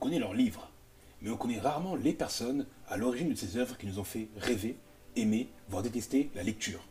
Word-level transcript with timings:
On 0.00 0.04
connaît 0.04 0.20
leurs 0.20 0.34
livres, 0.34 0.70
mais 1.20 1.30
on 1.30 1.36
connaît 1.36 1.58
rarement 1.58 1.96
les 1.96 2.12
personnes 2.12 2.66
à 2.88 2.96
l'origine 2.96 3.30
de 3.30 3.34
ces 3.34 3.56
œuvres 3.56 3.76
qui 3.76 3.88
nous 3.88 3.98
ont 3.98 4.04
fait 4.04 4.28
rêver, 4.36 4.78
aimer, 5.16 5.48
voire 5.68 5.82
détester 5.82 6.30
la 6.36 6.44
lecture. 6.44 6.86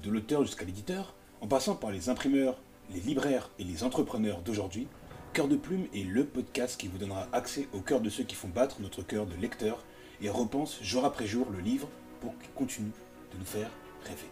De 0.00 0.10
l'auteur 0.10 0.44
jusqu'à 0.44 0.64
l'éditeur, 0.64 1.16
en 1.40 1.48
passant 1.48 1.74
par 1.74 1.90
les 1.90 2.08
imprimeurs, 2.08 2.62
les 2.94 3.00
libraires 3.00 3.50
et 3.58 3.64
les 3.64 3.82
entrepreneurs 3.82 4.42
d'aujourd'hui, 4.42 4.86
Cœur 5.32 5.48
de 5.48 5.56
Plume 5.56 5.88
est 5.92 6.04
le 6.04 6.24
podcast 6.24 6.80
qui 6.80 6.86
vous 6.86 6.98
donnera 6.98 7.26
accès 7.32 7.66
au 7.72 7.80
cœur 7.80 8.00
de 8.00 8.08
ceux 8.08 8.22
qui 8.22 8.36
font 8.36 8.46
battre 8.46 8.80
notre 8.80 9.02
cœur 9.02 9.26
de 9.26 9.34
lecteur 9.34 9.84
et 10.20 10.30
repense 10.30 10.80
jour 10.82 11.04
après 11.04 11.26
jour 11.26 11.48
le 11.50 11.58
livre 11.58 11.88
pour 12.20 12.38
qu'il 12.38 12.52
continue 12.52 12.92
de 13.32 13.38
nous 13.40 13.44
faire 13.44 13.72
rêver. 14.04 14.30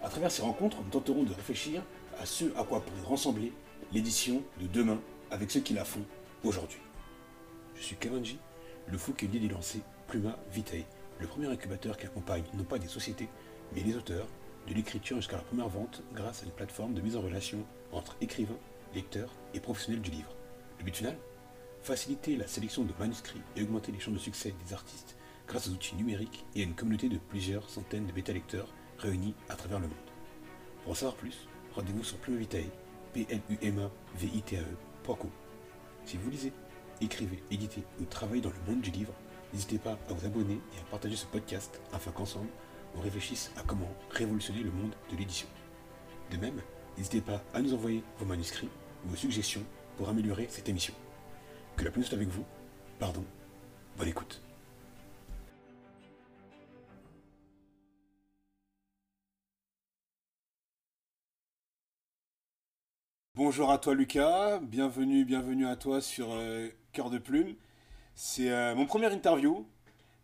À 0.00 0.08
travers 0.08 0.30
ces 0.30 0.42
rencontres, 0.42 0.76
nous 0.80 0.90
tenterons 0.90 1.24
de 1.24 1.32
réfléchir 1.32 1.82
à 2.20 2.24
ce 2.24 2.44
à 2.56 2.62
quoi 2.62 2.84
pourrait 2.84 3.02
ressembler 3.04 3.52
l'édition 3.92 4.44
de 4.60 4.68
demain 4.68 5.00
avec 5.32 5.50
ceux 5.50 5.60
qui 5.60 5.74
la 5.74 5.84
font 5.84 6.04
aujourd'hui. 6.44 6.78
Je 7.74 7.82
suis 7.82 7.96
Kavanji, 7.96 8.38
le 8.86 8.98
fou 8.98 9.12
qui 9.12 9.24
est 9.24 9.28
l'idée 9.28 9.48
de 9.48 9.54
lancer 9.54 9.80
Pluma 10.06 10.38
Vitae, 10.52 10.84
le 11.18 11.26
premier 11.26 11.48
incubateur 11.48 11.96
qui 11.96 12.06
accompagne 12.06 12.44
non 12.54 12.64
pas 12.64 12.78
des 12.78 12.88
sociétés, 12.88 13.28
mais 13.74 13.82
les 13.82 13.96
auteurs, 13.96 14.28
de 14.68 14.74
l'écriture 14.74 15.16
jusqu'à 15.16 15.36
la 15.36 15.42
première 15.42 15.68
vente 15.68 16.02
grâce 16.14 16.42
à 16.42 16.46
une 16.46 16.52
plateforme 16.52 16.94
de 16.94 17.00
mise 17.00 17.16
en 17.16 17.20
relation 17.20 17.66
entre 17.92 18.16
écrivains, 18.20 18.58
lecteurs 18.94 19.32
et 19.52 19.60
professionnels 19.60 20.00
du 20.00 20.10
livre. 20.10 20.34
Le 20.78 20.84
but 20.84 20.96
final? 20.96 21.16
Faciliter 21.82 22.36
la 22.36 22.46
sélection 22.46 22.84
de 22.84 22.94
manuscrits 22.98 23.42
et 23.56 23.62
augmenter 23.62 23.92
les 23.92 24.00
chances 24.00 24.14
de 24.14 24.18
succès 24.18 24.54
des 24.64 24.72
artistes 24.72 25.16
grâce 25.46 25.68
aux 25.68 25.72
outils 25.72 25.96
numériques 25.96 26.46
et 26.54 26.60
à 26.60 26.64
une 26.64 26.74
communauté 26.74 27.10
de 27.10 27.18
plusieurs 27.18 27.68
centaines 27.68 28.06
de 28.06 28.12
bêta-lecteurs 28.12 28.72
réunis 28.98 29.34
à 29.50 29.56
travers 29.56 29.80
le 29.80 29.88
monde. 29.88 29.96
Pour 30.82 30.92
en 30.92 30.94
savoir 30.94 31.16
plus, 31.16 31.46
rendez-vous 31.74 32.04
sur 32.04 32.16
Plumavitae, 32.18 32.70
p 33.12 33.26
l 33.28 33.40
u 33.50 33.58
m 33.60 33.78
a 33.80 33.90
v 34.18 34.28
i 34.34 34.40
t 34.40 34.56
a 34.56 34.60
e 34.60 35.26
Si 36.06 36.16
vous 36.16 36.30
lisez, 36.30 36.52
écrivez, 37.00 37.42
éditez 37.50 37.82
ou 38.00 38.04
travaillez 38.04 38.42
dans 38.42 38.50
le 38.50 38.72
monde 38.72 38.82
du 38.82 38.90
livre, 38.90 39.12
n'hésitez 39.52 39.78
pas 39.78 39.98
à 40.08 40.12
vous 40.12 40.26
abonner 40.26 40.60
et 40.74 40.80
à 40.80 40.90
partager 40.90 41.16
ce 41.16 41.26
podcast 41.26 41.80
afin 41.92 42.10
qu'ensemble, 42.10 42.48
on 42.96 43.00
réfléchisse 43.00 43.50
à 43.56 43.62
comment 43.62 43.92
révolutionner 44.10 44.62
le 44.62 44.70
monde 44.70 44.94
de 45.10 45.16
l'édition. 45.16 45.48
De 46.30 46.36
même, 46.36 46.60
n'hésitez 46.96 47.20
pas 47.20 47.42
à 47.52 47.60
nous 47.60 47.74
envoyer 47.74 48.02
vos 48.18 48.26
manuscrits 48.26 48.70
ou 49.04 49.10
vos 49.10 49.16
suggestions 49.16 49.64
pour 49.96 50.08
améliorer 50.08 50.46
cette 50.48 50.68
émission. 50.68 50.94
Que 51.76 51.84
la 51.84 51.90
pluie 51.90 52.04
soit 52.04 52.16
avec 52.16 52.28
vous. 52.28 52.44
Pardon. 52.98 53.24
Bonne 53.96 54.08
écoute. 54.08 54.40
Bonjour 63.36 63.72
à 63.72 63.78
toi 63.78 63.94
Lucas, 63.94 64.60
bienvenue, 64.60 65.24
bienvenue 65.24 65.66
à 65.66 65.74
toi 65.74 66.00
sur 66.00 66.32
euh, 66.32 66.68
Cœur 66.94 67.10
de 67.10 67.18
Plume. 67.18 67.54
C'est 68.14 68.50
euh, 68.50 68.74
mon 68.74 68.86
premier 68.86 69.12
interview, 69.12 69.66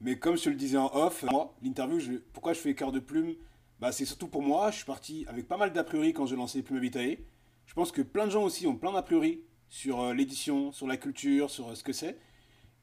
mais 0.00 0.18
comme 0.18 0.38
je 0.38 0.48
le 0.48 0.56
disais 0.56 0.78
en 0.78 0.86
off, 0.94 1.24
moi, 1.30 1.54
l'interview, 1.62 1.98
je- 1.98 2.12
pourquoi 2.32 2.54
je 2.54 2.60
fais 2.60 2.74
Cœur 2.74 2.92
de 2.92 3.00
Plume? 3.00 3.34
Bah, 3.80 3.92
C'est 3.92 4.06
surtout 4.06 4.28
pour 4.28 4.42
moi, 4.42 4.70
je 4.70 4.76
suis 4.76 4.84
parti 4.86 5.26
avec 5.28 5.46
pas 5.48 5.56
mal 5.58 5.72
d'a 5.72 5.84
priori 5.84 6.12
quand 6.14 6.24
j'ai 6.26 6.36
lancé 6.36 6.62
Plume 6.62 6.80
Vitae. 6.80 7.18
Je 7.66 7.74
pense 7.74 7.92
que 7.92 8.00
plein 8.02 8.26
de 8.26 8.30
gens 8.30 8.42
aussi 8.44 8.66
ont 8.66 8.76
plein 8.76 8.92
d'a 8.92 9.02
priori 9.02 9.42
sur 9.68 10.00
euh, 10.00 10.14
l'édition, 10.14 10.72
sur 10.72 10.86
la 10.86 10.96
culture, 10.96 11.50
sur 11.50 11.68
euh, 11.70 11.74
ce 11.74 11.84
que 11.84 11.92
c'est. 11.92 12.18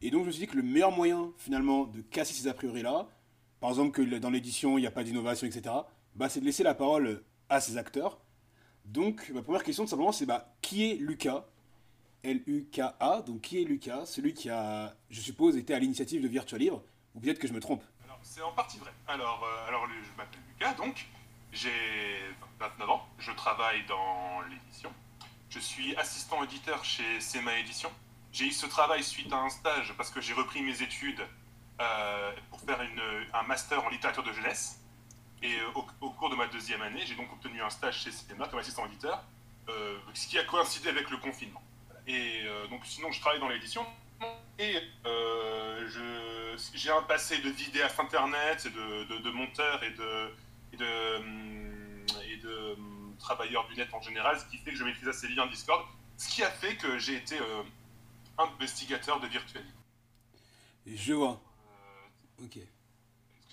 Et 0.02 0.12
donc 0.12 0.22
je 0.24 0.28
me 0.28 0.32
suis 0.32 0.42
dit 0.46 0.48
que 0.52 0.58
le 0.58 0.64
meilleur 0.64 0.92
moyen 0.92 1.32
finalement 1.38 1.86
de 1.86 2.02
casser 2.02 2.34
ces 2.34 2.48
a 2.48 2.54
priori 2.54 2.84
là, 2.84 3.08
par 3.60 3.70
exemple 3.72 3.92
que 3.92 4.18
dans 4.20 4.30
l'édition 4.30 4.78
il 4.78 4.82
n'y 4.82 4.88
a 4.88 4.92
pas 4.92 5.04
d'innovation, 5.04 5.48
etc., 5.48 5.74
bah, 6.16 6.30
c'est 6.30 6.40
de 6.40 6.46
laisser 6.46 6.64
la 6.64 6.76
parole 6.76 7.24
à 7.50 7.60
ces 7.62 7.78
acteurs. 7.78 8.20
Donc 8.86 9.32
ma 9.34 9.42
première 9.42 9.64
question 9.64 9.84
tout 9.86 9.90
simplement 9.90 10.12
c'est 10.12 10.26
bah, 10.28 10.56
qui 10.62 10.90
est 10.92 10.96
Lucas? 10.96 11.46
L-U-K-A, 12.28 13.22
donc 13.22 13.42
qui 13.42 13.62
est 13.62 13.64
Lucas? 13.64 14.06
Celui 14.06 14.34
qui 14.34 14.50
a, 14.50 14.94
je 15.10 15.22
suppose, 15.22 15.56
été 15.56 15.74
à 15.74 15.80
l'initiative 15.80 16.22
de 16.22 16.28
Virtual 16.28 16.60
Livre, 16.60 16.84
ou 17.16 17.22
peut-être 17.22 17.40
que 17.40 17.48
je 17.48 17.54
me 17.54 17.62
trompe? 17.62 17.84
C'est 18.22 18.42
en 18.42 18.52
partie 18.52 18.78
vrai. 18.78 18.92
Alors, 19.08 19.42
euh, 19.46 19.68
alors 19.70 19.88
je 19.88 20.18
m'appelle 20.18 20.42
Lucas, 20.50 20.74
donc 20.74 21.08
j'ai 21.54 21.72
29 22.60 22.90
ans, 22.90 23.08
je 23.18 23.32
travaille 23.32 23.86
dans 23.86 24.42
l'édition. 24.50 24.92
Je 25.50 25.60
suis 25.60 25.96
assistant 25.96 26.44
éditeur 26.44 26.84
chez 26.84 27.22
SEMA 27.22 27.60
Édition. 27.60 27.90
J'ai 28.34 28.48
eu 28.48 28.52
ce 28.52 28.66
travail 28.66 29.02
suite 29.04 29.32
à 29.32 29.38
un 29.38 29.50
stage 29.50 29.94
parce 29.96 30.10
que 30.10 30.20
j'ai 30.20 30.34
repris 30.34 30.62
mes 30.62 30.82
études 30.82 31.26
euh, 31.80 32.32
pour 32.50 32.60
faire 32.60 32.82
un 33.34 33.44
master 33.44 33.86
en 33.86 33.90
littérature 33.90 34.24
de 34.24 34.34
jeunesse. 34.34 34.82
Et 35.42 35.54
euh, 35.54 35.82
au, 36.02 36.10
cours 36.10 36.30
de 36.30 36.36
ma 36.36 36.48
deuxième 36.48 36.82
année, 36.82 37.06
j'ai 37.06 37.16
donc 37.16 37.32
obtenu 37.32 37.62
un 37.62 37.70
stage 37.70 38.04
chez 38.04 38.12
SEMA 38.12 38.50
comme 38.50 38.60
assistant 38.60 38.86
éditeur, 38.86 39.24
ce 40.14 40.28
qui 40.28 40.38
a 40.38 40.44
coïncidé 40.44 40.90
avec 40.90 41.10
le 41.10 41.18
confinement. 41.18 41.62
Et 42.08 42.44
euh, 42.46 42.68
donc 42.68 42.86
sinon, 42.86 43.12
je 43.12 43.20
travaille 43.20 43.40
dans 43.40 43.50
l'édition. 43.50 43.86
Et 44.60 44.82
euh, 45.06 45.88
j'ai 46.74 46.90
un 46.90 47.04
passé 47.04 47.38
de 47.40 47.50
vidéaste 47.50 48.00
internet, 48.00 48.66
et 48.66 48.70
de, 48.70 49.04
de, 49.04 49.18
de 49.22 49.30
monteur 49.30 49.84
et 49.84 49.92
de, 49.92 50.34
et 50.74 50.78
de, 50.78 51.18
hum, 51.18 52.06
et 52.28 52.38
de 52.38 52.74
hum, 52.74 53.16
travailleur 53.20 53.68
du 53.68 53.76
net 53.76 53.94
en 53.94 54.02
général, 54.02 54.40
ce 54.40 54.46
qui 54.46 54.58
fait 54.58 54.72
que 54.72 54.78
je 54.78 54.84
maîtrise 54.84 55.08
assez 55.08 55.28
bien 55.28 55.46
Discord, 55.48 55.86
ce 56.18 56.30
qui 56.30 56.44
a 56.44 56.50
fait 56.50 56.76
que 56.78 56.98
j'ai 56.98 57.16
été 57.16 57.38
euh, 57.38 57.64
investigateur 58.40 59.20
de 59.20 59.28
Virtual. 59.28 59.64
Je 60.88 61.14
vois. 61.14 61.40
Euh, 62.40 62.46
Ok. 62.46 62.58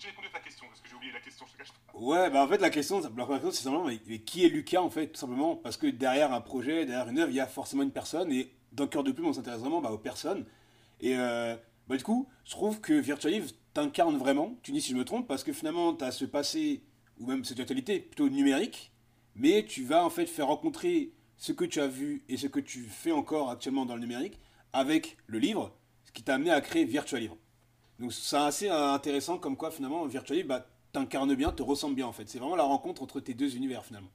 J'ai 0.05 0.11
répondu 0.11 0.29
à 0.29 0.39
ta 0.39 0.41
question 0.41 0.67
Parce 0.69 0.83
que 0.83 0.89
j'ai 0.89 0.95
oublié 0.97 1.13
la 1.13 1.21
question, 1.21 1.47
je 1.47 1.53
te 1.53 1.59
cache. 1.59 1.69
Ouais, 1.95 2.29
bah 2.29 2.45
en 2.45 2.49
fait 2.49 2.59
la 2.59 2.69
question, 2.69 3.01
la 3.01 3.27
question 3.27 3.51
c'est 3.51 3.63
simplement 3.63 3.87
mais, 3.87 4.19
qui 4.19 4.45
est 4.45 4.49
Lucas 4.49 4.83
en 4.83 4.91
fait, 4.91 5.09
tout 5.09 5.19
simplement? 5.19 5.57
Parce 5.57 5.79
que 5.79 5.87
derrière 5.87 6.33
un 6.35 6.43
projet, 6.43 6.85
derrière 6.85 7.09
une 7.09 7.19
œuvre, 7.19 7.31
il 7.31 7.37
y 7.37 7.41
a 7.41 7.47
forcément 7.47 7.83
une 7.83 7.91
personne 7.91 8.31
et 8.31 8.53
dans 8.73 8.87
Cœur 8.87 9.03
de 9.03 9.13
Plume 9.13 9.29
on 9.29 9.33
s'intéresse 9.33 9.61
vraiment 9.61 9.81
bah, 9.81 9.91
aux 9.91 9.99
personnes. 9.99 10.45
Et 11.01 11.17
euh, 11.17 11.57
bah, 11.89 11.97
du 11.97 12.05
coup, 12.05 12.29
je 12.45 12.51
trouve 12.51 12.83
que 12.83 12.93
Virtual 12.93 13.33
Livre 13.33 13.51
t'incarne 13.73 14.19
vraiment, 14.19 14.59
tu 14.63 14.73
dis 14.73 14.83
si 14.83 14.93
je 14.93 14.97
me 14.97 15.07
trompe, 15.07 15.27
parce 15.27 15.43
que 15.43 15.55
finalement 15.55 15.95
tu 15.95 16.05
as 16.05 16.13
ce 16.13 16.27
passé, 16.27 16.83
ou 17.19 17.27
même 17.27 17.43
cette 17.43 17.61
actualité 17.61 18.01
plutôt 18.01 18.29
numérique, 18.29 18.93
mais 19.35 19.65
tu 19.65 19.85
vas 19.85 20.05
en 20.05 20.11
fait 20.11 20.27
faire 20.27 20.49
rencontrer 20.49 21.13
ce 21.39 21.53
que 21.53 21.65
tu 21.65 21.81
as 21.81 21.89
vu 21.89 22.25
et 22.29 22.37
ce 22.37 22.47
que 22.47 22.61
tu 22.61 22.85
fais 22.85 23.13
encore 23.13 23.51
actuellement 23.51 23.87
dans 23.87 23.95
le 23.95 24.03
numérique 24.03 24.39
avec 24.75 25.17
le 25.27 25.39
livre, 25.39 25.75
ce 26.05 26.13
qui 26.13 26.23
t'a 26.23 26.35
amené 26.35 26.51
à 26.51 26.61
créer 26.61 26.85
Virtual 26.85 27.23
Livre. 27.23 27.39
Donc 28.05 28.13
c'est 28.13 28.37
assez 28.37 28.69
euh, 28.69 28.93
intéressant 28.93 29.39
comme 29.39 29.57
quoi 29.57 29.71
finalement 29.71 30.05
Virtual 30.05 30.37
Livre 30.37 30.49
bah, 30.51 30.67
t'incarne 30.93 31.35
bien, 31.35 31.53
te 31.53 31.63
ressemble 31.63 31.95
bien 31.95 32.07
en 32.07 32.13
fait. 32.13 32.29
C'est 32.29 32.39
vraiment 32.39 32.55
la 32.55 32.63
rencontre 32.65 33.03
entre 33.03 33.19
tes 33.19 33.33
deux 33.33 33.57
univers 33.57 33.83
finalement. 33.83 34.11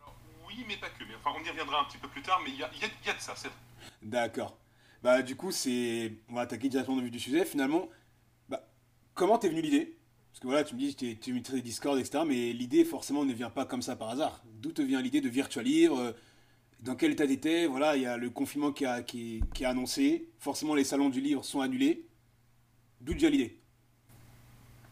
Alors, 0.00 0.16
oui, 0.48 0.64
mais 0.66 0.78
pas 0.78 0.88
que. 0.88 1.04
Mais, 1.06 1.14
enfin, 1.22 1.36
on 1.38 1.44
y 1.44 1.50
reviendra 1.50 1.82
un 1.82 1.84
petit 1.84 1.98
peu 1.98 2.08
plus 2.08 2.22
tard, 2.22 2.40
mais 2.42 2.52
il 2.52 2.56
y 2.58 2.62
a, 2.62 2.70
y 2.80 2.84
a- 2.86 2.88
il 3.02 3.06
y 3.06 3.10
a 3.10 3.12
de 3.12 3.20
ça, 3.20 3.34
c'est 3.36 3.48
vrai. 3.48 3.56
D'accord. 4.02 4.56
Bah 5.02 5.20
du 5.20 5.36
coup 5.36 5.52
c'est, 5.52 6.14
on 6.30 6.34
va 6.36 6.40
attaquer 6.40 6.70
directement 6.70 6.98
vif 7.02 7.10
du 7.10 7.20
sujet. 7.20 7.44
Finalement, 7.44 7.90
bah, 8.48 8.66
comment 9.12 9.36
t'es 9.36 9.50
venu 9.50 9.60
l'idée? 9.60 9.98
Parce 10.32 10.40
que 10.40 10.46
voilà, 10.46 10.64
tu 10.64 10.74
me 10.74 10.80
dis 10.80 10.96
que 10.96 11.12
tu 11.12 11.34
maîtrises 11.34 11.62
Discord, 11.62 11.98
etc. 11.98 12.24
Mais 12.26 12.54
l'idée 12.54 12.86
forcément 12.86 13.26
ne 13.26 13.34
vient 13.34 13.50
pas 13.50 13.66
comme 13.66 13.82
ça 13.82 13.94
par 13.94 14.08
hasard. 14.08 14.42
D'où 14.62 14.72
te 14.72 14.80
vient 14.80 15.02
l'idée 15.02 15.20
de 15.20 15.28
Virtual 15.28 15.66
Livre? 15.66 15.98
Euh, 15.98 16.12
Dans 16.80 16.96
quel 16.96 17.12
état 17.12 17.26
t'étais? 17.26 17.66
Voilà, 17.66 17.94
il 17.96 18.02
y 18.02 18.06
a 18.06 18.16
le 18.16 18.30
confinement 18.30 18.72
qui, 18.72 18.86
a, 18.86 19.02
qui, 19.02 19.42
qui 19.54 19.64
est 19.64 19.66
annoncé. 19.66 20.30
Forcément 20.38 20.74
les 20.74 20.84
salons 20.84 21.10
du 21.10 21.20
livre 21.20 21.44
sont 21.44 21.60
annulés. 21.60 22.06
D'où 23.00 23.12
déjà 23.14 23.28
l'idée? 23.30 23.58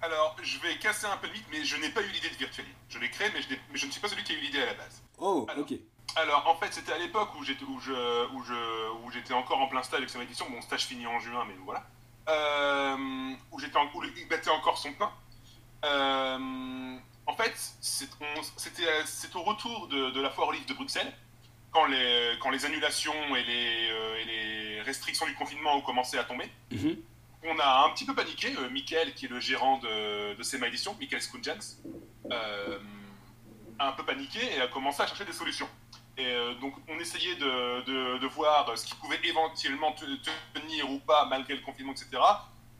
Alors, 0.02 0.36
je 0.42 0.58
vais 0.58 0.76
casser 0.78 1.06
un 1.06 1.16
peu 1.16 1.26
le 1.28 1.32
mythe, 1.32 1.46
mais 1.50 1.64
je 1.64 1.76
n'ai 1.76 1.88
pas 1.88 2.02
eu 2.02 2.08
l'idée 2.08 2.28
de 2.28 2.34
Virtual. 2.34 2.66
Je 2.90 2.98
l'ai 2.98 3.10
créé, 3.10 3.28
mais 3.32 3.40
je, 3.40 3.48
n'ai- 3.50 3.60
mais 3.70 3.78
je 3.78 3.86
ne 3.86 3.90
suis 3.90 4.00
pas 4.00 4.08
celui 4.08 4.22
qui 4.22 4.32
a 4.32 4.36
eu 4.36 4.40
l'idée 4.40 4.60
à 4.60 4.66
la 4.66 4.74
base. 4.74 5.02
Oh, 5.18 5.46
Alors. 5.48 5.64
ok. 5.64 5.78
Alors, 6.16 6.46
en 6.46 6.54
fait, 6.56 6.72
c'était 6.72 6.92
à 6.92 6.98
l'époque 6.98 7.34
où 7.38 7.42
j'étais 7.42 7.64
où 7.64 7.80
je, 7.80 7.92
où 8.34 8.42
je, 8.44 8.90
où 9.02 9.10
j'étais 9.10 9.32
encore 9.32 9.60
en 9.60 9.68
plein 9.68 9.82
stage 9.82 9.98
avec 9.98 10.10
cette 10.10 10.20
édition. 10.20 10.48
Mon 10.50 10.60
stage 10.60 10.84
finit 10.84 11.06
en 11.06 11.18
juin, 11.18 11.44
mais 11.48 11.54
voilà. 11.64 11.84
Euh, 12.28 13.34
où 13.50 13.58
j'étais 13.58 13.76
en, 13.78 13.86
où 13.94 14.04
il 14.04 14.28
battait 14.28 14.50
encore 14.50 14.76
son 14.78 14.92
pain. 14.92 15.10
Euh, 15.84 16.96
en 17.26 17.34
fait, 17.36 17.54
c'est, 17.80 18.08
au 19.34 19.42
retour 19.42 19.88
de, 19.88 20.10
de 20.10 20.20
la 20.20 20.30
foire 20.30 20.52
livre 20.52 20.66
de 20.66 20.74
Bruxelles, 20.74 21.12
quand 21.72 21.86
les, 21.86 22.34
quand 22.40 22.50
les 22.50 22.64
annulations 22.66 23.34
et 23.36 23.42
les, 23.42 23.88
euh, 23.90 24.16
et 24.20 24.24
les 24.24 24.82
restrictions 24.82 25.26
du 25.26 25.34
confinement 25.34 25.76
ont 25.76 25.80
commencé 25.82 26.18
à 26.18 26.24
tomber. 26.24 26.50
Mhm. 26.70 26.96
On 27.46 27.58
a 27.58 27.84
un 27.86 27.90
petit 27.90 28.04
peu 28.06 28.14
paniqué. 28.14 28.54
Euh, 28.58 28.70
Michael, 28.70 29.14
qui 29.14 29.26
est 29.26 29.28
le 29.28 29.40
gérant 29.40 29.78
de, 29.78 30.34
de 30.34 30.42
SEMA 30.42 30.68
Édition, 30.68 30.96
Michael 30.98 31.20
Skounjans, 31.20 31.76
euh, 32.30 32.78
a 33.78 33.88
un 33.88 33.92
peu 33.92 34.04
paniqué 34.04 34.40
et 34.56 34.60
a 34.60 34.68
commencé 34.68 35.02
à 35.02 35.06
chercher 35.06 35.24
des 35.24 35.32
solutions. 35.32 35.68
Et 36.16 36.24
euh, 36.26 36.54
donc, 36.54 36.74
on 36.88 36.98
essayait 36.98 37.34
de, 37.36 38.18
de- 38.18 38.26
voir 38.26 38.76
ce 38.78 38.86
qui 38.86 38.94
pouvait 38.94 39.20
éventuellement 39.24 39.92
te- 39.92 40.04
tenir 40.58 40.90
ou 40.90 40.98
pas 41.00 41.26
malgré 41.26 41.54
le 41.54 41.60
confinement, 41.60 41.92
etc. 41.92 42.08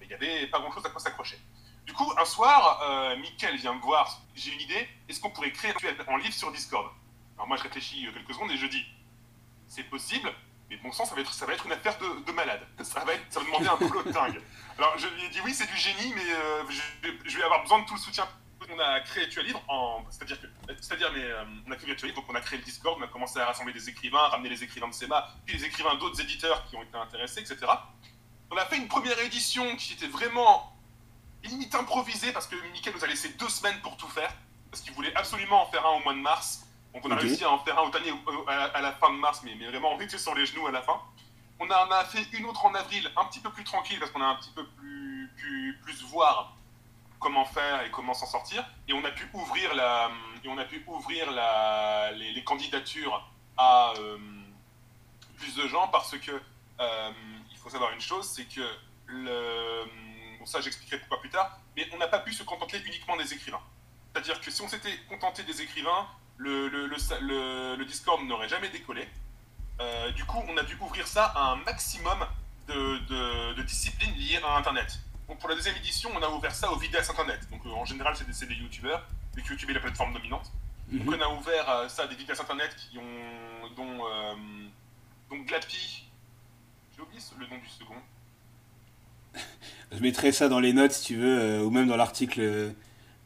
Mais 0.01 0.07
il 0.07 0.09
n'y 0.09 0.15
avait 0.15 0.47
pas 0.47 0.61
grand-chose 0.61 0.87
à 0.87 0.89
quoi 0.91 1.01
s'accrocher. 1.01 1.39
Du 1.85 1.93
coup, 1.93 2.11
un 2.19 2.25
soir, 2.25 2.81
euh, 2.83 3.17
Michael 3.17 3.57
vient 3.57 3.75
me 3.75 3.81
voir. 3.81 4.21
J'ai 4.35 4.53
une 4.55 4.61
idée. 4.61 4.89
Est-ce 5.09 5.21
qu'on 5.21 5.31
pourrait 5.31 5.53
créer 5.53 5.75
un 6.09 6.19
livre 6.19 6.33
sur 6.33 6.51
Discord? 6.53 6.91
Alors 7.37 7.49
moi, 7.49 7.57
je 7.59 7.65
réfléchis 7.65 8.07
quelques 8.15 8.33
secondes 8.33 8.51
et 8.53 8.57
je 8.57 8.67
dis, 8.67 8.85
c'est 9.69 9.83
possible, 9.85 10.33
mais 10.75 10.81
bon 10.83 10.93
sang, 10.93 11.05
ça 11.05 11.15
va 11.15 11.21
être, 11.21 11.67
une 11.67 11.73
affaire 11.73 11.97
de, 11.99 12.25
de 12.25 12.33
malade. 12.33 12.61
Ça 12.83 13.05
va, 13.05 13.15
être, 13.15 13.25
ça 13.31 13.41
va 13.41 13.47
demander 13.47 13.69
un 13.69 13.77
boulot 13.77 14.03
de 14.03 14.11
dingue. 14.11 14.41
Alors 14.77 14.99
je 14.99 15.07
lui 15.07 15.25
ai 15.25 15.29
dit 15.29 15.41
oui, 15.45 15.55
c'est 15.55 15.71
du 15.71 15.77
génie, 15.77 16.13
mais 16.15 16.33
euh, 16.33 16.65
je, 17.25 17.37
vais 17.37 17.45
avoir 17.45 17.63
besoin 17.63 17.81
de 17.81 17.87
tout 17.87 17.95
le 17.95 18.01
soutien. 18.01 18.27
On 18.71 18.79
a 18.79 19.01
créé 19.01 19.25
Virtual 19.25 19.45
Livre, 19.45 19.63
c'est-à-dire 20.11 20.41
que, 20.41 20.47
c'est-à-dire 20.81 21.13
mais 21.13 21.23
euh, 21.23 21.45
on 21.69 21.71
a 21.71 21.77
créé 21.77 21.95
donc 22.13 22.25
on 22.29 22.35
a 22.35 22.41
créé 22.41 22.59
le 22.59 22.65
Discord, 22.65 22.97
on 22.99 23.05
a 23.05 23.09
commencé 23.09 23.39
à 23.39 23.45
rassembler 23.45 23.75
des 23.75 23.91
écrivains, 23.91 24.27
ramener 24.29 24.49
les 24.49 24.65
écrivains 24.65 24.89
de 24.89 24.95
SEMA, 24.95 25.29
puis 25.45 25.59
les 25.59 25.65
écrivains 25.67 25.95
d'autres 25.97 26.21
éditeurs 26.21 26.65
qui 26.67 26.77
ont 26.77 26.83
été 26.83 26.97
intéressés, 26.97 27.41
etc. 27.41 27.59
On 28.51 28.57
a 28.57 28.65
fait 28.65 28.77
une 28.77 28.89
première 28.89 29.19
édition 29.21 29.77
qui 29.77 29.93
était 29.93 30.07
vraiment 30.07 30.75
limite 31.45 31.75
improvisée 31.75 32.33
parce 32.33 32.47
que 32.47 32.57
Michael 32.73 32.95
nous 32.95 33.05
a 33.05 33.07
laissé 33.07 33.29
deux 33.35 33.49
semaines 33.49 33.79
pour 33.83 33.97
tout 33.97 34.09
faire. 34.09 34.33
Parce 34.71 34.83
qu'il 34.83 34.93
voulait 34.95 35.15
absolument 35.15 35.63
en 35.63 35.67
faire 35.67 35.87
un 35.87 35.91
au 35.91 36.01
mois 36.01 36.15
de 36.15 36.19
mars. 36.19 36.67
Donc 36.95 37.05
on 37.05 37.11
a 37.11 37.17
réussi 37.17 37.45
à 37.45 37.51
en 37.51 37.59
faire 37.59 37.79
un 37.79 37.83
au 37.83 37.91
dernier, 37.91 38.13
à, 38.47 38.81
la 38.81 38.93
fin 38.93 39.13
de 39.13 39.19
mars, 39.19 39.41
mais, 39.45 39.57
mais 39.59 39.67
vraiment 39.67 39.93
on 39.93 40.01
était 40.01 40.17
sur 40.17 40.35
les 40.35 40.47
genoux 40.47 40.67
à 40.69 40.71
la 40.71 40.81
fin. 40.81 41.01
On 41.59 41.67
en 41.67 41.91
a, 41.91 42.05
fait 42.05 42.27
une 42.33 42.47
autre 42.47 42.65
en 42.65 42.75
avril, 42.75 43.11
un 43.17 43.25
petit 43.27 43.41
peu 43.41 43.51
plus 43.51 43.65
tranquille 43.65 43.99
parce 43.99 44.11
qu'on 44.13 44.23
a 44.23 44.27
un 44.27 44.37
petit 44.37 44.51
peu 44.51 44.65
plus, 44.65 45.31
plus, 45.37 45.79
plus 45.83 46.03
voir 46.05 46.57
comment 47.19 47.45
faire 47.45 47.83
et 47.83 47.91
comment 47.91 48.15
s'en 48.15 48.27
sortir. 48.27 48.65
Et 48.87 48.93
on 48.93 49.05
a 49.05 49.11
pu 49.11 49.29
ouvrir, 49.33 49.75
la, 49.75 50.11
et 50.45 50.49
on 50.49 50.59
a 50.59 50.65
pu 50.65 50.85
ouvrir 50.87 51.31
la, 51.33 52.13
les, 52.13 52.45
candidatures 52.45 53.29
à 53.57 53.93
euh, 53.99 54.19
plus 55.39 55.55
de 55.57 55.67
gens 55.67 55.89
parce 55.89 56.17
que 56.19 56.33
euh, 56.81 57.11
il 57.51 57.57
faut 57.57 57.71
savoir 57.71 57.93
une 57.93 58.01
chose, 58.01 58.29
c'est 58.29 58.45
que 58.45 58.69
le, 59.07 59.85
bon 60.39 60.47
ça 60.47 60.61
j'expliquerai 60.61 60.99
pourquoi 60.99 61.21
plus 61.21 61.31
tard, 61.31 61.59
mais 61.77 61.89
on 61.93 61.99
n'a 61.99 62.09
pas 62.09 62.19
pu 62.19 62.33
se 62.33 62.43
contenter 62.43 62.81
uniquement 62.85 63.17
des 63.17 63.33
écrivains. 63.33 63.63
C'est-à-dire 64.13 64.41
que 64.41 64.51
si 64.51 64.63
on 64.63 64.69
s'était 64.69 64.97
contenté 65.09 65.43
des 65.45 65.63
écrivains, 65.63 66.07
le, 66.37 66.69
le, 66.69 67.77
le, 67.77 67.85
Discord 67.85 68.23
n'aurait 68.25 68.49
jamais 68.49 68.69
décollé. 68.69 69.07
Euh, 69.81 70.11
du 70.13 70.25
coup, 70.25 70.43
on 70.49 70.57
a 70.57 70.63
dû 70.63 70.77
ouvrir 70.81 71.07
ça 71.07 71.27
à 71.27 71.53
un 71.53 71.57
maximum 71.57 72.19
de, 72.69 73.55
de, 73.55 73.63
disciplines 73.63 74.15
liées 74.15 74.41
à 74.45 74.57
Internet. 74.57 74.99
Donc 75.29 75.39
pour 75.39 75.49
la 75.49 75.55
deuxième 75.55 75.77
édition, 75.77 76.11
on 76.15 76.23
a 76.23 76.29
ouvert 76.29 76.55
ça 76.55 76.71
aux 76.71 76.77
vidéastes 76.77 77.11
Internet. 77.11 77.41
Donc 77.51 77.65
euh, 77.67 77.71
en 77.71 77.85
général, 77.85 78.15
c'est 78.17 78.27
des, 78.27 78.55
des 78.55 78.61
youtubeurs, 78.61 79.07
vu 79.35 79.43
que 79.43 79.49
YouTube 79.51 79.71
est 79.71 79.75
la 79.75 79.81
plateforme 79.81 80.13
dominante. 80.13 80.51
Donc 80.91 81.07
mhm. 81.07 81.15
on 81.15 81.21
a 81.21 81.29
ouvert 81.29 81.71
euh, 81.71 81.89
ça 81.89 82.03
à 82.05 82.07
des 82.07 82.15
vidéastes 82.15 82.43
Internet 82.43 82.75
qui 82.77 82.99
ont, 82.99 83.75
dont, 83.77 84.05
donc 85.31 85.47
Glappy, 85.47 86.05
j'ai 86.95 87.03
oublié 87.03 87.21
le 87.39 87.47
nom 87.47 87.59
du 87.59 87.69
second. 87.69 87.95
Je 89.93 89.99
mettrai 89.99 90.33
ça 90.33 90.49
dans 90.49 90.61
les 90.61 90.73
notes 90.73 90.93
si 90.93 91.05
tu 91.05 91.17
veux, 91.17 91.63
ou 91.63 91.71
même 91.71 91.89
dans 91.89 91.97
l'article 91.97 92.75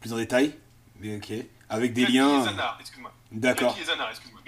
plus 0.00 0.12
en 0.12 0.16
détail. 0.16 0.54
Mais 1.00 1.16
ok. 1.16 1.32
Avec 1.68 1.92
des 1.92 2.06
liens. 2.06 2.44
Et 2.44 2.80
excuse-moi. 2.80 3.12
D'accord. 3.30 3.76
et 3.76 4.10
excuse-moi. 4.10 4.40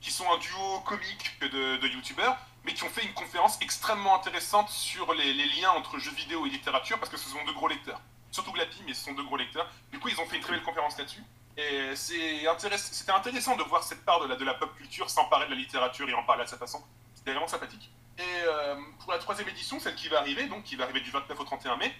Qui 0.00 0.10
sont 0.10 0.24
un 0.32 0.38
duo 0.38 0.80
comique 0.86 1.38
de, 1.42 1.76
de 1.76 1.88
youtubeurs, 1.88 2.38
mais 2.64 2.72
qui 2.72 2.84
ont 2.84 2.88
fait 2.88 3.04
une 3.04 3.12
conférence 3.12 3.58
extrêmement 3.60 4.16
intéressante 4.16 4.70
sur 4.70 5.12
les, 5.14 5.34
liens 5.34 5.70
entre 5.76 5.98
jeux 5.98 6.12
vidéo 6.12 6.46
et 6.46 6.50
littérature, 6.50 6.98
parce 6.98 7.10
que 7.10 7.18
ce 7.18 7.28
sont 7.28 7.44
deux 7.44 7.52
gros 7.52 7.68
lecteurs. 7.68 8.00
Surtout 8.30 8.52
Glappy, 8.52 8.82
mais 8.86 8.94
ce 8.94 9.04
sont 9.04 9.12
deux 9.12 9.24
gros 9.24 9.36
lecteurs. 9.36 9.68
Du 9.92 9.98
coup, 9.98 10.08
ils 10.08 10.18
ont 10.20 10.26
fait 10.26 10.36
une 10.36 10.42
très 10.42 10.52
belle 10.52 10.62
conférence 10.62 10.96
là-dessus. 10.96 11.22
Et 11.56 11.94
c'était 11.96 12.46
intéressant, 12.46 13.14
intéressant 13.14 13.56
de 13.56 13.62
voir 13.64 13.82
cette 13.82 14.04
part 14.04 14.20
de 14.20 14.28
la, 14.28 14.36
de 14.36 14.44
la 14.44 14.54
pop 14.54 14.74
culture 14.76 15.10
s'emparer 15.10 15.46
de 15.46 15.50
la 15.50 15.56
littérature 15.56 16.08
et 16.08 16.14
en 16.14 16.22
parler 16.22 16.44
à 16.44 16.46
sa 16.46 16.56
façon. 16.56 16.82
C'était 17.14 17.32
vraiment 17.32 17.48
sympathique. 17.48 17.90
Et 18.18 18.22
euh, 18.46 18.76
pour 19.00 19.12
la 19.12 19.18
troisième 19.18 19.48
édition, 19.48 19.80
celle 19.80 19.94
qui 19.94 20.08
va 20.08 20.20
arriver, 20.20 20.46
donc 20.46 20.62
qui 20.62 20.76
va 20.76 20.84
arriver 20.84 21.00
du 21.00 21.10
29 21.10 21.38
au 21.38 21.44
31 21.44 21.76
mai, 21.76 21.92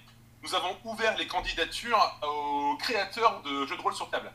nous 0.43 0.55
avons 0.55 0.77
ouvert 0.85 1.17
les 1.19 1.27
candidatures 1.27 2.21
aux 2.23 2.77
créateurs 2.79 3.43
de 3.43 3.67
jeux 3.67 3.77
de 3.77 3.83
rôle 3.83 3.95
sur 3.95 4.09
table. 4.11 4.33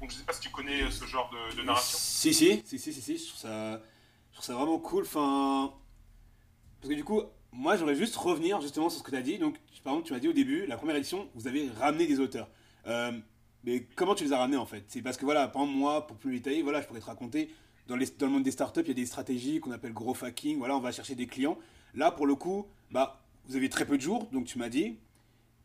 Donc 0.00 0.10
je 0.10 0.16
sais 0.16 0.24
pas 0.24 0.32
si 0.32 0.40
tu 0.40 0.50
connais 0.50 0.90
ce 0.90 1.04
genre 1.04 1.30
de, 1.56 1.62
narration. 1.62 1.98
Si, 1.98 2.34
si, 2.34 2.62
si, 2.64 2.78
si, 2.78 2.92
si, 2.92 3.18
je 3.18 3.28
trouve 3.28 3.40
ça, 3.40 3.80
je 4.30 4.34
trouve 4.34 4.44
ça 4.44 4.54
vraiment 4.54 4.78
cool. 4.78 5.04
Enfin, 5.04 5.72
parce 6.80 6.90
que 6.90 6.96
du 6.96 7.04
coup, 7.04 7.22
moi 7.52 7.76
j'aimerais 7.76 7.94
juste 7.94 8.16
revenir 8.16 8.60
justement 8.60 8.90
sur 8.90 8.98
ce 8.98 9.04
que 9.04 9.10
tu 9.10 9.16
as 9.16 9.22
dit. 9.22 9.38
Donc, 9.38 9.56
par 9.84 9.92
exemple, 9.94 10.06
tu 10.06 10.12
m'as 10.12 10.20
dit 10.20 10.28
au 10.28 10.32
début, 10.32 10.66
la 10.66 10.76
première 10.76 10.96
édition, 10.96 11.28
vous 11.34 11.46
avez 11.46 11.68
ramené 11.78 12.06
des 12.06 12.20
auteurs. 12.20 12.48
Euh, 12.86 13.12
mais 13.64 13.84
comment 13.96 14.14
tu 14.14 14.24
les 14.24 14.32
as 14.32 14.38
ramenés 14.38 14.56
en 14.56 14.66
fait? 14.66 14.84
C'est 14.88 15.02
parce 15.02 15.16
que 15.16 15.24
voilà, 15.24 15.48
par 15.48 15.62
exemple, 15.62 15.78
moi, 15.78 16.06
pour 16.06 16.16
plus 16.16 16.32
détailler, 16.32 16.62
voilà, 16.62 16.80
je 16.80 16.86
pourrais 16.86 17.00
te 17.00 17.06
raconter, 17.06 17.50
dans 17.86 17.96
le 17.96 18.28
monde 18.28 18.42
des 18.42 18.50
startups, 18.50 18.80
il 18.82 18.88
y 18.88 18.92
a 18.92 18.94
des 18.94 19.06
stratégies 19.06 19.60
qu'on 19.60 19.72
appelle 19.72 19.92
gros 19.92 20.16
hacking. 20.22 20.58
Voilà, 20.58 20.76
on 20.76 20.80
va 20.80 20.92
chercher 20.92 21.14
des 21.14 21.26
clients. 21.26 21.58
Là, 21.94 22.10
pour 22.10 22.26
le 22.26 22.34
coup, 22.34 22.66
bah, 22.90 23.22
vous 23.46 23.56
avez 23.56 23.68
très 23.68 23.84
peu 23.84 23.96
de 23.96 24.02
jours, 24.02 24.28
donc 24.32 24.46
tu 24.46 24.58
m'as 24.58 24.68
dit, 24.68 24.98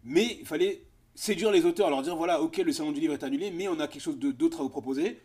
mais 0.07 0.37
il 0.39 0.45
fallait 0.45 0.83
séduire 1.15 1.51
les 1.51 1.65
auteurs, 1.65 1.89
leur 1.89 2.01
dire 2.01 2.15
voilà, 2.15 2.41
ok, 2.41 2.57
le 2.57 2.71
salon 2.71 2.93
du 2.93 3.01
livre 3.01 3.13
est 3.13 3.23
annulé, 3.23 3.51
mais 3.51 3.67
on 3.67 3.77
a 3.79 3.87
quelque 3.87 4.01
chose 4.01 4.17
d'autre 4.17 4.61
à 4.61 4.63
vous 4.63 4.69
proposer. 4.69 5.21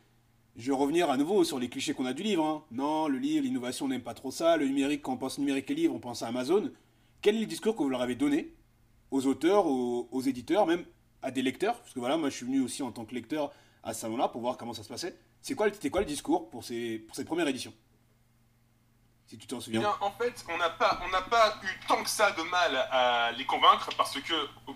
Je 0.57 0.67
vais 0.73 0.77
revenir 0.77 1.09
à 1.09 1.17
nouveau 1.17 1.45
sur 1.45 1.61
les 1.61 1.69
clichés 1.69 1.95
qu'on 1.95 2.05
a 2.05 2.13
du 2.13 2.25
livre. 2.25 2.45
Hein. 2.45 2.65
Non, 2.73 3.07
le 3.07 3.19
livre, 3.19 3.45
l'innovation, 3.45 3.87
on 3.87 3.89
n'aime 3.89 4.03
pas 4.03 4.13
trop 4.13 4.33
ça. 4.33 4.57
Le 4.57 4.67
numérique, 4.67 5.03
quand 5.03 5.13
on 5.13 5.17
pense 5.17 5.39
numérique 5.39 5.71
et 5.71 5.75
livre, 5.75 5.95
on 5.95 6.01
pense 6.01 6.23
à 6.23 6.27
Amazon. 6.27 6.71
Quel 7.23 7.37
est 7.37 7.41
le 7.41 7.47
discours 7.47 7.77
que 7.77 7.83
vous 7.83 7.89
leur 7.89 8.03
avez 8.03 8.17
donné 8.17 8.55
aux 9.13 9.27
auteurs, 9.27 9.67
aux, 9.67 10.21
éditeurs, 10.23 10.67
même 10.67 10.85
à 11.23 11.31
des 11.31 11.43
lecteurs? 11.43 11.79
Parce 11.79 11.95
que 11.95 12.01
voilà, 12.01 12.17
moi 12.17 12.29
je 12.29 12.37
suis 12.37 12.47
venu 12.47 12.61
aussi 12.61 12.83
en 12.83 12.91
tant 12.91 13.05
que 13.05 13.15
lecteur 13.15 13.53
à 13.85 13.95
ce 13.95 14.01
salon-là 14.01 14.29
pour 14.29 14.41
voir 14.41 14.57
comment 14.57 14.75
ça 14.75 14.83
se 14.83 14.89
passait. 14.89 15.17
C'est 15.41 15.55
quoi, 15.55 15.73
c'était 15.73 15.91
quoi 15.91 16.01
le 16.01 16.07
discours 16.07 16.51
pour, 16.51 16.65
ces, 16.65 16.99
pour 16.99 17.15
cette 17.15 17.27
première 17.27 17.47
édition 17.47 17.73
si 19.33 19.39
tu 19.39 19.47
t'en 19.47 19.61
souviens. 19.61 19.81
Bien, 19.81 19.97
en 20.01 20.11
fait, 20.11 20.45
on 20.51 20.59
n'a 20.59 20.69
pas, 20.69 21.01
on 21.07 21.09
n'a 21.09 21.23
pas 21.23 21.59
eu 21.63 21.87
tant 21.89 22.03
que 22.03 22.11
ça 22.11 22.33
de 22.33 22.43
mal 22.43 22.77
à 22.91 23.33
les 23.33 23.47
convaincre 23.47 23.89
parce 23.97 24.21
que 24.21 24.35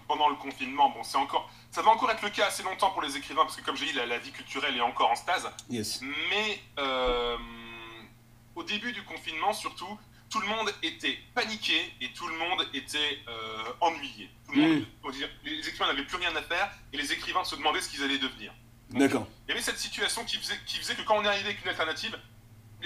pendant 0.08 0.30
le 0.30 0.36
confinement, 0.36 0.88
bon, 0.88 1.02
c'est 1.02 1.18
encore, 1.18 1.50
ça 1.70 1.82
va 1.82 1.90
encore 1.90 2.10
être 2.10 2.22
le 2.22 2.30
cas 2.30 2.46
assez 2.46 2.62
longtemps 2.62 2.90
pour 2.90 3.02
les 3.02 3.18
écrivains 3.18 3.42
parce 3.42 3.56
que 3.56 3.62
comme 3.62 3.76
j'ai 3.76 3.84
dit, 3.86 3.92
la, 3.92 4.18
vie 4.18 4.32
culturelle 4.32 4.74
est 4.74 4.80
encore 4.80 5.10
en 5.10 5.14
stase. 5.14 5.46
Yes. 5.68 6.00
Mais 6.30 6.58
euh, 6.78 7.36
au 8.54 8.62
début 8.62 8.92
du 8.92 9.04
confinement, 9.04 9.52
surtout, 9.52 9.98
tout 10.30 10.40
le 10.40 10.46
monde 10.46 10.72
était 10.82 11.18
paniqué 11.34 11.92
et 12.00 12.10
tout 12.14 12.26
le 12.26 12.38
monde 12.38 12.66
était 12.72 13.18
euh, 13.28 13.72
ennuyé. 13.82 14.30
Tout 14.46 14.52
le 14.52 14.62
monde, 14.62 14.86
mm. 15.04 15.12
dire, 15.12 15.28
les 15.44 15.68
écrivains 15.68 15.88
n'avaient 15.88 16.06
plus 16.06 16.16
rien 16.16 16.34
à 16.34 16.42
faire 16.42 16.70
et 16.94 16.96
les 16.96 17.12
écrivains 17.12 17.44
se 17.44 17.56
demandaient 17.56 17.82
ce 17.82 17.90
qu'ils 17.90 18.02
allaient 18.02 18.18
devenir. 18.18 18.54
D'accord. 18.88 19.26
Il 19.46 19.50
y 19.50 19.52
avait 19.52 19.62
cette 19.62 19.78
situation 19.78 20.24
qui 20.24 20.38
faisait, 20.38 20.58
qui 20.64 20.78
faisait 20.78 20.94
que 20.94 21.02
quand 21.02 21.18
on 21.18 21.24
est 21.24 21.28
arrivé 21.28 21.50
avec 21.50 21.62
une 21.62 21.68
alternative, 21.68 22.18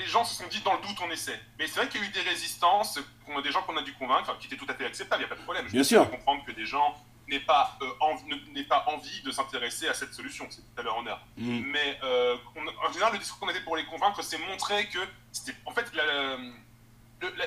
les 0.01 0.07
gens 0.07 0.25
se 0.25 0.35
sont 0.35 0.49
dit 0.49 0.61
dans 0.63 0.75
le 0.75 0.81
doute 0.81 0.97
on 1.05 1.11
essaie. 1.11 1.39
Mais 1.59 1.67
c'est 1.67 1.81
vrai 1.81 1.89
qu'il 1.89 2.01
y 2.01 2.05
a 2.05 2.07
eu 2.07 2.11
des 2.11 2.23
résistances, 2.23 2.99
des 3.45 3.53
gens 3.53 3.63
qu'on 3.63 3.77
a 3.77 3.83
dû 3.83 3.93
convaincre, 3.95 4.37
qui 4.39 4.47
étaient 4.47 4.57
tout 4.57 4.67
à 4.69 4.75
fait 4.75 4.87
acceptables, 4.87 5.23
il 5.23 5.27
n'y 5.27 5.33
a 5.33 5.35
pas 5.35 5.41
de 5.41 5.45
problème. 5.45 5.67
Je 5.67 5.73
Bien 5.73 5.85
sûr. 5.85 6.11
comprendre 6.11 6.45
que 6.45 6.53
des 6.53 6.65
gens 6.65 6.95
n'aient 7.29 7.41
pas, 7.41 7.79
euh, 7.83 8.65
pas 8.69 8.85
envie 8.89 9.23
de 9.23 9.31
s'intéresser 9.31 9.89
à 9.89 9.95
cette 9.95 10.15
solution, 10.15 10.47
c'est 10.51 10.63
tout 10.63 10.81
à 10.81 10.83
leur 10.83 10.97
honneur. 10.97 11.21
Mm. 11.37 11.61
Mais 11.67 11.99
euh, 12.03 12.37
en 12.57 12.93
général, 12.93 13.13
le 13.13 13.19
discours 13.19 13.41
qu'on 13.41 13.49
avait 13.49 13.61
pour 13.61 13.77
les 13.77 13.85
convaincre, 13.85 14.23
c'est 14.23 14.39
montrer 14.39 14.89
que 14.89 14.99
c'était. 15.33 15.55
En 15.67 15.73
fait, 15.73 15.93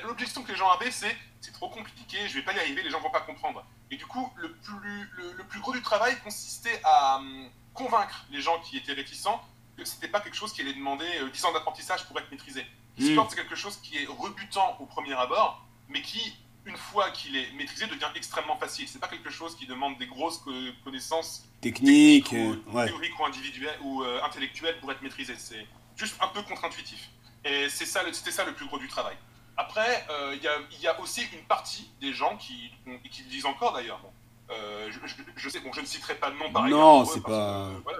l'objection 0.03 0.44
que 0.44 0.51
les 0.51 0.57
gens 0.57 0.69
avaient, 0.69 0.91
c'est 0.91 1.15
c'est 1.41 1.51
trop 1.51 1.67
compliqué, 1.67 2.29
je 2.29 2.35
vais 2.35 2.41
pas 2.41 2.53
y 2.53 2.59
arriver, 2.59 2.83
les 2.83 2.89
gens 2.89 3.01
vont 3.01 3.09
pas 3.09 3.19
comprendre. 3.19 3.65
Et 3.91 3.97
du 3.97 4.06
coup, 4.06 4.31
le 4.38 4.53
plus, 4.53 5.09
le, 5.17 5.44
plus 5.44 5.59
gros 5.59 5.73
du 5.73 5.81
travail 5.81 6.17
consistait 6.23 6.79
à 6.85 7.17
hum, 7.17 7.49
convaincre 7.73 8.25
les 8.31 8.39
gens 8.41 8.59
qui 8.61 8.77
étaient 8.77 8.94
réticents 8.94 9.44
c'était 9.83 10.07
pas 10.07 10.19
quelque 10.19 10.35
chose 10.35 10.53
qui 10.53 10.61
allait 10.61 10.73
demander 10.73 11.05
10 11.31 11.43
euh, 11.43 11.47
ans 11.47 11.53
d'apprentissage 11.53 12.05
pour 12.05 12.17
être 12.19 12.29
maîtrisé. 12.31 12.65
Discord, 12.97 13.27
mm. 13.27 13.29
c'est 13.29 13.35
quelque 13.35 13.55
chose 13.55 13.77
qui 13.77 13.97
est 13.97 14.05
rebutant 14.05 14.77
au 14.79 14.85
premier 14.85 15.13
abord, 15.13 15.65
mais 15.89 16.01
qui, 16.01 16.35
une 16.65 16.77
fois 16.77 17.11
qu'il 17.11 17.35
est 17.35 17.51
maîtrisé, 17.53 17.87
devient 17.87 18.09
extrêmement 18.15 18.57
facile. 18.57 18.87
C'est 18.87 18.99
pas 18.99 19.07
quelque 19.07 19.30
chose 19.30 19.56
qui 19.56 19.65
demande 19.65 19.97
des 19.97 20.07
grosses 20.07 20.44
connaissances 20.83 21.45
techniques, 21.61 22.31
ou, 22.31 22.56
théoriques 22.85 23.19
ou 23.19 23.25
individuelles 23.25 23.80
ou 23.83 24.03
euh, 24.03 24.21
intellectuelles 24.23 24.80
pour 24.80 24.92
être 24.92 25.01
maîtrisé. 25.01 25.35
C'est 25.37 25.65
juste 25.95 26.15
un 26.21 26.27
peu 26.27 26.42
contre-intuitif. 26.44 27.09
Et 27.45 27.68
c'est 27.69 27.85
ça, 27.85 28.01
c'était 28.11 28.31
ça 28.31 28.45
le 28.45 28.53
plus 28.53 28.68
gros 28.68 28.77
du 28.77 28.87
travail. 28.87 29.18
Après, 29.57 30.06
euh, 30.09 30.35
il 30.35 30.81
y, 30.81 30.87
a 30.87 30.99
aussi 30.99 31.21
une 31.31 31.45
partie 31.45 31.92
des 32.01 32.11
gens 32.11 32.37
qui, 32.37 32.71
qui 33.11 33.23
le 33.23 33.30
disent 33.30 33.45
encore 33.45 33.73
d'ailleurs. 33.73 34.01
je, 34.49 35.49
sais, 35.49 35.59
bon, 35.59 35.71
je 35.73 35.81
ne 35.81 35.85
citerai 35.85 36.15
pas 36.15 36.31
de 36.31 36.37
nom 36.37 36.51
par 36.51 36.65
exemple. 36.65 36.81
Non, 36.81 37.06
c'est 37.06 37.21
pas. 37.21 37.69
Voilà, 37.83 37.99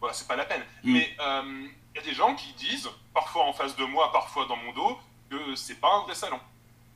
voilà, 0.00 0.14
c'est 0.14 0.26
pas 0.26 0.36
la 0.36 0.44
peine. 0.44 0.62
Mm. 0.82 0.92
Mais 0.92 1.14
il 1.14 1.20
euh, 1.20 1.68
y 1.96 1.98
a 1.98 2.02
des 2.02 2.14
gens 2.14 2.34
qui 2.34 2.52
disent, 2.54 2.88
parfois 3.14 3.44
en 3.44 3.52
face 3.52 3.76
de 3.76 3.84
moi, 3.84 4.10
parfois 4.12 4.46
dans 4.46 4.56
mon 4.56 4.72
dos, 4.72 4.98
que 5.30 5.54
c'est 5.54 5.80
pas 5.80 5.94
un 5.94 6.00
vrai 6.02 6.14
salon. 6.14 6.40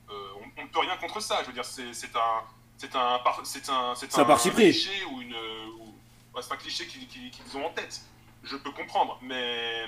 Euh, 0.09 0.29
on 0.57 0.63
ne 0.63 0.67
peut 0.67 0.79
rien 0.79 0.97
contre 0.97 1.19
ça. 1.19 1.41
Je 1.41 1.47
veux 1.47 1.53
dire, 1.53 1.65
c'est 1.65 1.83
un, 1.83 2.43
c'est 2.77 2.95
un, 2.95 3.19
c'est 3.43 3.69
un, 3.69 3.95
c'est 3.95 4.19
un, 4.19 4.35
cliché 4.35 5.05
ou 5.11 5.21
une, 5.21 5.35
c'est 6.41 6.53
un 6.53 6.57
cliché 6.57 6.87
qu'ils 6.87 7.57
ont 7.57 7.65
en 7.65 7.71
tête. 7.71 8.01
Je 8.43 8.55
peux 8.55 8.71
comprendre, 8.71 9.17
mais 9.21 9.85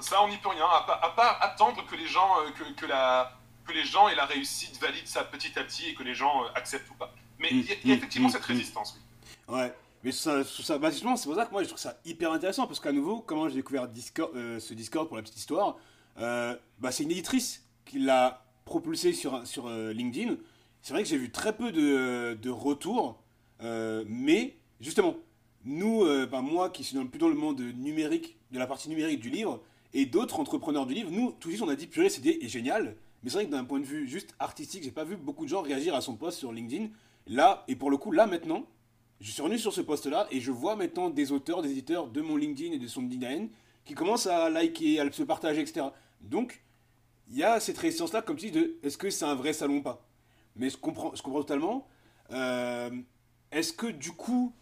ça, 0.00 0.22
on 0.22 0.28
n'y 0.28 0.36
peut 0.38 0.48
rien. 0.48 0.64
À, 0.64 1.04
à, 1.04 1.10
part 1.10 1.38
attendre 1.42 1.84
que 1.86 1.94
les 1.94 2.06
gens, 2.06 2.40
euh, 2.40 2.50
que, 2.50 2.80
que, 2.80 2.86
la, 2.86 3.36
que 3.66 3.72
les 3.72 3.84
gens 3.84 4.08
aient 4.08 4.14
la 4.14 4.24
réussite 4.24 4.80
valide 4.80 5.06
ça 5.06 5.24
petit 5.24 5.58
à 5.58 5.64
petit 5.64 5.90
et 5.90 5.94
que 5.94 6.02
les 6.02 6.14
gens 6.14 6.44
acceptent 6.54 6.90
ou 6.90 6.94
pas. 6.94 7.12
Mais 7.38 7.48
il 7.50 7.64
y, 7.64 7.72
a 7.72 7.76
mm. 7.84 7.90
effectivement 7.90 8.28
mm. 8.28 8.32
cette 8.32 8.44
résistance. 8.44 8.98
Oui. 9.48 9.60
Ouais. 9.60 9.74
Mais 10.02 10.12
ça, 10.12 10.44
ça 10.44 10.78
c'est 10.80 11.02
pour 11.02 11.34
ça 11.34 11.46
que 11.46 11.52
moi 11.52 11.62
je 11.62 11.68
trouve 11.68 11.78
ça 11.78 12.00
hyper 12.06 12.32
intéressant 12.32 12.66
parce 12.66 12.80
qu'à 12.80 12.92
nouveau, 12.92 13.20
comment 13.20 13.48
j'ai 13.48 13.56
découvert 13.56 13.86
euh, 14.34 14.58
ce 14.58 14.72
Discord 14.74 15.08
pour 15.08 15.16
la 15.16 15.22
petite 15.22 15.36
histoire, 15.36 15.76
euh, 16.18 16.56
bah, 16.78 16.90
c'est 16.90 17.02
une 17.02 17.10
éditrice 17.10 17.66
qui 17.84 17.98
l'a 17.98 18.44
propulsé 18.64 19.12
sur, 19.12 19.46
sur 19.46 19.66
euh, 19.66 19.92
LinkedIn. 19.92 20.36
C'est 20.80 20.94
vrai 20.94 21.02
que 21.02 21.08
j'ai 21.08 21.18
vu 21.18 21.30
très 21.30 21.54
peu 21.54 21.70
de, 21.70 22.38
de 22.40 22.50
retours, 22.50 23.22
mais 23.62 24.56
justement, 24.80 25.16
nous, 25.66 26.06
bah, 26.30 26.40
moi 26.40 26.70
qui 26.70 26.84
suis 26.84 26.96
dans, 26.96 27.06
plus 27.06 27.18
dans 27.18 27.28
le 27.28 27.34
monde 27.34 27.60
numérique, 27.60 28.38
de 28.50 28.58
la 28.58 28.66
partie 28.66 28.88
numérique 28.88 29.20
du 29.20 29.28
livre, 29.28 29.60
et 29.92 30.06
d'autres 30.06 30.40
entrepreneurs 30.40 30.86
du 30.86 30.94
livre, 30.94 31.10
nous, 31.10 31.32
tout 31.32 31.48
de 31.48 31.54
suite, 31.54 31.62
on 31.62 31.68
a 31.68 31.76
dit 31.76 31.86
purée, 31.86 32.08
cette 32.08 32.24
idée 32.24 32.38
est 32.40 32.48
géniale. 32.48 32.96
Mais 33.22 33.28
c'est 33.28 33.36
vrai 33.36 33.46
que 33.46 33.50
d'un 33.50 33.64
point 33.64 33.78
de 33.78 33.84
vue 33.84 34.08
juste 34.08 34.34
artistique, 34.38 34.84
j'ai 34.84 34.90
pas 34.90 35.04
vu 35.04 35.16
beaucoup 35.16 35.44
de 35.44 35.50
gens 35.50 35.60
réagir 35.60 35.94
à 35.94 36.00
son 36.00 36.16
post 36.16 36.38
sur 36.38 36.50
LinkedIn. 36.50 36.88
Là, 37.26 37.64
et 37.68 37.76
pour 37.76 37.90
le 37.90 37.98
coup, 37.98 38.12
là 38.12 38.26
maintenant, 38.26 38.64
je 39.20 39.30
suis 39.30 39.42
revenu 39.42 39.58
sur 39.58 39.72
ce 39.72 39.80
poste-là 39.82 40.26
et 40.30 40.40
je 40.40 40.50
vois 40.50 40.76
maintenant 40.76 41.10
des 41.10 41.30
auteurs, 41.32 41.62
des 41.62 41.70
éditeurs 41.70 42.08
de 42.08 42.20
mon 42.20 42.36
LinkedIn 42.36 42.72
et 42.72 42.78
de 42.78 42.86
son 42.86 43.02
LinkedIn 43.02 43.48
qui 43.84 43.94
commencent 43.94 44.26
à 44.26 44.48
liker, 44.48 45.00
à 45.00 45.12
se 45.12 45.22
partager, 45.22 45.60
etc. 45.60 45.86
Donc, 46.20 46.62
il 47.28 47.36
y 47.36 47.44
a 47.44 47.60
cette 47.60 47.78
résistance-là, 47.78 48.22
comme 48.22 48.36
dis, 48.36 48.50
de 48.50 48.78
est-ce 48.82 48.98
que 48.98 49.10
c'est 49.10 49.24
un 49.24 49.34
vrai 49.34 49.52
salon 49.52 49.76
ou 49.78 49.82
pas? 49.82 50.06
Mais 50.56 50.70
je 50.70 50.76
comprends, 50.76 51.14
je 51.14 51.22
comprends 51.22 51.40
totalement. 51.40 51.86
Euh, 52.32 52.90
est-ce 53.52 53.72
que 53.72 53.86
du 53.86 54.12
coup, 54.12 54.52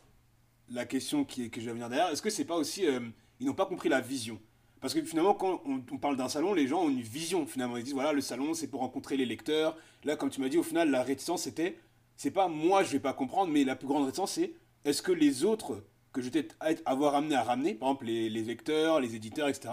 la 0.70 0.84
question 0.84 1.24
qui, 1.24 1.50
que 1.50 1.60
je 1.60 1.66
vais 1.66 1.72
venir 1.72 1.88
derrière, 1.88 2.10
est-ce 2.10 2.22
que 2.22 2.30
c'est 2.30 2.44
pas 2.44 2.56
aussi. 2.56 2.86
euh, 2.86 3.00
ils 3.40 3.46
n'ont 3.46 3.54
pas 3.54 3.66
compris 3.66 3.88
la 3.88 4.00
vision? 4.00 4.40
Parce 4.80 4.94
que 4.94 5.02
finalement, 5.02 5.34
quand 5.34 5.62
on, 5.66 5.82
on 5.90 5.98
parle 5.98 6.16
d'un 6.16 6.28
salon, 6.28 6.52
les 6.54 6.66
gens 6.66 6.82
ont 6.84 6.88
une 6.88 7.00
vision 7.00 7.46
finalement. 7.46 7.76
Ils 7.76 7.84
disent 7.84 7.94
voilà, 7.94 8.12
le 8.12 8.20
salon, 8.20 8.54
c'est 8.54 8.68
pour 8.68 8.80
rencontrer 8.80 9.16
les 9.16 9.26
lecteurs. 9.26 9.76
Là, 10.04 10.16
comme 10.16 10.30
tu 10.30 10.40
m'as 10.40 10.48
dit, 10.48 10.58
au 10.58 10.62
final, 10.62 10.90
la 10.90 11.02
réticence, 11.02 11.42
c'était. 11.42 11.78
C'est 12.18 12.32
pas 12.32 12.48
moi, 12.48 12.82
je 12.82 12.90
vais 12.90 13.00
pas 13.00 13.12
comprendre, 13.12 13.52
mais 13.52 13.62
la 13.62 13.76
plus 13.76 13.86
grande 13.86 14.04
réticence, 14.04 14.32
c'est 14.32 14.52
est-ce 14.84 15.02
que 15.02 15.12
les 15.12 15.44
autres 15.44 15.84
que 16.12 16.20
je 16.20 16.28
vais 16.30 16.42
peut-être 16.42 16.82
avoir 16.84 17.14
amené 17.14 17.36
à 17.36 17.44
ramener, 17.44 17.74
par 17.74 17.90
exemple 17.90 18.06
les, 18.06 18.28
les 18.28 18.42
lecteurs, 18.42 18.98
les 18.98 19.14
éditeurs, 19.14 19.46
etc., 19.48 19.68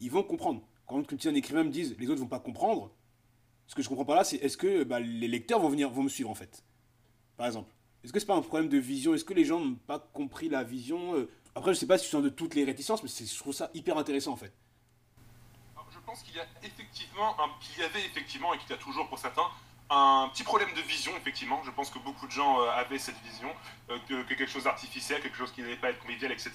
ils 0.00 0.10
vont 0.10 0.24
comprendre. 0.24 0.62
Quand 0.86 1.04
un 1.26 1.34
écrivain 1.34 1.62
me 1.62 1.70
dise 1.70 1.94
les 1.96 2.10
autres 2.10 2.20
vont 2.20 2.26
pas 2.26 2.40
comprendre, 2.40 2.90
ce 3.68 3.76
que 3.76 3.80
je 3.82 3.88
comprends 3.88 4.04
pas 4.04 4.16
là, 4.16 4.24
c'est 4.24 4.38
est-ce 4.38 4.56
que 4.56 4.82
bah, 4.82 4.98
les 4.98 5.28
lecteurs 5.28 5.60
vont 5.60 5.68
venir, 5.68 5.88
vont 5.88 6.02
me 6.02 6.08
suivre 6.08 6.30
en 6.30 6.34
fait, 6.34 6.64
par 7.36 7.46
exemple. 7.46 7.72
Est-ce 8.02 8.12
que 8.12 8.18
c'est 8.18 8.26
pas 8.26 8.34
un 8.34 8.42
problème 8.42 8.68
de 8.68 8.76
vision? 8.76 9.14
Est-ce 9.14 9.24
que 9.24 9.32
les 9.32 9.44
gens 9.44 9.60
n'ont 9.60 9.76
pas 9.76 10.00
compris 10.00 10.48
la 10.48 10.64
vision 10.64 11.14
Euh, 11.14 11.30
Après, 11.54 11.72
je 11.74 11.78
sais 11.78 11.86
pas 11.86 11.96
si 11.96 12.08
suis 12.08 12.20
de 12.20 12.28
toutes 12.28 12.56
les 12.56 12.64
réticences, 12.64 13.04
mais 13.04 13.08
c'est- 13.08 13.32
je 13.32 13.38
trouve 13.38 13.54
ça 13.54 13.70
hyper 13.72 13.96
intéressant 13.96 14.32
en 14.32 14.36
fait. 14.36 14.52
Je 15.92 15.98
pense 16.04 16.22
qu'il 16.24 16.34
y 16.34 16.40
a 16.40 16.46
effectivement, 16.64 17.36
qu'il 17.60 17.80
y 17.82 17.86
avait 17.86 18.04
effectivement, 18.04 18.52
et 18.52 18.58
qu'il 18.58 18.70
y 18.70 18.72
a 18.72 18.78
toujours 18.78 19.08
pour 19.08 19.18
certains, 19.20 19.46
un 19.90 20.28
petit 20.32 20.44
problème 20.44 20.72
de 20.74 20.80
vision, 20.80 21.12
effectivement. 21.16 21.60
Je 21.64 21.70
pense 21.70 21.90
que 21.90 21.98
beaucoup 21.98 22.26
de 22.26 22.32
gens 22.32 22.60
euh, 22.60 22.70
avaient 22.70 22.98
cette 22.98 23.20
vision, 23.22 23.48
euh, 23.90 23.98
que, 24.08 24.22
que 24.22 24.34
quelque 24.34 24.50
chose 24.50 24.64
d'artificiel, 24.64 25.20
quelque 25.20 25.36
chose 25.36 25.52
qui 25.52 25.62
n'allait 25.62 25.76
pas 25.76 25.90
être 25.90 26.00
convivial, 26.00 26.32
etc. 26.32 26.52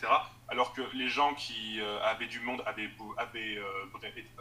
Alors 0.48 0.74
que 0.74 0.82
les 0.94 1.10
gens 1.10 1.34
qui 1.36 1.80
euh, 1.80 2.04
avaient 2.04 2.26
du 2.26 2.40
monde 2.40 2.64
avaient, 2.66 2.90
avaient, 3.18 3.60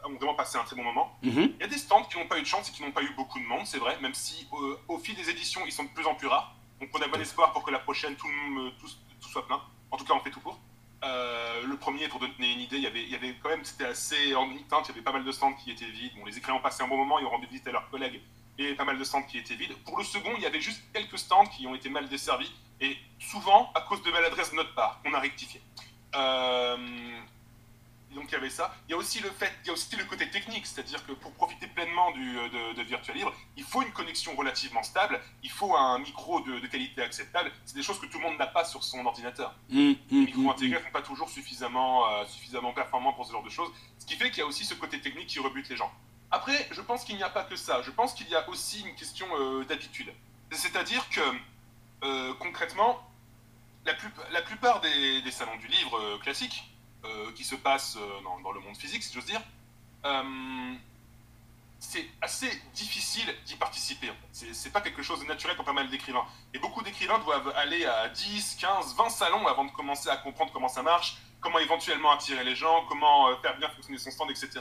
ont 0.04 0.14
vraiment 0.14 0.34
passé 0.34 0.56
un 0.58 0.64
très 0.64 0.76
bon 0.76 0.84
moment. 0.84 1.18
Il 1.22 1.54
y 1.60 1.64
a 1.64 1.66
des 1.66 1.78
stands 1.78 2.04
qui 2.04 2.18
n'ont 2.18 2.26
pas 2.26 2.38
eu 2.38 2.42
de 2.42 2.46
chance 2.46 2.68
et 2.70 2.72
qui 2.72 2.82
n'ont 2.82 2.92
pas 2.92 3.02
eu 3.02 3.10
beaucoup 3.14 3.38
de 3.38 3.44
monde, 3.44 3.66
c'est 3.66 3.78
vrai, 3.78 3.98
même 4.00 4.14
si 4.14 4.48
au 4.88 4.98
fil 4.98 5.14
des 5.14 5.28
éditions, 5.30 5.60
ils 5.66 5.72
sont 5.72 5.84
de 5.84 5.90
plus 5.90 6.06
en 6.06 6.14
plus 6.14 6.26
rares. 6.26 6.54
Donc 6.80 6.90
on 6.94 7.02
a 7.02 7.08
bon 7.08 7.20
espoir 7.20 7.52
pour 7.52 7.64
que 7.64 7.70
la 7.70 7.80
prochaine, 7.80 8.14
tout, 8.16 8.28
le 8.28 8.34
monde, 8.34 8.72
tout, 8.78 8.88
tout 9.20 9.28
soit 9.28 9.46
plein. 9.46 9.60
En 9.90 9.96
tout 9.96 10.04
cas, 10.04 10.14
on 10.14 10.20
fait 10.20 10.30
tout 10.30 10.40
pour. 10.40 10.58
Le 11.02 11.76
premier, 11.76 12.08
pour 12.08 12.20
donner 12.20 12.52
une 12.52 12.60
idée, 12.60 12.76
il 12.76 12.82
y 12.82 12.86
avait, 12.86 13.02
il 13.02 13.10
y 13.10 13.14
avait 13.14 13.34
quand 13.42 13.50
même, 13.50 13.64
c'était 13.64 13.84
assez 13.84 14.34
en 14.34 14.46
demi-teinte, 14.46 14.86
il 14.86 14.88
y 14.88 14.92
avait 14.92 15.02
pas 15.02 15.12
mal 15.12 15.24
de 15.24 15.32
stands 15.32 15.52
qui 15.52 15.70
étaient 15.70 15.90
vides. 15.90 16.12
Bon, 16.16 16.24
les 16.24 16.38
écrivains 16.38 16.58
ont 16.58 16.62
passé 16.62 16.82
un 16.82 16.88
bon 16.88 16.96
moment, 16.96 17.18
ils 17.18 17.26
ont 17.26 17.30
rendu 17.30 17.46
visite 17.46 17.66
à 17.68 17.72
leurs 17.72 17.90
collègues, 17.90 18.20
et 18.58 18.74
pas 18.74 18.84
mal 18.84 18.98
de 18.98 19.04
stands 19.04 19.22
qui 19.22 19.38
étaient 19.38 19.54
vides. 19.54 19.74
Pour 19.84 19.98
le 19.98 20.04
second, 20.04 20.32
il 20.36 20.42
y 20.42 20.46
avait 20.46 20.60
juste 20.60 20.82
quelques 20.92 21.18
stands 21.18 21.46
qui 21.46 21.66
ont 21.66 21.74
été 21.74 21.88
mal 21.88 22.08
desservis, 22.08 22.52
et 22.80 22.96
souvent 23.18 23.70
à 23.74 23.82
cause 23.82 24.02
de 24.02 24.10
maladresse 24.10 24.50
de 24.50 24.56
notre 24.56 24.74
part, 24.74 25.00
qu'on 25.02 25.14
a 25.14 25.20
rectifié. 25.20 25.60
Euh, 26.14 26.76
donc 28.14 28.24
il 28.28 28.32
y 28.32 28.36
avait 28.36 28.50
ça. 28.50 28.74
Il 28.88 28.92
y 28.92 28.94
a 28.94 28.96
aussi 28.96 29.20
le 29.20 29.30
fait, 29.30 29.52
il 29.62 29.68
y 29.68 29.70
a 29.70 29.72
aussi 29.74 29.94
le 29.96 30.04
côté 30.04 30.28
technique, 30.30 30.66
c'est-à-dire 30.66 31.04
que 31.06 31.12
pour 31.12 31.32
profiter 31.32 31.66
pleinement 31.66 32.10
du, 32.12 32.34
de, 32.34 32.74
de 32.74 32.82
Virtual 32.82 33.16
Libre, 33.16 33.34
il 33.56 33.64
faut 33.64 33.82
une 33.82 33.92
connexion 33.92 34.34
relativement 34.34 34.82
stable, 34.82 35.20
il 35.42 35.50
faut 35.50 35.76
un 35.76 35.98
micro 35.98 36.40
de, 36.40 36.58
de 36.58 36.66
qualité 36.66 37.02
acceptable. 37.02 37.52
C'est 37.66 37.76
des 37.76 37.82
choses 37.82 38.00
que 38.00 38.06
tout 38.06 38.18
le 38.18 38.24
monde 38.24 38.38
n'a 38.38 38.46
pas 38.46 38.64
sur 38.64 38.82
son 38.82 39.04
ordinateur. 39.04 39.54
Hum, 39.70 39.90
hum, 39.90 39.96
Les 40.10 40.18
micros 40.20 40.40
hum, 40.40 40.50
intégrés 40.50 40.80
ne 40.80 40.84
sont 40.84 40.90
pas 40.92 41.02
toujours 41.02 41.28
suffisamment, 41.28 42.08
euh, 42.08 42.24
suffisamment 42.26 42.72
performants 42.72 43.12
pour 43.12 43.26
ce 43.26 43.32
genre 43.32 43.44
de 43.44 43.50
choses, 43.50 43.70
ce 43.98 44.06
qui 44.06 44.16
fait 44.16 44.30
qu'il 44.30 44.38
y 44.38 44.42
a 44.42 44.46
aussi 44.46 44.64
ce 44.64 44.74
côté 44.74 45.00
technique 45.00 45.26
qui 45.28 45.38
rebute 45.38 45.68
les 45.68 45.76
gens. 45.76 45.92
Après, 46.30 46.68
je 46.70 46.80
pense 46.80 47.04
qu'il 47.04 47.16
n'y 47.16 47.22
a 47.22 47.30
pas 47.30 47.44
que 47.44 47.56
ça. 47.56 47.82
Je 47.82 47.90
pense 47.90 48.12
qu'il 48.12 48.28
y 48.28 48.34
a 48.34 48.48
aussi 48.48 48.80
une 48.82 48.94
question 48.94 49.26
euh, 49.32 49.64
d'habitude. 49.64 50.12
C'est-à-dire 50.50 51.08
que, 51.10 51.20
euh, 52.04 52.34
concrètement, 52.34 53.00
la, 53.84 54.42
plupart 54.42 54.80
des, 54.80 55.30
salons 55.30 55.56
du 55.56 55.66
livre 55.68 55.98
euh, 55.98 56.18
classiques, 56.18 56.64
euh, 57.04 57.32
qui 57.32 57.44
se 57.44 57.54
passent 57.54 57.96
dans, 58.42 58.52
le 58.52 58.60
monde 58.60 58.76
physique, 58.76 59.02
si 59.02 59.14
j'ose 59.14 59.24
dire, 59.26 59.40
c'est 61.80 62.08
assez 62.20 62.50
difficile 62.74 63.32
d'y 63.46 63.54
participer. 63.54 64.10
en 64.10 64.14
fait. 64.32 64.52
C'est 64.52 64.72
pas 64.72 64.80
quelque 64.80 65.02
chose 65.02 65.20
de 65.20 65.26
naturel 65.26 65.56
pour 65.56 65.64
pas 65.64 65.72
mal 65.72 65.88
d'écrivains. 65.88 66.26
Et 66.52 66.58
beaucoup 66.58 66.82
d'écrivains 66.82 67.18
doivent 67.20 67.52
aller 67.56 67.84
à 67.86 68.08
10, 68.08 68.56
15, 68.60 68.96
20 68.96 69.08
salons 69.10 69.46
avant 69.46 69.64
de 69.64 69.70
commencer 69.70 70.08
à 70.08 70.16
comprendre 70.16 70.52
comment 70.52 70.68
ça 70.68 70.82
marche, 70.82 71.18
comment 71.40 71.60
éventuellement 71.60 72.10
attirer 72.10 72.42
les 72.42 72.56
gens, 72.56 72.84
comment 72.88 73.34
faire 73.40 73.56
bien 73.58 73.68
fonctionner 73.70 73.98
son 73.98 74.10
stand, 74.10 74.30
etc. 74.30 74.60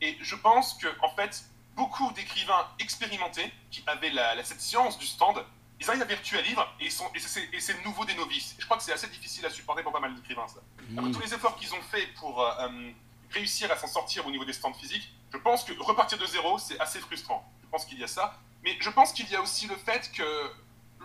Et 0.00 0.16
je 0.20 0.34
pense 0.34 0.74
que, 0.74 0.88
en 1.02 1.08
fait, 1.10 1.44
beaucoup 1.74 2.10
d'écrivains 2.12 2.66
expérimentés 2.78 3.52
qui 3.70 3.82
avaient 3.86 4.10
la, 4.10 4.34
la- 4.34 4.44
cette 4.44 4.60
science 4.60 4.98
du 4.98 5.06
stand, 5.06 5.44
ils 5.80 5.88
arrivent 5.90 6.02
à 6.02 6.06
Virtua 6.06 6.40
Livre 6.42 6.66
et, 6.80 6.86
et 6.86 7.60
c'est 7.60 7.84
nouveau 7.84 8.04
des 8.04 8.14
novices. 8.14 8.52
Et 8.58 8.60
je 8.60 8.64
crois 8.64 8.76
que 8.78 8.82
c'est 8.82 8.92
assez 8.92 9.08
difficile 9.08 9.44
à 9.44 9.50
supporter 9.50 9.82
pour 9.82 9.92
pas 9.92 10.00
mal 10.00 10.14
d'écrivains, 10.14 10.48
ça. 10.48 10.60
Après 10.96 11.10
tous 11.10 11.20
les 11.20 11.34
efforts 11.34 11.56
qu'ils 11.56 11.74
ont 11.74 11.82
fait 11.82 12.06
pour 12.18 12.40
euh, 12.40 12.50
euh, 12.60 12.90
réussir 13.30 13.70
à 13.70 13.76
s'en 13.76 13.86
sortir 13.86 14.26
au 14.26 14.30
niveau 14.30 14.44
des 14.44 14.54
stands 14.54 14.72
physiques, 14.72 15.12
je 15.32 15.36
pense 15.38 15.64
que 15.64 15.72
repartir 15.80 16.16
de 16.18 16.24
zéro, 16.26 16.58
c'est 16.58 16.78
assez 16.80 16.98
frustrant. 17.00 17.44
Je 17.62 17.68
pense 17.68 17.84
qu'il 17.84 17.98
y 17.98 18.04
a 18.04 18.06
ça. 18.08 18.38
Mais 18.62 18.76
je 18.80 18.88
pense 18.88 19.12
qu'il 19.12 19.28
y 19.28 19.36
a 19.36 19.40
aussi 19.42 19.66
le 19.66 19.76
fait 19.76 20.10
que 20.12 20.52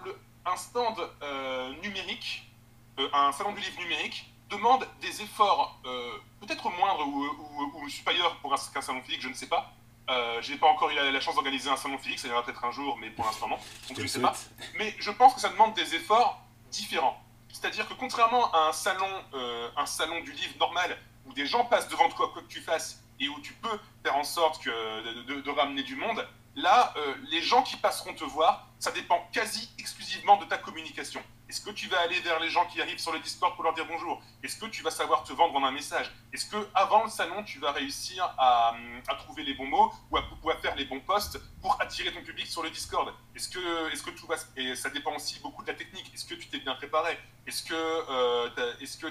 le, 0.06 0.18
un 0.46 0.56
stand 0.56 0.98
euh, 1.22 1.74
numérique, 1.84 2.50
euh, 2.98 3.10
un 3.14 3.32
salon 3.34 3.52
du 3.52 3.60
livre 3.60 3.78
numérique, 3.80 4.31
demande 4.52 4.88
des 5.02 5.22
efforts 5.22 5.80
euh, 5.86 6.12
peut-être 6.42 6.70
moindres 6.70 7.08
ou, 7.08 7.26
ou- 7.26 7.72
ou 7.84 7.90
supérieurs 7.90 8.36
pour 8.38 8.54
un, 8.54 8.58
qu'un 8.74 8.82
salon 8.82 9.02
physique, 9.02 9.22
je 9.22 9.30
ne 9.30 9.34
sais 9.34 9.48
pas. 9.48 9.72
Euh, 10.10 10.42
j'ai 10.42 10.58
pas 10.58 10.68
encore 10.68 10.90
eu 10.90 10.96
la, 10.96 11.10
la 11.12 11.20
chance 11.22 11.36
d'organiser 11.36 11.70
un 11.70 11.78
salon 11.78 11.98
physique, 11.98 12.20
ça 12.20 12.28
viendra 12.28 12.44
peut-être 12.44 12.64
un 12.66 12.72
jour, 12.72 12.98
mais 12.98 13.10
pour 13.12 13.26
l'instant 13.26 13.48
non. 13.48 13.58
Donc 13.88 13.98
je 13.98 14.02
ne 14.04 14.08
sais 14.08 14.20
pas. 14.22 14.34
Mais 14.78 14.96
je 15.00 15.12
pense 15.12 15.34
que 15.36 15.40
ça 15.42 15.50
demande 15.50 15.74
des 15.74 15.96
efforts 15.96 16.40
différents. 16.72 17.18
C'est-à-dire 17.50 17.88
que 17.88 17.94
contrairement 17.94 18.52
à 18.54 18.70
un 18.70 18.74
salon, 18.74 19.08
euh, 19.34 19.70
un 19.78 19.86
salon 19.86 20.22
du 20.22 20.32
livre 20.34 20.54
normal, 20.60 20.98
où 21.26 21.34
des 21.34 21.46
gens 21.46 21.66
passent 21.66 21.88
devant 21.90 22.10
toi 22.10 22.30
quoi 22.34 22.42
que 22.42 22.48
tu 22.48 22.62
fasses, 22.62 23.04
et 23.20 23.30
où 23.30 23.40
tu 23.42 23.54
peux 23.54 23.80
faire 24.04 24.16
en 24.18 24.24
sorte 24.24 24.62
que, 24.64 24.70
de, 24.70 25.22
de- 25.36 25.42
de 25.42 25.50
ramener 25.52 25.84
du 25.84 25.96
monde, 25.96 26.28
là, 26.56 26.94
les 27.30 27.42
gens 27.42 27.62
qui 27.62 27.78
passeront 27.78 28.14
te 28.16 28.24
voir, 28.24 28.68
ça 28.80 28.92
dépend 28.92 29.30
quasi 29.32 29.70
exclusivement 29.78 30.38
de 30.38 30.46
ta 30.46 30.58
communication. 30.58 31.22
Est-ce 31.52 31.60
que 31.60 31.72
tu 31.72 31.90
vas 31.90 32.00
aller 32.00 32.18
vers 32.22 32.40
les 32.40 32.50
gens 32.50 32.66
qui 32.68 32.82
arrivent 32.82 32.98
sur 32.98 33.12
le 33.12 33.20
Discord 33.20 33.54
pour 33.56 33.66
leur 33.66 33.74
dire 33.74 33.86
bonjour? 33.86 34.22
Est-ce 34.42 34.56
que 34.58 34.68
tu 34.68 34.84
vas 34.84 34.90
savoir 34.90 35.26
te 35.26 35.34
vendre 35.34 35.54
en 35.58 35.66
un 35.66 35.72
message? 35.72 36.10
Est-ce 36.32 36.46
que 36.46 36.56
avant 36.74 37.04
le 37.04 37.10
salon, 37.10 37.44
tu 37.44 37.60
vas 37.60 37.74
réussir 37.74 38.24
à, 38.38 38.74
trouver 39.20 39.44
les 39.44 39.54
bons 39.54 39.66
mots 39.66 39.92
ou 40.10 40.50
à, 40.50 40.56
faire 40.62 40.78
les 40.78 40.86
bons 40.86 41.02
posts 41.02 41.42
pour 41.62 41.76
attirer 41.82 42.14
ton 42.14 42.24
public 42.24 42.48
sur 42.48 42.64
le 42.64 42.70
Discord? 42.70 43.14
Est-ce 43.36 43.50
que, 43.50 43.92
est-ce 43.92 44.02
que 44.02 44.12
tout 44.12 44.28
va 44.28 44.36
et 44.56 44.78
ça 44.78 44.90
dépend 44.92 45.14
aussi 45.14 45.42
beaucoup 45.42 45.62
de 45.64 45.68
la 45.68 45.74
technique. 45.74 46.10
Est-ce 46.14 46.24
que 46.24 46.36
tu 46.36 46.48
t'es 46.48 46.60
bien 46.60 46.76
préparé? 46.76 47.20
Est-ce 47.46 47.64
que, 47.64 47.74
euh, 47.74 48.50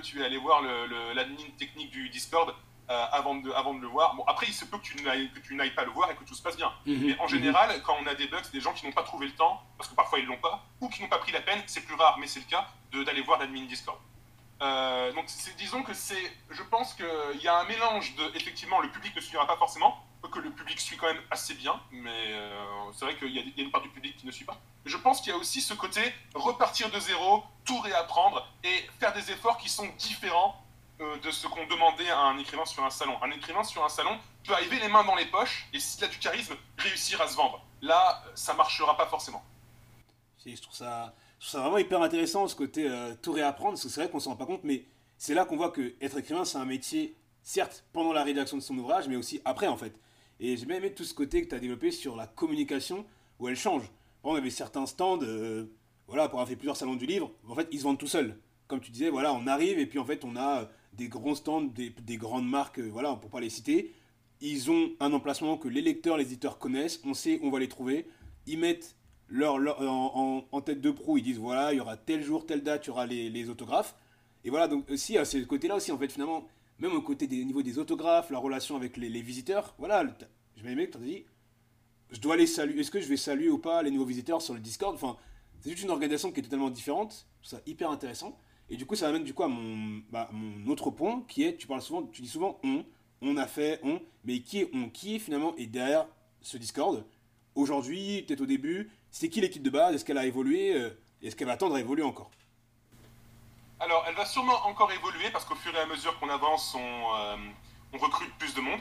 tu 0.02 0.22
es 0.22 0.24
allé 0.24 0.38
voir 0.38 0.62
le- 0.62 0.86
le- 0.86 1.12
l'admin 1.12 1.44
technique 1.58 1.90
du 1.90 2.08
Discord 2.08 2.54
euh, 2.90 3.06
avant, 3.12 3.36
de, 3.36 3.50
avant 3.52 3.72
de 3.74 3.80
le 3.80 3.86
voir 3.86 4.14
Bon, 4.16 4.24
après, 4.26 4.46
il 4.46 4.52
se 4.54 4.64
peut 4.64 4.76
que 4.78 4.82
tu 4.82 5.02
n'ailles 5.02 5.30
que 5.32 5.38
tu 5.40 5.54
n'ailles 5.54 5.74
pas 5.74 5.84
le 5.84 5.90
voir 5.92 6.10
et 6.10 6.16
que 6.16 6.24
tout 6.24 6.34
se 6.34 6.42
passe 6.42 6.56
bien. 6.56 6.72
Hum, 6.86 6.98
Mais 7.02 7.18
en 7.20 7.28
général, 7.28 7.80
quand 7.82 7.96
on 8.02 8.06
a 8.06 8.14
des 8.14 8.26
bugs, 8.26 8.40
c'est 8.42 8.52
des 8.52 8.60
gens 8.60 8.72
qui 8.72 8.84
n'ont 8.86 8.92
pas 8.92 9.02
trouvé 9.04 9.26
le 9.26 9.34
temps, 9.34 9.62
parce 9.78 9.88
que 9.88 9.94
parfois 9.94 10.18
ils 10.18 10.26
l'ont 10.26 10.38
pas, 10.38 10.64
ou 10.80 10.88
qui 10.88 11.00
n'ont 11.02 11.08
pas 11.08 11.18
pris 11.18 11.32
la 11.32 11.40
peine, 11.40 11.62
c'est 11.66 11.82
plus 11.82 11.94
rare, 11.94 12.18
mais 12.18 12.26
c'est 12.26 12.40
le 12.40 12.46
cas, 12.46 12.66
de- 12.92 13.04
d'aller 13.04 13.22
voir 13.22 13.38
l'admin 13.38 13.64
Discord. 13.66 13.98
Euh, 14.62 15.12
donc 15.12 15.24
c'est- 15.28 15.56
disons 15.56 15.82
que 15.82 15.94
c'est, 15.94 16.36
je 16.50 16.62
pense 16.62 16.92
qu'il 16.94 17.40
y 17.40 17.48
a 17.48 17.58
un 17.60 17.64
mélange 17.64 18.14
de, 18.16 18.30
effectivement, 18.36 18.80
le 18.80 18.90
public 18.90 19.14
ne 19.16 19.20
suivra 19.20 19.46
pas 19.46 19.56
forcément, 19.56 20.04
que 20.30 20.38
le 20.38 20.50
public 20.50 20.78
suit 20.78 20.98
quand 20.98 21.06
même 21.06 21.22
assez 21.30 21.54
bien, 21.54 21.80
mais 21.90 22.10
euh, 22.28 22.62
c'est 22.92 23.06
vrai 23.06 23.16
qu'il 23.16 23.30
y, 23.34 23.38
a 23.38 23.42
des- 23.42 23.48
il 23.56 23.58
y 23.58 23.60
a 23.62 23.64
une 23.64 23.70
part 23.70 23.80
du 23.80 23.88
public 23.88 24.16
qui 24.18 24.26
ne 24.26 24.30
suit 24.32 24.44
pas. 24.44 24.56
Je 24.84 24.96
pense 24.98 25.20
qu'il 25.22 25.32
y 25.32 25.34
a 25.34 25.38
aussi 25.38 25.62
ce 25.62 25.72
côté 25.72 26.02
repartir 26.34 26.90
de 26.90 27.00
zéro, 27.00 27.42
tout 27.64 27.80
réapprendre 27.80 28.46
et 28.62 28.86
faire 29.00 29.14
des 29.14 29.30
efforts 29.30 29.56
qui 29.56 29.70
sont 29.70 29.88
différents 29.98 30.62
euh, 31.00 31.16
de 31.18 31.30
ce 31.30 31.46
qu'on 31.46 31.66
demandait 31.66 32.10
à 32.10 32.18
un 32.18 32.38
écrivain 32.38 32.64
sur 32.64 32.84
un 32.84 32.90
salon. 32.90 33.16
Un 33.22 33.30
écrivain 33.30 33.64
sur 33.64 33.84
un 33.84 33.88
salon 33.88 34.18
peut 34.44 34.52
arriver 34.52 34.78
les 34.80 34.88
mains 34.88 35.04
dans 35.04 35.14
les 35.14 35.26
poches 35.26 35.66
et 35.72 35.78
s'il 35.78 36.04
a 36.04 36.08
du 36.08 36.18
charisme, 36.18 36.54
réussir 36.78 37.20
à 37.20 37.28
se 37.28 37.36
vendre. 37.36 37.64
Là, 37.82 38.22
ça 38.34 38.54
marchera 38.54 38.96
pas 38.96 39.06
forcément. 39.06 39.42
Je 40.44 40.60
trouve 40.60 40.74
ça, 40.74 41.14
vraiment 41.52 41.78
hyper 41.78 42.02
intéressant 42.02 42.48
ce 42.48 42.56
côté 42.56 42.88
euh, 42.88 43.14
tout 43.20 43.32
réapprendre, 43.32 43.72
parce 43.72 43.82
que 43.82 43.88
c'est 43.88 44.00
vrai 44.00 44.10
qu'on 44.10 44.20
s'en 44.20 44.30
rend 44.30 44.36
pas 44.36 44.46
compte, 44.46 44.64
mais 44.64 44.84
c'est 45.18 45.34
là 45.34 45.44
qu'on 45.44 45.56
voit 45.56 45.70
que 45.70 45.94
être 46.00 46.18
écrivain, 46.18 46.44
c'est 46.44 46.58
un 46.58 46.64
métier, 46.64 47.14
certes, 47.42 47.84
pendant 47.92 48.12
la 48.12 48.24
rédaction 48.24 48.56
de 48.56 48.62
son 48.62 48.76
ouvrage, 48.78 49.06
mais 49.08 49.16
aussi 49.16 49.40
après, 49.44 49.66
en 49.66 49.76
fait. 49.76 49.98
Et 50.38 50.56
j'ai 50.56 50.64
bien 50.64 50.76
aimé 50.76 50.94
tout 50.94 51.04
ce 51.04 51.12
côté 51.12 51.42
que 51.42 51.48
tu 51.48 51.54
as 51.54 51.58
développé 51.58 51.90
sur 51.90 52.16
la 52.16 52.26
communication, 52.26 53.04
où 53.38 53.48
elle 53.48 53.56
change. 53.56 53.84
Il 54.24 54.32
y 54.32 54.36
avait 54.36 54.50
certains 54.50 54.86
stands, 54.86 55.22
euh, 55.22 55.66
voilà, 56.06 56.28
pour 56.28 56.38
avoir 56.38 56.48
fait 56.48 56.56
plusieurs 56.56 56.76
salons 56.76 56.96
du 56.96 57.06
livre, 57.06 57.30
en 57.48 57.54
fait, 57.54 57.68
ils 57.70 57.78
se 57.78 57.84
vendent 57.84 57.98
tout 57.98 58.06
seuls. 58.06 58.38
Comme 58.66 58.80
tu 58.80 58.90
disais, 58.90 59.10
voilà, 59.10 59.32
on 59.32 59.46
arrive, 59.46 59.78
et 59.78 59.86
puis 59.86 59.98
en 59.98 60.04
fait, 60.04 60.24
on 60.24 60.36
a 60.36 60.60
euh, 60.60 60.64
des 60.92 61.08
grands 61.08 61.34
stands, 61.34 61.62
des, 61.62 61.90
des 61.90 62.16
grandes 62.16 62.48
marques, 62.48 62.78
euh, 62.80 62.88
voilà, 62.90 63.14
pour 63.16 63.30
pas 63.30 63.40
les 63.40 63.50
citer. 63.50 63.92
Ils 64.40 64.70
ont 64.70 64.90
un 65.00 65.12
emplacement 65.12 65.56
que 65.58 65.68
les 65.68 65.82
lecteurs, 65.82 66.16
les 66.16 66.24
éditeurs 66.24 66.58
connaissent, 66.58 67.00
on 67.04 67.14
sait 67.14 67.40
on 67.42 67.50
va 67.50 67.58
les 67.58 67.68
trouver. 67.68 68.06
Ils 68.46 68.58
mettent 68.58 68.96
leur, 69.28 69.58
leur- 69.58 69.80
en, 69.82 70.44
en- 70.50 70.60
tête 70.62 70.80
de 70.80 70.90
proue, 70.90 71.18
ils 71.18 71.22
disent 71.22 71.38
voilà, 71.38 71.72
il 71.72 71.76
y 71.76 71.80
aura 71.80 71.96
tel 71.96 72.22
jour, 72.22 72.46
telle 72.46 72.62
date, 72.62 72.86
il 72.86 72.88
y 72.88 72.90
aura 72.90 73.06
les, 73.06 73.30
les 73.30 73.48
autographes. 73.50 73.94
Et 74.44 74.50
voilà, 74.50 74.66
donc 74.68 74.90
aussi, 74.90 75.18
à 75.18 75.24
ce 75.24 75.36
côté-là 75.38 75.76
aussi, 75.76 75.92
en 75.92 75.98
fait, 75.98 76.10
finalement, 76.10 76.46
même 76.78 76.92
au 76.92 77.02
côté 77.02 77.26
des 77.26 77.42
au 77.42 77.44
niveau 77.44 77.62
des 77.62 77.78
autographes, 77.78 78.30
la 78.30 78.38
relation 78.38 78.76
avec 78.76 78.96
les, 78.96 79.08
les 79.10 79.22
visiteurs, 79.22 79.74
voilà, 79.78 80.04
bien 80.04 80.72
aimé 80.72 80.86
que 80.86 80.92
tu 80.92 80.98
as 80.98 81.06
dit, 81.06 81.24
je 82.10 82.20
dois 82.20 82.36
les 82.36 82.46
saluer, 82.46 82.80
est-ce 82.80 82.90
que 82.90 83.00
je 83.00 83.06
vais 83.08 83.16
saluer 83.16 83.50
ou 83.50 83.58
pas 83.58 83.82
les 83.82 83.90
nouveaux 83.90 84.06
visiteurs 84.06 84.42
sur 84.42 84.54
le 84.54 84.60
Discord? 84.60 84.94
Enfin, 84.94 85.16
c'est 85.60 85.70
juste 85.70 85.84
une 85.84 85.90
organisation 85.90 86.32
qui 86.32 86.40
est 86.40 86.42
totalement 86.42 86.70
différente, 86.70 87.26
je 87.42 87.48
trouve 87.48 87.58
ça 87.58 87.62
hyper 87.66 87.90
intéressant. 87.90 88.36
Et 88.70 88.76
du 88.76 88.86
coup, 88.86 88.94
ça 88.94 89.06
m'amène 89.06 89.24
du 89.24 89.34
coup 89.34 89.42
à 89.42 89.48
mon, 89.48 90.00
bah, 90.10 90.30
autre 90.68 90.90
point, 90.90 91.24
qui 91.28 91.42
est, 91.44 91.56
tu 91.56 91.66
parles 91.66 91.82
souvent, 91.82 92.04
tu 92.04 92.22
dis 92.22 92.28
souvent 92.28 92.60
on, 92.62 92.84
on 93.20 93.36
a 93.36 93.48
fait, 93.48 93.80
on, 93.82 94.00
mais 94.24 94.40
qui 94.40 94.60
est 94.60 94.70
on? 94.72 94.88
Qui 94.88 95.16
est 95.16 95.18
finalement 95.18 95.54
derrière 95.58 96.06
ce 96.40 96.56
Discord? 96.56 97.04
Aujourd'hui, 97.56 98.22
peut-être 98.22 98.42
au 98.42 98.46
début, 98.46 98.90
c'est 99.10 99.28
qui 99.28 99.40
l'équipe 99.40 99.62
de 99.62 99.70
base? 99.70 99.96
Est-ce 99.96 100.04
qu'elle 100.04 100.18
a 100.18 100.24
évolué? 100.24 100.92
Est-ce 101.20 101.34
qu'elle 101.34 101.48
va 101.48 101.54
attendre 101.54 101.74
à 101.74 101.80
évoluer 101.80 102.04
encore? 102.04 102.30
Alors, 103.80 104.04
elle 104.06 104.14
va 104.14 104.24
sûrement 104.24 104.66
encore 104.66 104.92
évoluer 104.92 105.30
parce 105.32 105.44
qu'au 105.44 105.56
fur 105.56 105.74
et 105.74 105.80
à 105.80 105.86
mesure 105.86 106.18
qu'on 106.20 106.28
avance, 106.28 106.74
on, 106.76 107.38
on, 107.92 107.98
recrute 107.98 108.32
plus 108.38 108.54
de 108.54 108.60
monde. 108.60 108.80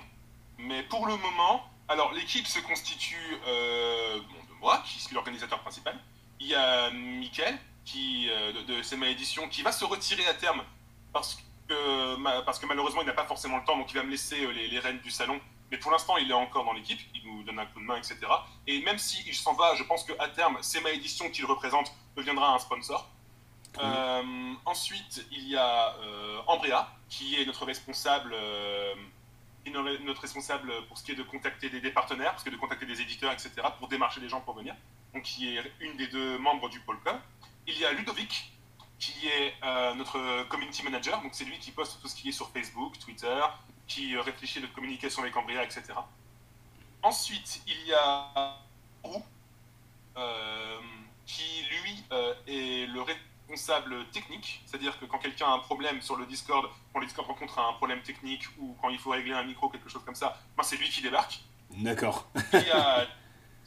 Mais 0.60 0.84
pour 0.84 1.08
le 1.08 1.16
moment, 1.18 1.64
alors 1.88 2.14
l'équipe 2.14 2.46
se 2.46 2.60
constitue 2.60 3.38
de 3.48 4.60
moi, 4.62 4.84
qui 4.86 5.00
suis 5.02 5.16
l'organisateur 5.16 5.60
principal. 5.62 5.98
Il 6.40 6.48
y 6.48 6.56
a 6.56 6.92
Mickaël, 6.92 7.58
qui, 7.92 8.28
de, 8.28 8.62
de 8.62 8.82
CMA 8.82 9.08
Édition, 9.08 9.48
qui 9.50 9.62
va 9.62 9.72
se 9.72 9.86
retirer 9.86 10.26
à 10.28 10.34
terme 10.34 10.64
parce 11.14 11.36
que 11.36 11.44
parce 12.46 12.60
que 12.60 12.66
malheureusement, 12.66 13.02
il 13.02 13.08
n'a 13.08 13.14
pas 13.14 13.26
forcément 13.26 13.58
le 13.58 13.64
temps, 13.64 13.78
donc 13.78 13.92
il 13.92 13.96
va 13.96 14.04
me 14.04 14.12
laisser 14.12 14.44
euh, 14.44 14.52
les, 14.52 14.80
rênes 14.80 15.00
du 15.00 15.12
salon. 15.12 15.40
Mais 15.72 15.78
pour 15.78 15.92
l'instant, 15.92 16.18
il 16.18 16.30
est 16.30 16.34
encore 16.34 16.66
dans 16.66 16.74
l'équipe, 16.74 17.00
il 17.14 17.24
nous 17.26 17.44
donne 17.44 17.60
un 17.60 17.66
coup 17.68 17.80
de 17.80 17.86
main, 17.86 17.98
etc. 17.98 18.18
Et 18.66 18.82
même 18.82 18.98
s'il 18.98 19.36
s'en 19.36 19.54
va, 19.54 19.76
je 19.76 19.84
pense 19.84 20.04
qu'à 20.04 20.28
terme, 20.30 20.58
c'est 20.62 20.82
ma 20.82 20.90
édition 20.90 21.30
qu'il 21.30 21.46
représente 21.46 21.94
deviendra 22.16 22.56
un 22.56 22.60
sponsor. 22.60 23.08
Euh, 23.78 24.54
ensuite, 24.66 25.28
il 25.32 25.48
y 25.48 25.56
a 25.56 25.96
euh, 26.00 26.42
Ambrea, 26.48 26.90
qui 27.08 27.40
est 27.40 27.46
notre 27.46 27.66
responsable, 27.66 28.36
notre 29.68 30.22
responsable 30.22 30.74
pour 30.88 30.98
ce 30.98 31.04
qui 31.04 31.12
est 31.12 31.16
de 31.16 31.22
contacter 31.22 31.70
des, 31.70 31.92
partenaires, 31.92 32.32
parce 32.32 32.44
que 32.44 32.50
de 32.50 32.58
contacter 32.58 32.88
des 32.88 33.00
éditeurs, 33.02 33.32
etc., 33.32 33.52
pour 33.78 33.88
démarcher 33.88 34.22
les 34.22 34.30
gens 34.30 34.42
pour 34.42 34.56
venir. 34.56 34.76
Donc, 35.14 35.22
qui 35.22 35.56
est 35.56 35.72
une 35.82 35.98
des 35.98 36.08
deux 36.08 36.40
membres 36.40 36.68
du 36.70 36.80
pôle 36.80 37.00
club. 37.02 37.20
Il 37.68 37.78
y 37.78 37.86
a 37.86 37.92
Ludovic, 37.92 38.52
qui 39.00 39.28
est 39.28 39.54
euh, 39.64 39.96
notre 39.96 40.44
community 40.50 40.84
manager. 40.84 41.22
Donc 41.22 41.32
c'est 41.34 41.46
lui 41.46 41.58
qui 41.58 41.72
poste 41.72 42.02
tout 42.02 42.08
ce 42.08 42.16
qui 42.16 42.30
est 42.30 42.34
sur 42.34 42.50
Facebook, 42.50 43.00
Twitter, 43.00 43.42
qui 43.88 44.16
euh, 44.16 44.22
réfléchit 44.22 44.60
à 44.60 44.62
notre 44.62 44.74
communication 44.74 45.22
avec 45.22 45.36
Ambria, 45.36 45.64
etc. 45.64 45.84
Ensuite, 47.02 47.62
il 47.66 47.88
y 47.88 47.94
a 47.94 48.58
Roux, 49.04 49.24
euh, 50.18 50.80
qui 51.26 51.64
lui 51.84 52.04
est 52.48 52.88
le 52.88 53.02
responsable 53.02 54.06
technique, 54.10 54.62
c'est-à-dire 54.66 55.00
que 55.00 55.06
quand 55.06 55.20
quelqu'un 55.20 55.48
a 55.48 55.54
un 55.54 55.60
problème 55.60 56.02
sur 56.02 56.18
le 56.18 56.26
Discord, 56.26 56.70
quand 56.92 57.00
le 57.00 57.06
Discord 57.06 57.28
rencontre 57.28 57.58
un 57.60 57.74
problème 57.74 58.02
technique 58.02 58.44
ou 58.60 58.76
quand 58.82 58.90
il 58.90 59.00
faut 59.00 59.12
régler 59.12 59.34
un 59.34 59.44
micro, 59.44 59.70
quelque 59.70 59.90
chose 59.90 60.04
comme 60.04 60.16
ça, 60.16 60.38
ben, 60.58 60.64
c'est 60.64 60.76
lui 60.76 60.90
qui 60.90 61.02
débarque. 61.02 61.40
D'accord. 61.72 62.28
il, 62.54 62.68
y 62.68 62.72
a, 62.72 63.08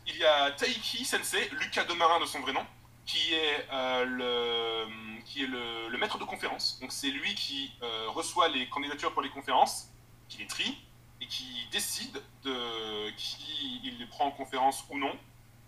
il 0.06 0.16
y 0.16 0.24
a 0.24 0.50
Taiki 0.50 1.04
Sensei, 1.06 1.48
Lucas 1.52 1.84
Demarin 1.84 2.20
de 2.20 2.26
son 2.26 2.40
vrai 2.40 2.52
nom, 2.52 2.66
qui 3.06 3.34
est, 3.34 3.66
euh, 3.72 4.04
le, 4.04 5.22
qui 5.24 5.44
est 5.44 5.46
le, 5.46 5.98
maître 5.98 6.18
de 6.18 6.24
conférence. 6.24 6.78
Donc 6.80 6.90
c'est 6.92 7.10
lui 7.10 7.34
qui 7.34 7.72
euh, 7.82 8.08
reçoit 8.08 8.48
les 8.48 8.68
candidatures 8.68 9.12
pour 9.12 9.22
les 9.22 9.30
conférences, 9.30 9.88
qui 10.28 10.38
les 10.38 10.46
trie 10.46 10.78
et 11.20 11.26
qui 11.26 11.68
décide 11.70 12.20
de 12.42 13.10
qui 13.16 13.80
il 13.84 13.98
les 13.98 14.06
prend 14.06 14.26
en 14.26 14.30
conférence 14.32 14.84
ou 14.90 14.98
non, 14.98 15.12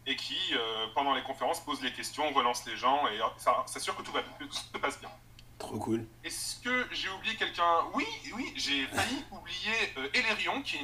et 0.07 0.17
qui, 0.17 0.37
euh, 0.53 0.87
pendant 0.95 1.14
les 1.14 1.23
conférences, 1.23 1.61
pose 1.61 1.81
les 1.83 1.93
questions, 1.93 2.33
relance 2.33 2.67
les 2.67 2.76
gens 2.76 3.07
et 3.09 3.21
s'assure 3.67 3.97
que 3.97 4.03
tout, 4.03 4.11
va, 4.11 4.23
tout 4.23 4.53
se 4.53 4.79
passe 4.79 4.99
bien. 4.99 5.11
Trop 5.59 5.79
cool. 5.79 6.05
Est-ce 6.25 6.61
que 6.61 6.88
j'ai 6.91 7.09
oublié 7.11 7.37
quelqu'un? 7.37 7.85
Oui, 7.95 8.05
oui, 8.35 8.53
j'ai 8.57 8.87
failli 8.87 9.25
oublier 9.31 9.71
Elérion, 10.12 10.61
qui, 10.62 10.79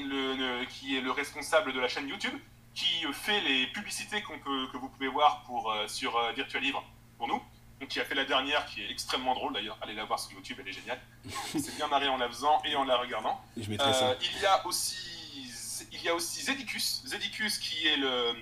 qui 0.69 0.97
est 0.97 1.01
le 1.01 1.11
responsable 1.11 1.73
de 1.73 1.81
la 1.81 1.89
chaîne 1.89 2.09
YouTube, 2.09 2.39
qui 2.75 3.05
fait 3.13 3.41
les 3.41 3.67
publicités 3.69 4.23
qu'on 4.23 4.39
peut, 4.39 4.69
que 4.73 4.77
vous 4.77 4.89
pouvez 4.89 5.09
voir 5.09 5.43
pour, 5.43 5.73
euh, 5.73 5.89
sur 5.89 6.17
euh, 6.17 6.33
Virtual 6.33 6.63
Livre 6.63 6.85
pour 7.19 7.29
nous. 7.29 7.43
Donc, 7.81 7.89
qui 7.89 8.01
a 8.01 8.05
fait 8.05 8.15
la 8.15 8.25
dernière, 8.25 8.67
qui 8.67 8.83
est 8.83 8.91
extrêmement 8.91 9.35
drôle 9.35 9.55
d'ailleurs. 9.55 9.79
Allez 9.81 9.95
la 9.95 10.05
voir 10.05 10.19
sur 10.21 10.33
YouTube, 10.33 10.59
elle 10.61 10.69
est 10.69 10.73
géniale. 10.73 11.01
C'est 11.47 11.75
bien 11.77 11.89
marré 11.89 12.09
en 12.09 12.19
la 12.19 12.29
faisant 12.29 12.61
et 12.65 12.77
en 12.77 12.85
la 12.85 12.97
regardant. 12.97 13.41
Je 13.57 13.71
mettrai 13.71 13.93
ça. 13.95 14.11
Euh, 14.11 14.15
il 14.21 14.41
y 14.41 14.47
a 14.47 14.67
aussi, 14.67 15.87
il 15.91 16.03
y 16.03 16.09
a 16.09 16.15
aussi 16.15 16.43
Zedicus, 16.43 17.03
Zedicus 17.07 17.59
qui 17.59 17.87
est 17.87 17.97
le, 17.97 18.35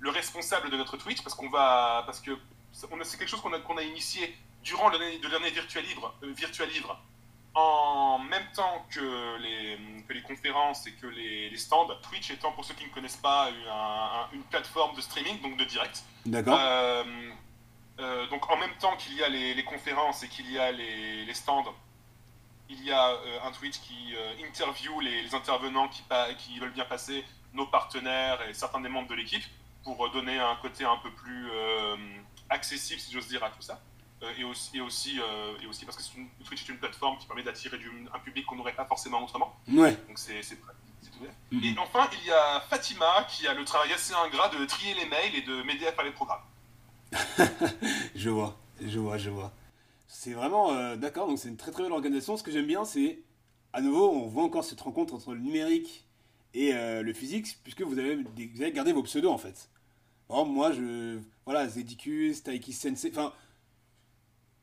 le 0.00 0.10
responsable 0.10 0.70
de 0.70 0.76
notre 0.76 0.96
Twitch 0.96 1.22
parce 1.22 1.36
qu'on 1.36 1.50
va, 1.50 2.02
parce 2.04 2.20
que 2.20 2.36
c'est 2.72 3.18
quelque 3.18 3.28
chose 3.28 3.40
qu'on 3.40 3.52
a, 3.52 3.60
qu'on 3.60 3.76
a 3.76 3.82
initié 3.82 4.36
durant 4.64 4.88
le, 4.88 4.98
le 4.98 5.28
dernier 5.28 5.50
Virtual 5.50 5.84
Livre, 5.84 6.14
Virtual 6.22 6.68
Livre 6.68 7.00
en 7.54 8.18
même 8.18 8.46
temps 8.54 8.86
que 8.90 9.36
les, 9.38 9.78
que 10.06 10.12
les 10.12 10.22
conférences 10.22 10.86
et 10.86 10.92
que 10.92 11.06
les, 11.06 11.56
stands, 11.56 11.88
Twitch 12.02 12.30
étant, 12.30 12.52
pour 12.52 12.64
ceux 12.64 12.74
qui 12.74 12.84
ne 12.84 12.90
connaissent 12.90 13.16
pas, 13.16 13.50
une 14.32 14.44
plateforme 14.44 14.94
de 14.94 15.00
streaming, 15.00 15.40
donc 15.40 15.56
de 15.56 15.64
direct. 15.64 16.04
D'accord. 16.26 16.58
Euh, 16.60 17.04
euh, 17.98 18.26
donc 18.28 18.48
en 18.50 18.56
même 18.56 18.74
temps 18.78 18.96
qu'il 18.96 19.14
y 19.16 19.22
a 19.22 19.28
les, 19.28 19.64
conférences 19.64 20.22
et 20.22 20.28
qu'il 20.28 20.50
y 20.50 20.58
a 20.58 20.70
les, 20.70 21.34
stands, 21.34 21.74
il 22.68 22.84
y 22.84 22.92
a 22.92 23.10
euh, 23.10 23.38
un 23.44 23.50
Twitch 23.50 23.80
qui 23.80 24.14
interview 24.46 25.00
les, 25.00 25.34
intervenants 25.34 25.88
qui, 25.88 26.02
qui 26.38 26.58
veulent 26.60 26.72
bien 26.72 26.84
passer, 26.84 27.24
nos 27.52 27.66
partenaires 27.66 28.40
et 28.48 28.54
certains 28.54 28.80
des 28.80 28.88
membres 28.88 29.08
de 29.08 29.14
l'équipe, 29.14 29.42
pour 29.82 30.08
donner 30.10 30.38
un 30.38 30.56
côté 30.56 30.84
un 30.84 30.98
peu 30.98 31.10
plus 31.10 31.50
accessible, 32.48 33.00
si 33.00 33.12
j'ose 33.12 33.26
dire, 33.26 33.42
à 33.42 33.50
tout 33.50 33.62
ça. 33.62 33.80
Euh, 34.22 34.32
et, 34.38 34.44
aussi, 34.44 34.76
et, 34.76 34.80
aussi, 34.80 35.18
euh, 35.18 35.54
et 35.62 35.66
aussi 35.66 35.86
parce 35.86 35.96
que 35.96 36.18
une, 36.18 36.28
Twitch 36.44 36.68
est 36.68 36.72
une 36.72 36.78
plateforme 36.78 37.16
qui 37.18 37.26
permet 37.26 37.42
d'attirer 37.42 37.78
un 38.12 38.18
public 38.18 38.44
qu'on 38.44 38.56
n'aurait 38.56 38.74
pas 38.74 38.84
forcément 38.84 39.22
autrement. 39.24 39.56
Ouais. 39.68 39.96
Donc 40.08 40.18
c'est 40.18 40.40
ouvert. 41.18 41.32
Mm 41.50 41.64
Et 41.64 41.78
enfin, 41.78 42.08
il 42.20 42.28
y 42.28 42.30
a 42.30 42.60
Fatima 42.68 43.26
qui 43.28 43.46
a 43.46 43.54
le 43.54 43.64
travail 43.64 43.92
assez 43.92 44.12
ingrat 44.12 44.50
de 44.50 44.64
trier 44.66 44.94
les 44.94 45.06
mails 45.06 45.34
et 45.34 45.42
de 45.42 45.62
m'aider 45.62 45.86
à 45.86 45.92
faire 45.92 46.04
les 46.04 46.12
programmes. 46.12 46.42
je 48.14 48.28
vois, 48.28 48.58
je 48.84 48.98
vois, 48.98 49.16
je 49.16 49.30
vois. 49.30 49.52
C'est 50.06 50.34
vraiment 50.34 50.72
euh, 50.72 50.96
d'accord, 50.96 51.26
donc 51.26 51.38
c'est 51.38 51.48
une 51.48 51.56
très 51.56 51.70
très 51.70 51.82
belle 51.82 51.92
organisation. 51.92 52.36
Ce 52.36 52.42
que 52.42 52.50
j'aime 52.50 52.66
bien, 52.66 52.84
c'est 52.84 53.20
à 53.72 53.80
nouveau, 53.80 54.10
on 54.10 54.26
voit 54.26 54.44
encore 54.44 54.64
cette 54.64 54.80
rencontre 54.82 55.14
entre 55.14 55.32
le 55.32 55.40
numérique 55.40 56.04
et 56.52 56.72
le 56.72 57.12
physique, 57.12 57.58
puisque 57.62 57.82
vous 57.82 58.00
avez, 58.00 58.16
vous 58.16 58.62
avez 58.62 58.72
gardé 58.72 58.92
vos 58.92 59.04
pseudos 59.04 59.30
en 59.30 59.38
fait. 59.38 59.68
Exemple, 60.28 60.50
moi, 60.50 60.72
je. 60.72 61.20
Voilà, 61.44 61.68
Zedicus, 61.68 62.42
Taiki 62.42 62.72
Sensei. 62.72 63.10
Enfin, 63.10 63.32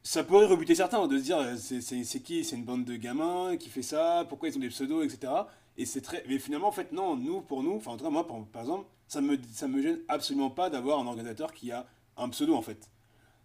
ça 0.08 0.24
pourrait 0.24 0.46
rebuter 0.46 0.74
certains 0.74 1.06
de 1.06 1.18
se 1.18 1.24
dire 1.24 1.38
euh, 1.38 1.58
c'est 1.58 2.24
qui? 2.24 2.46
C'est 2.46 2.56
une 2.56 2.64
bande 2.64 2.86
de 2.86 2.96
gamins 2.96 3.58
qui 3.58 3.68
fait 3.68 3.82
ça 3.82 4.26
Pourquoi 4.30 4.48
ils 4.48 4.56
ont 4.56 4.62
des 4.62 4.70
pseudos, 4.70 5.04
etc. 5.04 5.34
Et 5.76 5.86
c'est 5.86 6.00
très. 6.00 6.24
Mais 6.30 6.40
finalement, 6.40 6.70
en 6.70 6.72
fait, 6.72 6.94
non, 6.94 7.18
nous, 7.18 7.42
pour 7.42 7.62
nous, 7.62 7.76
enfin, 7.76 7.92
en 7.92 7.98
tout 7.98 8.06
cas, 8.06 8.10
moi, 8.10 8.26
par, 8.26 8.62
exemple, 8.62 8.88
ça 9.10 9.20
me, 9.20 9.38
ça 9.52 9.68
me 9.68 9.82
gêne 9.82 10.00
absolument 10.08 10.50
pas 10.50 10.70
d'avoir 10.70 11.00
un 11.00 11.08
organisateur 11.08 11.52
qui 11.52 11.74
a 11.74 11.86
un 12.16 12.30
pseudo, 12.30 12.56
en 12.56 12.62
fait. 12.62 12.90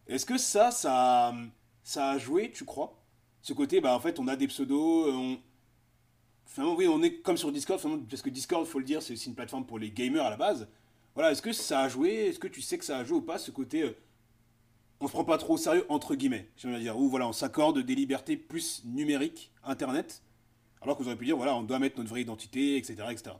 Est-ce 0.07 0.25
que 0.25 0.39
ça, 0.39 0.71
ça, 0.71 1.35
ça 1.83 2.11
a 2.11 2.19
joué, 2.19 2.53
tu 2.53 2.65
crois? 2.65 2.97
Ce 3.43 3.53
côté, 3.53 3.81
bah, 3.81 3.97
en 3.97 4.01
fait, 4.01 4.21
on 4.21 4.29
a 4.29 4.37
des 4.37 4.47
pseudos, 4.47 5.09
euh, 5.09 5.13
on. 5.13 5.39
Finalement, 6.47 6.77
oui, 6.77 6.87
on 6.87 7.03
est 7.03 7.15
comme 7.23 7.39
sur 7.39 7.51
Discord, 7.51 7.81
parce 8.09 8.23
que 8.23 8.31
Discord, 8.31 8.65
faut 8.67 8.79
le 8.79 8.85
dire, 8.85 9.03
c'est 9.03 9.15
aussi 9.15 9.29
une 9.29 9.35
plateforme 9.35 9.67
pour 9.67 9.81
les 9.81 9.91
gamers 9.91 10.25
à 10.25 10.31
la 10.31 10.37
base. 10.37 10.69
Voilà, 11.17 11.33
est-ce 11.33 11.43
que 11.43 11.53
ça 11.53 11.81
a 11.81 11.89
joué? 11.89 12.29
Est-ce 12.29 12.39
que 12.39 12.47
tu 12.47 12.63
sais 12.63 12.79
que 12.79 12.85
ça 12.85 12.99
a 12.99 13.05
joué 13.05 13.19
ou 13.19 13.23
pas, 13.23 13.39
ce 13.39 13.51
côté. 13.51 13.83
Euh, 13.83 13.97
on 15.03 15.09
se 15.09 15.13
prend 15.13 15.25
pas 15.25 15.39
trop 15.39 15.55
au 15.55 15.59
sérieux, 15.59 15.85
entre 15.89 16.15
guillemets, 16.15 16.49
j'aimerais 16.57 16.81
dire, 16.81 16.97
où 16.97 17.09
voilà, 17.09 17.27
on 17.27 17.33
s'accorde 17.33 17.81
des 17.81 17.95
libertés 17.95 18.37
plus 18.37 18.83
numériques, 18.85 19.51
Internet, 19.65 20.23
alors 20.81 20.97
que 20.97 21.03
vous 21.03 21.09
auriez 21.09 21.19
pu 21.19 21.25
dire, 21.25 21.37
voilà, 21.37 21.57
on 21.57 21.63
doit 21.63 21.81
mettre 21.81 21.99
notre 21.99 22.11
vraie 22.11 22.23
identité, 22.23 22.77
etc. 22.77 23.05
etc. 23.11 23.35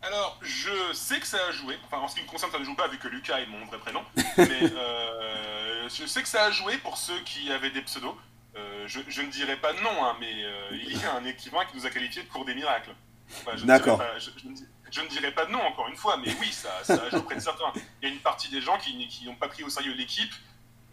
Alors, 0.00 0.38
je 0.40 0.92
sais 0.92 1.18
que 1.18 1.26
ça 1.26 1.38
a 1.48 1.50
joué, 1.50 1.76
enfin 1.84 1.98
en 1.98 2.06
ce 2.06 2.14
qui 2.14 2.22
me 2.22 2.28
concerne, 2.28 2.52
ça 2.52 2.58
ne 2.60 2.64
joue 2.64 2.76
pas 2.76 2.86
vu 2.86 2.98
que 2.98 3.08
Lucas 3.08 3.40
est 3.40 3.46
mon 3.46 3.64
vrai 3.66 3.78
prénom, 3.78 4.02
mais 4.38 4.62
euh, 4.62 5.88
je 5.88 6.06
sais 6.06 6.22
que 6.22 6.28
ça 6.28 6.44
a 6.44 6.50
joué 6.52 6.76
pour 6.78 6.96
ceux 6.96 7.18
qui 7.24 7.50
avaient 7.50 7.70
des 7.70 7.82
pseudos. 7.82 8.14
Euh, 8.56 8.86
je, 8.86 9.22
ne 9.22 9.30
dirais 9.30 9.56
pas 9.56 9.72
non, 9.72 10.04
hein, 10.04 10.16
mais 10.20 10.44
euh, 10.44 10.70
il 10.72 11.00
y 11.00 11.04
a 11.04 11.14
un 11.14 11.24
écrivain 11.24 11.64
qui 11.64 11.76
nous 11.76 11.86
a 11.86 11.90
qualifié 11.90 12.22
de 12.22 12.28
cours 12.28 12.44
des 12.44 12.54
miracles. 12.54 12.94
D'accord. 13.64 14.00
Je, 14.18 14.30
ne 15.00 15.06
dirais 15.08 15.32
pas 15.32 15.46
non, 15.46 15.60
encore 15.60 15.88
une 15.88 15.96
fois, 15.96 16.16
mais 16.16 16.34
oui, 16.40 16.52
ça, 16.52 16.82
ça 16.82 17.08
joué 17.10 17.18
auprès 17.18 17.34
de 17.34 17.40
certains. 17.40 17.72
Il 18.00 18.08
y 18.08 18.10
a 18.10 18.14
une 18.14 18.20
partie 18.20 18.48
des 18.48 18.60
gens 18.60 18.78
qui 18.78 19.24
n'ont 19.24 19.34
pas 19.34 19.48
pris 19.48 19.62
au 19.62 19.70
sérieux 19.70 19.92
l'équipe, 19.94 20.32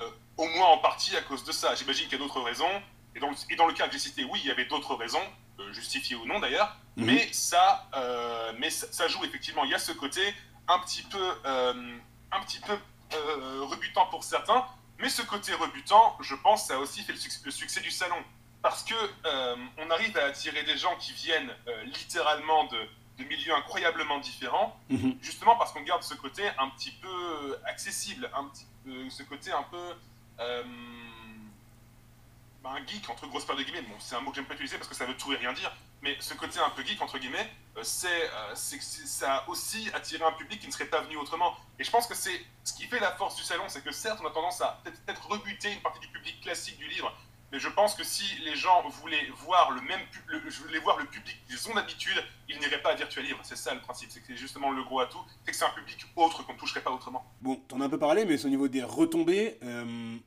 euh, 0.01 0.09
au 0.37 0.47
moins 0.47 0.67
en 0.67 0.77
partie 0.79 1.15
à 1.15 1.21
cause 1.21 1.43
de 1.43 1.51
ça. 1.51 1.73
J'imagine 1.75 2.07
qu'il 2.07 2.19
y 2.19 2.21
a 2.21 2.23
d'autres 2.23 2.41
raisons. 2.41 2.81
Et 3.15 3.19
dans, 3.19 3.31
et 3.49 3.55
dans 3.55 3.67
le 3.67 3.73
cas 3.73 3.87
que 3.87 3.93
j'ai 3.93 3.99
cité, 3.99 4.25
oui, 4.25 4.41
il 4.43 4.47
y 4.47 4.51
avait 4.51 4.65
d'autres 4.65 4.93
raisons, 4.95 5.23
euh, 5.59 5.71
justifiées 5.71 6.17
ou 6.17 6.25
non 6.25 6.39
d'ailleurs, 6.39 6.75
mhm. 6.97 7.05
mais, 7.05 7.29
ça, 7.31 7.87
euh, 7.95 8.51
mais 8.59 8.69
ça, 8.69 9.07
joue 9.07 9.23
effectivement. 9.23 9.63
Il 9.63 9.71
y 9.71 9.73
a 9.73 9.79
ce 9.79 9.93
côté 9.93 10.21
un 10.67 10.79
petit 10.79 11.03
peu, 11.03 11.31
un 11.45 12.41
petit 12.41 12.59
peu 12.59 12.75
rebutant 13.61 14.07
pour 14.07 14.23
certains, 14.23 14.65
mais 14.97 15.09
ce 15.09 15.21
côté 15.21 15.53
rebutant, 15.53 16.17
je 16.19 16.35
pense, 16.35 16.67
ça 16.67 16.75
a 16.75 16.77
aussi 16.77 17.03
fait 17.03 17.13
le 17.13 17.51
succès 17.51 17.79
du 17.81 17.91
salon 17.91 18.17
parce 18.63 18.83
que 18.83 18.95
on 19.77 19.91
arrive 19.91 20.17
à 20.17 20.25
attirer 20.25 20.63
des 20.63 20.75
gens 20.75 20.95
qui 20.97 21.13
viennent 21.13 21.55
littéralement 21.85 22.63
de, 22.63 22.79
milieux 23.23 23.55
incroyablement 23.55 24.19
différents, 24.19 24.77
mhm. 24.89 25.17
justement 25.21 25.55
parce 25.55 25.71
qu'on 25.71 25.83
garde 25.83 26.03
ce 26.03 26.13
côté 26.15 26.43
un 26.57 26.69
petit 26.69 26.91
peu 26.91 27.57
accessible, 27.65 28.29
un 28.35 28.45
petit 28.45 28.65
ce 29.09 29.23
côté 29.23 29.51
un 29.51 29.63
peu 29.63 29.95
euh, 30.39 30.63
un 32.65 32.85
geek 32.85 33.09
entre 33.09 33.27
grosses 33.27 33.45
paires 33.45 33.55
de 33.55 33.63
guillemets. 33.63 33.81
Bon, 33.83 33.95
c'est 33.99 34.15
un 34.15 34.21
mot 34.21 34.31
que 34.31 34.35
j'aime 34.35 34.45
pas 34.45 34.53
utiliser 34.55 34.77
parce 34.77 34.89
que 34.89 34.95
ça 34.95 35.05
veut 35.05 35.15
tout 35.15 35.31
et 35.33 35.37
rien 35.37 35.53
dire, 35.53 35.71
mais 36.01 36.17
ce 36.19 36.33
côté 36.33 36.59
un 36.59 36.69
peu 36.71 36.83
geek 36.83 37.01
entre 37.01 37.17
guillemets, 37.17 37.51
c'est 37.83 38.29
ça 38.55 39.35
a 39.35 39.49
aussi 39.49 39.89
attiré 39.93 40.23
un 40.23 40.31
public 40.31 40.59
qui 40.59 40.67
ne 40.67 40.71
serait 40.71 40.85
pas 40.85 41.01
venu 41.01 41.17
autrement. 41.17 41.55
Et 41.79 41.83
je 41.83 41.91
pense 41.91 42.07
que 42.07 42.15
c'est 42.15 42.45
ce 42.63 42.73
qui 42.73 42.85
fait 42.85 42.99
la 42.99 43.11
force 43.11 43.35
du 43.35 43.43
salon, 43.43 43.63
c'est 43.67 43.83
que 43.83 43.91
certes 43.91 44.19
on 44.21 44.27
a 44.27 44.31
tendance 44.31 44.61
à 44.61 44.81
peut-être 44.83 45.27
rebuter 45.27 45.71
une 45.71 45.81
partie 45.81 45.99
du 45.99 46.07
public 46.07 46.41
classique 46.41 46.77
du 46.77 46.87
livre 46.87 47.15
Mais 47.51 47.59
je 47.59 47.69
pense 47.69 47.95
que 47.95 48.03
si 48.03 48.23
les 48.43 48.55
gens 48.55 48.87
voulaient 48.89 49.27
voir 49.45 49.71
le 49.71 49.81
même 49.81 50.01
voulais 50.65 50.79
voir 50.79 50.97
le 50.97 51.05
public 51.05 51.37
qu'ils 51.47 51.69
ont 51.69 51.73
d'habitude, 51.73 52.21
ils 52.49 52.59
n'iraient 52.59 52.81
pas 52.81 52.91
à 52.91 52.95
Virtual 52.95 53.23
Livre. 53.25 53.39
C'est 53.43 53.55
ça 53.55 53.73
le 53.73 53.81
principe, 53.81 54.09
c'est 54.11 54.19
que 54.19 54.27
c'est 54.27 54.35
justement 54.35 54.71
le 54.71 54.83
gros 54.83 54.99
atout, 54.99 55.19
c'est 55.45 55.51
que 55.51 55.57
c'est 55.57 55.65
un 55.65 55.69
public 55.69 56.05
autre 56.15 56.45
qu'on 56.45 56.53
ne 56.53 56.57
toucherait 56.57 56.81
pas 56.81 56.91
autrement. 56.91 57.23
Bon, 57.41 57.55
t'en 57.67 57.81
as 57.81 57.85
un 57.85 57.89
peu 57.89 57.99
parlé, 57.99 58.25
mais 58.25 58.43
au 58.45 58.49
niveau 58.49 58.67
des 58.67 58.83
retombées. 58.83 59.57
Euh, 59.63 60.17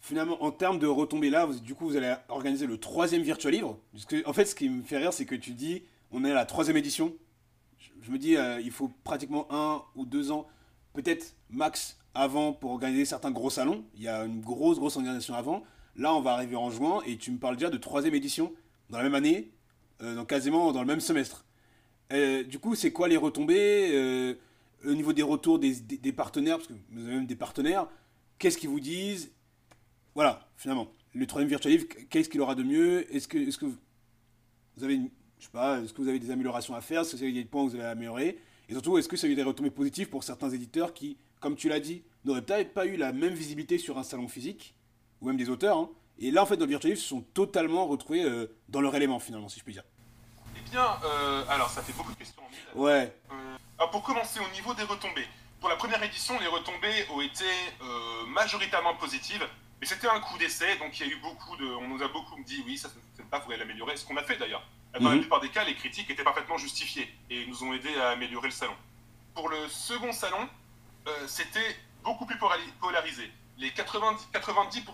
finalement, 0.00 0.42
en 0.42 0.50
termes 0.50 0.78
de 0.78 0.86
retombées 0.86 1.30
là, 1.30 1.46
du 1.46 1.74
coup, 1.74 1.86
vous 1.86 1.96
allez 1.96 2.14
organiser 2.28 2.66
le 2.66 2.78
troisième 2.78 3.22
Virtual 3.22 3.52
Livre. 3.52 3.78
en 4.24 4.32
fait, 4.32 4.46
ce 4.46 4.54
qui 4.54 4.68
me 4.68 4.82
fait 4.82 4.98
rire, 4.98 5.12
c'est 5.12 5.26
que 5.26 5.34
tu 5.34 5.52
dis, 5.52 5.84
on 6.10 6.24
est 6.24 6.30
à 6.30 6.34
la 6.34 6.46
troisième 6.46 6.76
édition. 6.76 7.14
Je, 8.02 8.10
me 8.10 8.18
dis, 8.18 8.36
euh, 8.36 8.60
il 8.60 8.70
faut 8.70 8.90
pratiquement 9.04 9.46
un 9.50 9.82
ou 9.94 10.06
deux 10.06 10.30
ans, 10.30 10.46
peut-être 10.94 11.34
max 11.50 11.98
avant 12.14 12.52
pour 12.52 12.72
organiser 12.72 13.04
certains 13.04 13.30
gros 13.30 13.50
salons. 13.50 13.84
Il 13.94 14.02
y 14.02 14.08
a 14.08 14.24
une 14.24 14.40
grosse, 14.40 14.78
grosse 14.78 14.96
organisation 14.96 15.34
avant. 15.34 15.62
Là, 15.98 16.14
on 16.14 16.20
va 16.20 16.32
arriver 16.32 16.54
en 16.54 16.70
juin 16.70 17.02
et 17.06 17.16
tu 17.16 17.32
me 17.32 17.38
parles 17.38 17.56
déjà 17.56 17.70
de 17.70 17.76
troisième 17.76 18.14
édition 18.14 18.52
dans 18.88 18.98
la 18.98 19.04
même 19.04 19.16
année, 19.16 19.50
euh, 20.00 20.24
quasiment 20.24 20.70
dans 20.72 20.80
le 20.80 20.86
même 20.86 21.00
semestre. 21.00 21.44
Euh, 22.12 22.44
du 22.44 22.60
coup, 22.60 22.76
c'est 22.76 22.92
quoi 22.92 23.08
les 23.08 23.16
retombées 23.16 23.90
euh, 23.92 24.34
au 24.86 24.94
niveau 24.94 25.12
des 25.12 25.22
retours 25.22 25.58
des, 25.58 26.12
partenaires, 26.12 26.58
parce 26.58 26.68
que 26.68 26.74
vous 26.92 27.04
avez 27.04 27.16
même 27.16 27.26
des 27.26 27.34
partenaires, 27.34 27.88
qu'est-ce 28.38 28.56
qu'ils 28.56 28.68
vous 28.68 28.78
disent? 28.78 29.32
Voilà, 30.14 30.48
finalement, 30.56 30.88
le 31.14 31.26
troisième 31.26 31.48
Virtual 31.48 31.72
Live, 31.72 31.88
qu'est-ce 32.08 32.28
qu'il 32.28 32.40
aura 32.40 32.54
de 32.54 32.62
mieux? 32.62 33.12
Est-ce 33.12 33.26
que, 33.26 33.66
vous 34.76 34.84
avez, 34.84 35.00
je 35.40 35.44
sais 35.44 35.50
pas, 35.50 35.80
est-ce 35.80 35.92
que 35.92 36.00
vous 36.00 36.08
avez 36.08 36.20
des 36.20 36.30
améliorations 36.30 36.76
à 36.76 36.80
faire? 36.80 37.00
Est-ce 37.00 37.12
que 37.12 37.16
vous 37.16 37.22
avez 37.24 37.32
des 37.32 37.44
points 37.44 37.66
que 37.66 37.70
vous 37.70 37.76
avez 37.76 37.86
améliorés? 37.86 38.38
Et 38.68 38.72
surtout, 38.72 38.98
est-ce 38.98 39.08
que 39.08 39.16
ça 39.16 39.26
a 39.26 39.30
eu 39.30 39.34
des 39.34 39.42
retombées 39.42 39.70
positives 39.70 40.08
pour 40.08 40.22
certains 40.22 40.50
éditeurs 40.50 40.94
qui, 40.94 41.16
comme 41.40 41.56
tu 41.56 41.68
l'as 41.68 41.80
dit, 41.80 42.04
n'auraient 42.24 42.42
peut-être 42.42 42.72
pas 42.72 42.86
eu 42.86 42.96
la 42.96 43.12
même 43.12 43.34
visibilité 43.34 43.78
sur 43.78 43.98
un 43.98 44.04
salon 44.04 44.28
physique? 44.28 44.76
Ou 45.20 45.26
même 45.26 45.36
des 45.36 45.48
auteurs. 45.48 45.78
Hein. 45.78 45.90
Et 46.20 46.30
là, 46.30 46.42
en 46.42 46.46
fait, 46.46 46.56
dans 46.56 46.66
le 46.66 46.78
se 46.80 46.96
sont 46.96 47.20
totalement 47.20 47.86
retrouvés 47.86 48.24
euh, 48.24 48.52
dans 48.68 48.80
leur 48.80 48.94
élément, 48.94 49.18
finalement, 49.20 49.48
si 49.48 49.60
je 49.60 49.64
puis 49.64 49.72
dire. 49.72 49.84
Eh 50.56 50.70
bien, 50.70 50.98
euh, 51.04 51.44
alors, 51.48 51.70
ça 51.70 51.82
fait 51.82 51.92
beaucoup 51.92 52.12
de 52.12 52.16
questions. 52.18 52.42
Ouais. 52.74 53.14
Euh, 53.30 53.56
alors, 53.78 53.90
pour 53.90 54.02
commencer, 54.02 54.40
au 54.40 54.52
niveau 54.52 54.74
des 54.74 54.82
retombées. 54.82 55.26
Pour 55.60 55.68
la 55.68 55.76
première 55.76 56.02
édition, 56.02 56.38
les 56.40 56.46
retombées 56.46 57.06
ont 57.12 57.20
été 57.20 57.44
majoritairement 58.28 58.94
positives. 58.94 59.44
Mais 59.80 59.86
c'était 59.86 60.08
un 60.08 60.18
coup 60.20 60.38
d'essai, 60.38 60.76
donc 60.78 60.98
il 60.98 61.06
y 61.06 61.10
a 61.10 61.12
eu 61.12 61.20
beaucoup 61.20 61.56
de. 61.56 61.64
On 61.66 61.88
nous 61.88 62.02
a 62.02 62.08
beaucoup 62.08 62.36
dit 62.44 62.62
oui, 62.66 62.76
ça 62.76 62.88
ne 62.88 62.94
fonctionne 62.94 63.26
pas, 63.26 63.38
vous 63.38 63.44
pourrait 63.44 63.58
l'améliorer. 63.58 63.96
Ce 63.96 64.04
qu'on 64.04 64.16
a 64.16 64.22
fait 64.22 64.36
d'ailleurs. 64.36 64.64
Dans 64.98 65.08
la 65.08 65.14
mhm. 65.16 65.20
plupart 65.20 65.40
des 65.40 65.50
cas, 65.50 65.64
les 65.64 65.74
critiques 65.74 66.10
étaient 66.10 66.24
parfaitement 66.24 66.58
justifiées 66.58 67.12
et 67.30 67.46
nous 67.46 67.62
ont 67.62 67.72
aidé 67.74 67.94
à 67.96 68.10
améliorer 68.10 68.48
le 68.48 68.52
salon. 68.52 68.74
Pour 69.34 69.48
le 69.48 69.68
second 69.68 70.12
salon, 70.12 70.48
c'était 71.26 71.76
beaucoup 72.02 72.26
plus 72.26 72.38
polarisé 72.80 73.30
les 73.58 73.70
90%, 73.70 74.30
90 74.32 74.84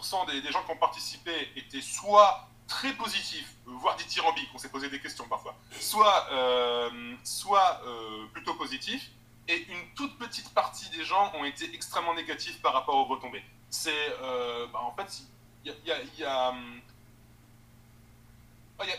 des, 0.42 0.50
gens 0.50 0.62
qui 0.64 0.70
ont 0.72 0.76
participé 0.76 1.32
étaient 1.54 1.82
soit 1.82 2.48
très 2.66 2.92
positifs, 2.94 3.54
voire 3.66 3.94
dithyrambiques, 3.96 4.48
on 4.54 4.58
s'est 4.58 4.70
posé 4.70 4.88
des 4.88 4.98
questions 5.00 5.28
parfois, 5.28 5.54
soit, 5.78 6.28
euh, 6.32 6.90
euh, 6.90 8.26
plutôt 8.32 8.54
positifs, 8.54 9.10
et 9.48 9.66
une 9.70 9.94
toute 9.94 10.18
petite 10.18 10.52
partie 10.54 10.88
des 10.90 11.04
gens 11.04 11.30
ont 11.34 11.44
été 11.44 11.72
extrêmement 11.74 12.14
négatifs 12.14 12.62
par 12.62 12.72
rapport 12.72 12.96
aux 12.96 13.04
retombées. 13.04 13.44
C'est, 13.68 13.92
euh, 14.22 14.66
bah, 14.68 14.80
en 14.80 14.94
fait, 14.94 15.22
il 15.64 15.74
y 16.18 16.24
a, 16.24 16.54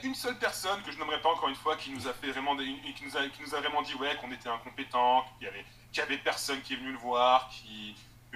une 0.04 0.16
seule 0.16 0.38
personne 0.38 0.82
que 0.84 0.92
je 0.92 1.00
n'aimerais 1.00 1.22
pas 1.22 1.30
encore 1.30 1.50
une 1.50 1.56
fois 1.56 1.76
qui 1.76 1.90
nous 1.90 2.08
a 2.08 2.14
fait 2.14 2.30
vraiment 2.30 2.56
qui, 2.56 3.04
nous 3.04 3.18
a, 3.18 3.60
vraiment 3.60 3.82
dit 3.82 3.96
ouais 3.96 4.16
qu'on 4.18 4.32
était 4.32 4.50
incompétent, 4.50 5.26
qu'il 5.38 5.48
y 5.48 5.50
avait, 5.50 5.66
qu'il 5.92 6.00
y 6.00 6.06
avait 6.06 6.18
personne 6.20 6.62
qui 6.62 6.74
est 6.74 6.78
venu 6.78 6.92
le 6.92 6.98
voir, 7.00 7.50
qui 7.50 7.96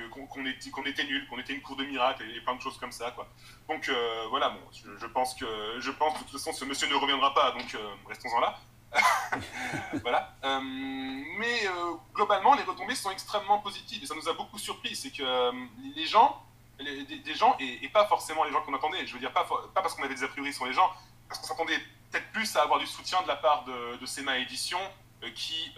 qu'on 0.09 0.45
était, 0.45 0.89
était 0.89 1.03
nul, 1.03 1.27
qu'on 1.27 1.39
était 1.39 1.53
une 1.53 1.61
cour 1.61 1.75
de 1.75 1.83
miracle 1.83 2.23
et, 2.23 2.41
plein 2.41 2.55
de 2.55 2.61
choses 2.61 2.77
comme 2.77 2.91
ça, 2.91 3.11
quoi. 3.11 3.27
Donc 3.67 3.89
euh, 3.89 4.25
voilà, 4.29 4.49
bon, 4.49 4.59
je, 4.71 5.05
pense 5.07 5.33
que 5.35 5.45
je 5.79 5.91
pense 5.91 6.13
de 6.13 6.19
toute 6.19 6.31
façon 6.31 6.53
ce 6.53 6.65
monsieur 6.65 6.87
ne 6.87 6.95
reviendra 6.95 7.33
pas, 7.33 7.51
donc 7.51 7.73
euh, 7.75 7.93
restons-en 8.07 8.39
là. 8.39 8.59
voilà. 10.01 10.33
Euh, 10.43 10.59
mais 10.61 11.67
globalement, 12.13 12.55
les 12.55 12.63
retombées 12.63 12.95
sont 12.95 13.11
extrêmement 13.11 13.59
positives 13.59 14.03
et 14.03 14.05
ça 14.05 14.15
nous 14.15 14.27
a 14.27 14.33
beaucoup 14.33 14.57
surpris. 14.57 14.95
C'est 14.95 15.11
que 15.11 15.51
les 15.95 16.05
gens, 16.05 16.43
des 16.79 17.35
gens, 17.35 17.55
et, 17.59 17.87
pas 17.89 18.07
forcément 18.07 18.43
les 18.43 18.51
gens 18.51 18.61
qu'on 18.61 18.73
attendait, 18.73 19.05
je 19.05 19.13
veux 19.13 19.19
dire, 19.19 19.31
pas, 19.31 19.45
pas 19.45 19.81
parce 19.81 19.93
qu'on 19.93 20.03
avait 20.03 20.15
des 20.15 20.23
a 20.23 20.27
priori 20.27 20.53
sur 20.53 20.65
les 20.65 20.73
gens, 20.73 20.91
parce 21.27 21.39
qu'on 21.39 21.47
s'attendait 21.47 21.79
peut-être 22.11 22.31
plus 22.31 22.55
à 22.55 22.63
avoir 22.63 22.79
du 22.79 22.87
soutien 22.87 23.21
de 23.21 23.27
la 23.27 23.35
part 23.35 23.63
de, 23.65 23.97
de 23.97 24.05
SEMA 24.05 24.39
Édition, 24.39 24.79
qui, 25.35 25.71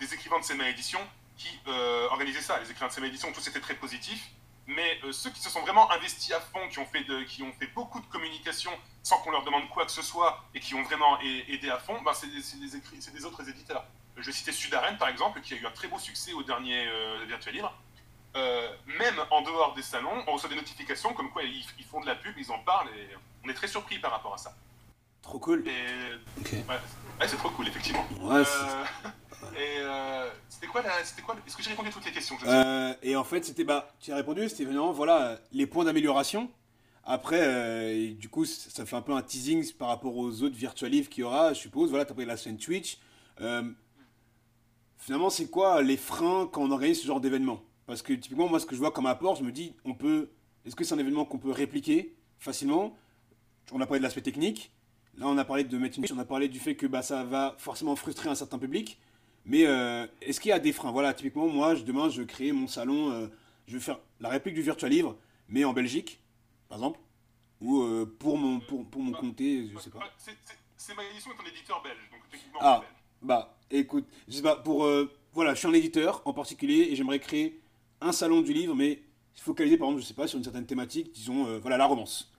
des 0.00 0.14
écrivains 0.14 0.40
de 0.40 0.44
SEMA 0.44 0.68
Édition, 0.68 1.00
qui 1.36 1.60
euh, 1.66 2.08
organisaient 2.10 2.40
ça. 2.40 2.58
Les 2.60 2.70
écrivains 2.70 2.88
de 2.88 2.92
ces 2.92 3.04
éditions, 3.04 3.32
tous 3.32 3.46
étaient 3.48 3.60
très 3.60 3.74
positifs. 3.74 4.30
Mais 4.66 4.98
euh, 5.04 5.12
ceux 5.12 5.30
qui 5.30 5.40
se 5.40 5.50
sont 5.50 5.60
vraiment 5.60 5.90
investis 5.92 6.32
à 6.32 6.40
fond, 6.40 6.68
qui 6.70 6.78
ont 6.78 6.86
fait, 6.86 7.04
de, 7.04 7.22
qui 7.24 7.42
ont 7.42 7.52
fait 7.52 7.66
beaucoup 7.68 8.00
de 8.00 8.06
communication 8.06 8.70
sans 9.02 9.18
qu'on 9.18 9.30
leur 9.30 9.44
demande 9.44 9.68
quoi 9.68 9.84
que 9.84 9.92
ce 9.92 10.00
soit 10.00 10.42
et 10.54 10.60
qui 10.60 10.74
ont 10.74 10.82
vraiment 10.82 11.20
aidé 11.20 11.68
à 11.68 11.78
fond, 11.78 12.00
ben 12.02 12.12
c'est 12.14 12.28
des, 12.28 13.10
des, 13.12 13.24
autres 13.26 13.46
éditeurs. 13.46 13.84
Je 14.16 14.22
vais 14.22 14.32
citer 14.32 14.52
Sudaren, 14.52 14.96
par 14.96 15.08
exemple, 15.08 15.42
qui 15.42 15.52
a 15.52 15.56
eu 15.58 15.66
un 15.66 15.70
très 15.70 15.88
beau 15.88 15.98
succès 15.98 16.32
au 16.32 16.42
dernier 16.42 16.86
euh, 16.86 17.24
Virtual 17.26 17.54
Libre. 17.54 17.74
même 18.34 19.16
en 19.30 19.42
dehors 19.42 19.74
des 19.74 19.82
salons, 19.82 20.24
on 20.26 20.32
reçoit 20.32 20.48
des 20.48 20.56
notifications 20.56 21.12
comme 21.12 21.30
quoi 21.30 21.42
ils, 21.42 21.84
font 21.84 22.00
de 22.00 22.06
la 22.06 22.14
pub, 22.14 22.34
ils 22.38 22.50
en 22.50 22.58
parlent 22.60 22.88
et 22.88 23.10
on 23.44 23.50
est 23.50 23.54
très 23.54 23.68
surpris 23.68 23.98
par 23.98 24.12
rapport 24.12 24.32
à 24.32 24.38
ça. 24.38 24.56
Trop 25.20 25.38
cool. 25.38 25.64
Ouais, 25.66 27.28
c'est 27.28 27.36
trop 27.36 27.50
cool, 27.50 27.68
effectivement. 27.68 28.06
Ouais, 28.20 28.42
et 29.52 29.80
euh, 29.80 30.28
c'était 30.48 30.66
quoi, 30.66 30.82
quoi 30.82 31.36
Est-ce 31.46 31.56
que 31.56 31.62
j'ai 31.62 31.70
répondu 31.70 31.88
à 31.88 31.92
toutes 31.92 32.04
les 32.04 32.12
questions 32.12 32.36
euh, 32.46 32.94
Et 33.02 33.16
en 33.16 33.24
fait, 33.24 33.44
c'était 33.44 33.64
bah, 33.64 33.92
tu 34.00 34.12
as 34.12 34.16
répondu, 34.16 34.48
c'était 34.48 34.64
vraiment 34.64 34.92
voilà 34.92 35.38
les 35.52 35.66
points 35.66 35.84
d'amélioration. 35.84 36.50
Après, 37.04 37.40
euh, 37.42 38.14
du 38.14 38.28
coup, 38.28 38.44
ça 38.44 38.86
fait 38.86 38.96
un 38.96 39.02
peu 39.02 39.12
un 39.12 39.22
teasing 39.22 39.72
par 39.74 39.88
rapport 39.88 40.16
aux 40.16 40.42
autres 40.42 40.56
virtual 40.56 40.90
livres 40.90 41.08
qu'il 41.08 41.20
y 41.20 41.24
aura, 41.24 41.52
je 41.52 41.60
suppose. 41.60 41.90
Voilà, 41.90 42.04
tu 42.04 42.12
as 42.12 42.14
pris 42.14 42.24
la 42.24 42.36
scène 42.36 42.56
Twitch. 42.56 42.98
finalement, 44.98 45.30
c'est 45.30 45.50
quoi 45.50 45.82
les 45.82 45.96
freins 45.98 46.48
quand 46.50 46.62
on 46.62 46.70
organise 46.70 47.02
ce 47.02 47.06
genre 47.06 47.20
d'événement? 47.20 47.62
Parce 47.86 48.00
que 48.00 48.14
typiquement, 48.14 48.48
moi, 48.48 48.58
ce 48.58 48.66
que 48.66 48.74
je 48.74 48.80
vois 48.80 48.90
comme 48.90 49.06
apport, 49.06 49.36
je 49.36 49.44
me 49.44 49.52
dis, 49.52 49.74
on 49.84 49.94
peut. 49.94 50.30
Est-ce 50.64 50.74
que 50.74 50.84
c'est 50.84 50.94
un 50.94 50.98
événement 50.98 51.26
qu'on 51.26 51.38
peut 51.38 51.50
répliquer 51.50 52.16
facilement? 52.38 52.96
On 53.72 53.80
a 53.80 53.86
parlé 53.86 53.98
de 53.98 54.04
l'aspect 54.04 54.22
technique. 54.22 54.72
Là, 55.18 55.26
on 55.28 55.38
a 55.38 55.44
parlé 55.44 55.64
de 55.64 55.78
mettre 55.78 55.98
une 55.98 56.06
on 56.12 56.18
a 56.18 56.24
parlé 56.24 56.48
du 56.48 56.58
fait 56.58 56.74
que 56.74 56.86
bah, 56.86 57.02
ça 57.02 57.22
va 57.22 57.54
forcément 57.58 57.94
frustrer 57.96 58.28
un 58.28 58.34
certain 58.34 58.58
public. 58.58 58.98
Mais 59.46 59.66
euh, 59.66 60.06
est-ce 60.22 60.40
qu'il 60.40 60.48
y 60.48 60.52
a 60.52 60.58
des 60.58 60.72
freins? 60.72 60.90
Voilà, 60.90 61.12
typiquement, 61.12 61.46
moi, 61.48 61.74
demain, 61.74 62.08
je 62.08 62.20
veux 62.20 62.26
créer 62.26 62.52
mon 62.52 62.66
salon, 62.66 63.10
euh, 63.10 63.26
je 63.66 63.74
vais 63.74 63.80
faire 63.80 63.98
la 64.20 64.30
réplique 64.30 64.54
du 64.54 64.62
Virtual 64.62 64.90
Livre, 64.90 65.18
mais 65.48 65.64
en 65.64 65.72
Belgique, 65.72 66.20
par 66.68 66.78
exemple, 66.78 66.98
ou 67.60 67.82
euh, 67.82 68.06
pour 68.18 68.38
mon, 68.38 68.60
pour, 68.60 68.88
pour 68.88 69.02
mon 69.02 69.12
bah, 69.12 69.18
comté, 69.20 69.68
je 69.72 69.78
sais 69.78 69.90
pas. 69.90 70.00
C'est 70.76 70.94
ma 70.94 71.04
édition 71.04 71.30
est 71.30 71.40
un 71.40 71.50
éditeur 71.50 71.82
belge, 71.82 72.10
donc 72.10 72.20
techniquement. 72.30 72.58
Ah, 72.62 72.82
bah, 73.20 73.56
écoute, 73.70 74.06
je 74.28 74.34
sais 74.34 74.42
pas, 74.42 74.56
pour. 74.56 74.86
voilà, 75.32 75.54
je 75.54 75.58
suis 75.58 75.68
un 75.68 75.72
éditeur 75.72 76.22
en 76.24 76.32
particulier 76.32 76.88
et 76.90 76.96
j'aimerais 76.96 77.20
créer 77.20 77.60
un 78.00 78.12
salon 78.12 78.40
du 78.40 78.52
livre, 78.52 78.74
mais 78.74 79.02
focalisé, 79.34 79.76
par 79.76 79.88
exemple, 79.88 80.02
je 80.02 80.08
sais 80.08 80.14
pas, 80.14 80.26
sur 80.26 80.38
une 80.38 80.44
certaine 80.44 80.66
thématique, 80.66 81.12
disons, 81.12 81.58
voilà, 81.58 81.76
la 81.76 81.86
romance. 81.86 82.32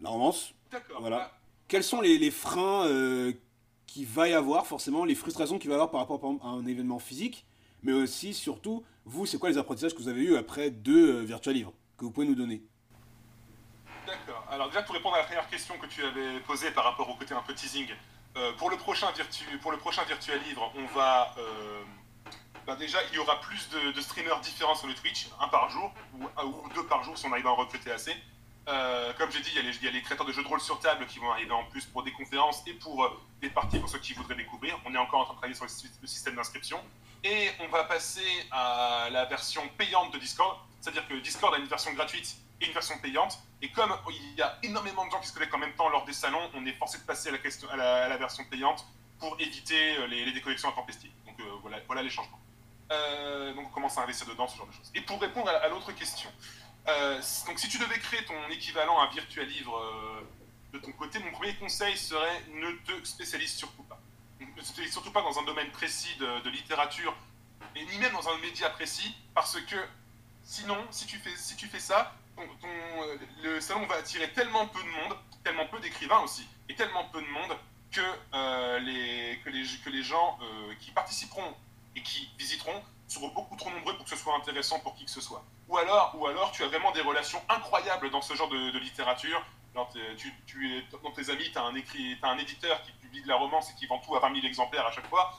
La 0.00 0.10
romance. 0.10 0.54
D'accord. 0.70 1.00
Voilà. 1.00 1.18
Bah. 1.18 1.38
Quels 1.66 1.84
sont 1.84 2.00
les, 2.00 2.16
les 2.18 2.30
freins 2.30 2.86
qu'il 3.88 4.06
va 4.06 4.28
y 4.28 4.34
avoir, 4.34 4.66
forcément, 4.66 5.04
les 5.04 5.16
frustrations 5.16 5.58
qu'il 5.58 5.68
va 5.70 5.74
y 5.74 5.78
avoir 5.78 5.90
par 5.90 6.00
rapport 6.00 6.20
à 6.44 6.46
un 6.46 6.64
événement 6.66 7.00
physique, 7.00 7.44
mais 7.82 7.92
aussi, 7.92 8.34
surtout, 8.34 8.84
vous, 9.04 9.26
c'est 9.26 9.38
quoi 9.38 9.48
les 9.48 9.58
apprentissages 9.58 9.94
que 9.94 9.98
vous 9.98 10.08
avez 10.08 10.22
eu 10.22 10.36
après 10.36 10.70
deux 10.70 11.16
euh, 11.16 11.24
Virtual 11.24 11.54
Livres 11.54 11.72
que 11.96 12.04
vous 12.04 12.12
pouvez 12.12 12.26
nous 12.26 12.34
donner? 12.34 12.62
D'accord. 14.06 14.44
Alors 14.50 14.68
déjà, 14.68 14.82
pour 14.82 14.94
répondre 14.94 15.16
à 15.16 15.18
la 15.18 15.24
première 15.24 15.48
question 15.48 15.76
que 15.78 15.86
tu 15.86 16.04
avais 16.04 16.38
posée 16.40 16.70
par 16.70 16.84
rapport 16.84 17.08
au 17.10 17.14
côté 17.14 17.34
un 17.34 17.42
peu 17.42 17.54
teasing, 17.54 17.88
euh, 18.36 18.52
pour, 18.58 18.70
le 18.70 18.76
prochain 18.76 19.10
virtu 19.12 19.44
pour 19.60 19.72
le 19.72 19.78
prochain 19.78 20.04
Virtual 20.04 20.38
Livre, 20.46 20.70
on 20.76 20.86
va... 20.94 21.34
Euh, 21.38 21.82
bah, 22.66 22.76
déjà, 22.76 22.98
il 23.10 23.16
y 23.16 23.18
aura 23.18 23.40
plus 23.40 23.70
de, 23.70 24.00
streamers 24.00 24.40
différents 24.40 24.74
sur 24.74 24.86
le 24.86 24.94
Twitch, 24.94 25.28
un 25.40 25.48
par 25.48 25.70
jour, 25.70 25.90
ou, 26.14 26.24
ou 26.24 26.68
deux 26.74 26.84
par 26.84 27.02
jour 27.02 27.16
si 27.16 27.26
on 27.26 27.32
arrive 27.32 27.46
à 27.46 27.50
en 27.50 27.56
recruter 27.56 27.90
assez. 27.90 28.14
Euh, 28.68 29.12
comme 29.16 29.30
j'ai 29.30 29.40
dit, 29.40 29.50
il 29.54 29.84
y, 29.84 29.88
a 29.88 29.90
les, 29.90 30.02
créateurs 30.02 30.26
de 30.26 30.32
jeux 30.32 30.42
de 30.42 30.48
rôle 30.48 30.60
sur 30.60 30.78
table 30.78 31.06
qui 31.06 31.18
vont 31.18 31.30
arriver 31.30 31.52
en 31.52 31.64
plus 31.64 31.86
pour 31.86 32.02
des 32.02 32.12
conférences 32.12 32.62
et 32.66 32.74
pour 32.74 33.02
euh, 33.02 33.20
des 33.40 33.48
parties 33.48 33.78
pour 33.78 33.88
ceux 33.88 33.98
qui 33.98 34.12
voudraient 34.12 34.34
découvrir. 34.34 34.78
On 34.84 34.94
est 34.94 34.98
encore 34.98 35.20
en 35.20 35.24
train 35.24 35.34
de 35.34 35.38
travailler 35.38 35.54
sur 35.54 35.64
le, 36.02 36.06
système 36.06 36.34
d'inscription. 36.34 36.78
Et 37.24 37.48
on 37.60 37.68
va 37.68 37.84
passer 37.84 38.46
à 38.50 39.08
la 39.10 39.24
version 39.24 39.62
payante 39.78 40.12
de 40.12 40.18
Discord. 40.18 40.58
C'est-à-dire 40.80 41.08
que 41.08 41.14
Discord 41.14 41.54
a 41.54 41.58
une 41.58 41.66
version 41.66 41.92
gratuite 41.94 42.36
et 42.60 42.66
une 42.66 42.72
version 42.72 42.98
payante. 42.98 43.38
Et 43.62 43.70
comme 43.70 43.92
il 44.10 44.34
y 44.34 44.42
a 44.42 44.58
énormément 44.62 45.06
de 45.06 45.10
gens 45.10 45.20
qui 45.20 45.28
se 45.28 45.32
connectent 45.32 45.54
en 45.54 45.58
même 45.58 45.74
temps 45.74 45.88
lors 45.88 46.04
des 46.04 46.12
salons, 46.12 46.50
on 46.54 46.66
est 46.66 46.74
forcé 46.74 46.98
de 46.98 47.04
passer 47.04 47.30
à 47.70 47.76
la, 47.76 48.16
version 48.18 48.44
payante 48.44 48.84
pour 49.18 49.34
éviter 49.40 49.96
euh, 49.96 50.06
les, 50.08 50.30
déconnexions 50.30 50.68
intempestives. 50.68 51.10
Donc 51.26 51.36
voilà, 51.86 52.02
les 52.02 52.10
changements. 52.10 52.38
donc 52.90 53.66
on 53.66 53.70
commence 53.70 53.96
à 53.96 54.02
investir 54.02 54.26
dedans, 54.26 54.46
ce 54.46 54.58
genre 54.58 54.66
de 54.66 54.72
choses. 54.72 54.90
Et 54.94 55.00
pour 55.00 55.20
répondre 55.20 55.48
à 55.48 55.68
l'autre 55.68 55.92
question, 55.92 56.30
euh, 56.86 57.20
donc 57.46 57.58
si 57.58 57.68
tu 57.68 57.78
devais 57.78 57.98
créer 57.98 58.24
ton 58.24 58.48
équivalent 58.50 58.98
à 59.00 59.08
Virtual 59.08 59.46
Livre 59.46 59.76
euh, 59.76 60.20
de 60.72 60.78
ton 60.78 60.92
côté, 60.92 61.18
mon 61.18 61.32
premier 61.32 61.54
conseil 61.56 61.96
serait 61.96 62.44
ne 62.54 62.70
te 62.72 63.04
spécialise 63.04 63.52
surtout 63.52 63.82
pas. 63.82 64.00
Ne 64.40 64.46
te 64.46 64.64
spécialise 64.64 64.92
surtout 64.92 65.10
pas 65.10 65.22
dans 65.22 65.38
un 65.38 65.44
domaine 65.44 65.70
précis 65.70 66.14
de, 66.18 66.48
littérature, 66.50 67.14
et 67.74 67.84
ni 67.84 67.98
même 67.98 68.12
dans 68.12 68.28
un 68.28 68.38
média 68.38 68.70
précis, 68.70 69.14
parce 69.34 69.60
que 69.60 69.76
sinon, 70.42 70.78
si 70.90 71.06
tu 71.06 71.18
fais, 71.18 71.34
si 71.36 71.56
tu 71.56 71.66
fais 71.66 71.80
ça, 71.80 72.14
le 73.42 73.60
salon 73.60 73.86
va 73.86 73.96
attirer 73.96 74.32
tellement 74.32 74.66
peu 74.68 74.80
de 74.80 74.88
monde, 74.88 75.18
tellement 75.42 75.66
peu 75.66 75.80
d'écrivains 75.80 76.20
aussi, 76.20 76.46
et 76.68 76.74
tellement 76.74 77.04
peu 77.06 77.20
de 77.20 77.26
monde 77.26 77.56
que, 77.90 78.00
euh, 78.34 78.78
les, 78.80 79.40
que, 79.44 79.50
les, 79.50 79.64
que 79.84 79.90
les 79.90 80.02
gens 80.02 80.38
euh, 80.42 80.74
qui 80.80 80.90
participeront 80.90 81.54
et 81.98 82.02
qui 82.02 82.30
visiteront 82.38 82.80
seront 83.08 83.28
beaucoup 83.28 83.56
trop 83.56 83.70
nombreux 83.70 83.96
pour 83.96 84.04
que 84.04 84.10
ce 84.10 84.16
soit 84.16 84.36
intéressant 84.36 84.78
pour 84.80 84.94
qui 84.94 85.04
que 85.04 85.10
ce 85.10 85.20
soit. 85.20 85.42
Ou 85.68 85.76
alors, 85.78 86.14
ou 86.18 86.26
alors 86.26 86.52
tu 86.52 86.62
as 86.62 86.68
vraiment 86.68 86.92
des 86.92 87.00
relations 87.00 87.42
incroyables 87.48 88.10
dans 88.10 88.22
ce 88.22 88.34
genre 88.34 88.48
de, 88.48 88.78
littérature. 88.78 89.44
Dans, 89.74 89.86
tes 89.86 91.30
amis, 91.30 91.50
tu 91.52 91.58
as, 91.58 91.62
as 91.62 92.30
un 92.30 92.38
éditeur 92.38 92.82
qui 92.82 92.92
publie 92.92 93.22
de 93.22 93.28
la 93.28 93.36
romance 93.36 93.70
et 93.70 93.74
qui 93.74 93.86
vend 93.86 93.98
tout 93.98 94.14
à 94.16 94.20
20 94.20 94.34
000 94.34 94.46
exemplaires 94.46 94.86
à 94.86 94.92
chaque 94.92 95.08
fois. 95.08 95.32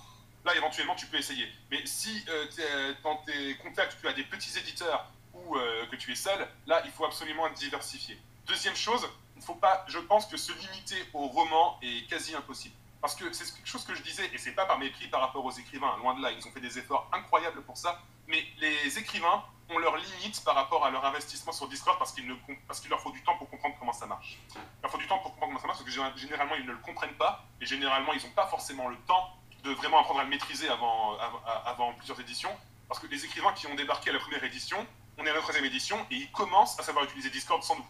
Là, 0.46 0.56
éventuellement, 0.56 0.96
tu 0.96 1.06
peux 1.08 1.18
essayer. 1.18 1.46
Mais 1.70 1.86
si 1.86 2.24
euh, 2.30 2.94
dans 3.04 3.18
tes 3.18 3.56
contacts, 3.58 3.98
tu 4.00 4.08
as 4.08 4.14
des 4.14 4.24
petits 4.24 4.58
éditeurs 4.58 5.12
ou 5.34 5.56
que 5.92 5.96
tu 5.96 6.12
es 6.12 6.16
seul, 6.16 6.48
là, 6.68 6.82
il 6.86 6.92
faut 6.92 7.06
absolument 7.06 7.48
être 7.48 7.58
diversifié. 7.58 8.18
Deuxième 8.46 8.76
chose, 8.76 9.08
il 9.36 9.42
faut 9.42 9.56
pas, 9.56 9.86
je 9.88 10.00
pense 10.00 10.26
que 10.26 10.38
se 10.38 10.52
limiter 10.52 10.98
au 11.14 11.28
roman 11.28 11.80
est 11.82 12.10
quasi 12.10 12.36
impossible. 12.36 12.76
Parce 13.02 13.16
que 13.16 13.32
c'est 13.32 13.46
quelque 13.56 13.68
chose 13.68 13.86
que 13.86 13.96
je 13.96 14.02
disais, 14.02 14.30
et 14.34 14.38
c'est 14.38 14.52
pas 14.52 14.66
par 14.66 14.78
mépris 14.78 15.08
par 15.08 15.22
rapport 15.22 15.46
aux 15.46 15.52
écrivains, 15.52 15.96
loin 15.98 16.16
de 16.16 16.22
là, 16.22 16.32
ils 16.32 16.46
ont 16.46 16.52
fait 16.52 16.60
des 16.60 16.78
efforts 16.78 17.08
incroyables 17.14 17.62
pour 17.62 17.78
ça, 17.78 18.02
mais 18.28 18.44
les 18.60 19.00
écrivains 19.00 19.44
ont 19.70 19.78
leurs 19.78 19.96
limites 19.96 20.44
par 20.44 20.56
rapport 20.56 20.86
à 20.86 20.90
leur 20.90 21.06
investissement 21.06 21.52
sur 21.54 21.68
Discord 21.70 21.98
parce 21.98 22.12
qu'il 22.12 22.28
leur 22.28 23.00
faut 23.00 23.12
du 23.12 23.24
temps 23.24 23.38
pour 23.38 23.50
comprendre 23.50 23.76
comment 23.80 23.94
ça 23.94 24.06
marche. 24.06 24.38
Il 24.54 24.82
leur 24.82 24.92
faut 24.92 24.98
du 24.98 25.08
temps 25.08 25.20
pour 25.20 25.32
comprendre 25.32 25.52
comment 25.52 25.60
ça 25.62 25.68
marche 25.68 25.80
parce 25.80 25.90
que 25.90 26.20
généralement 26.20 26.56
ils 26.56 26.66
ne 26.66 26.72
le 26.72 26.78
comprennent 26.80 27.16
pas, 27.16 27.46
et 27.62 27.66
généralement 27.66 28.12
ils 28.14 28.22
n'ont 28.22 28.34
pas 28.34 28.48
forcément 28.48 28.90
le 28.90 28.98
temps 29.08 29.34
de 29.64 29.72
vraiment 29.72 30.00
apprendre 30.00 30.20
à 30.20 30.24
le 30.24 30.30
maîtriser 30.30 30.68
avant, 30.68 31.18
avant, 31.66 31.94
plusieurs 31.94 32.20
éditions, 32.20 32.52
parce 32.88 33.00
que 33.00 33.08
les 33.08 33.24
écrivains 33.24 33.54
qui 33.54 33.68
ont 33.68 33.76
débarqué 33.76 34.10
à 34.10 34.14
la 34.14 34.20
première 34.20 34.44
édition, 34.44 34.86
on 35.18 35.26
est 35.26 35.30
à 35.30 35.34
la 35.34 35.42
troisième 35.42 35.66
édition, 35.66 36.06
et 36.12 36.16
ils 36.16 36.32
commencent 36.32 36.80
à 36.80 36.84
savoir 36.84 37.06
utiliser 37.06 37.30
Discord 37.30 37.64
sans 37.64 37.78
nous 37.78 37.86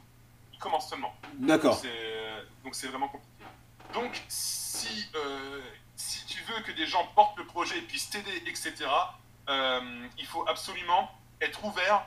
commence 0.59 0.89
seulement. 0.89 1.15
D'accord. 1.35 1.81
Donc 2.63 2.75
c'est 2.75 2.87
vraiment 2.87 3.07
compliqué. 3.07 3.45
Donc 3.93 4.21
si, 4.27 5.07
euh, 5.15 5.61
si 5.95 6.25
tu 6.25 6.41
veux 6.43 6.61
que 6.61 6.71
des 6.71 6.85
gens 6.85 7.05
portent 7.15 7.37
le 7.37 7.45
projet 7.45 7.77
et 7.77 7.81
puissent 7.81 8.09
t'aider, 8.09 8.43
etc., 8.45 8.73
euh, 9.49 10.07
il 10.17 10.25
faut 10.25 10.47
absolument 10.47 11.11
être 11.41 11.63
ouvert 11.63 12.03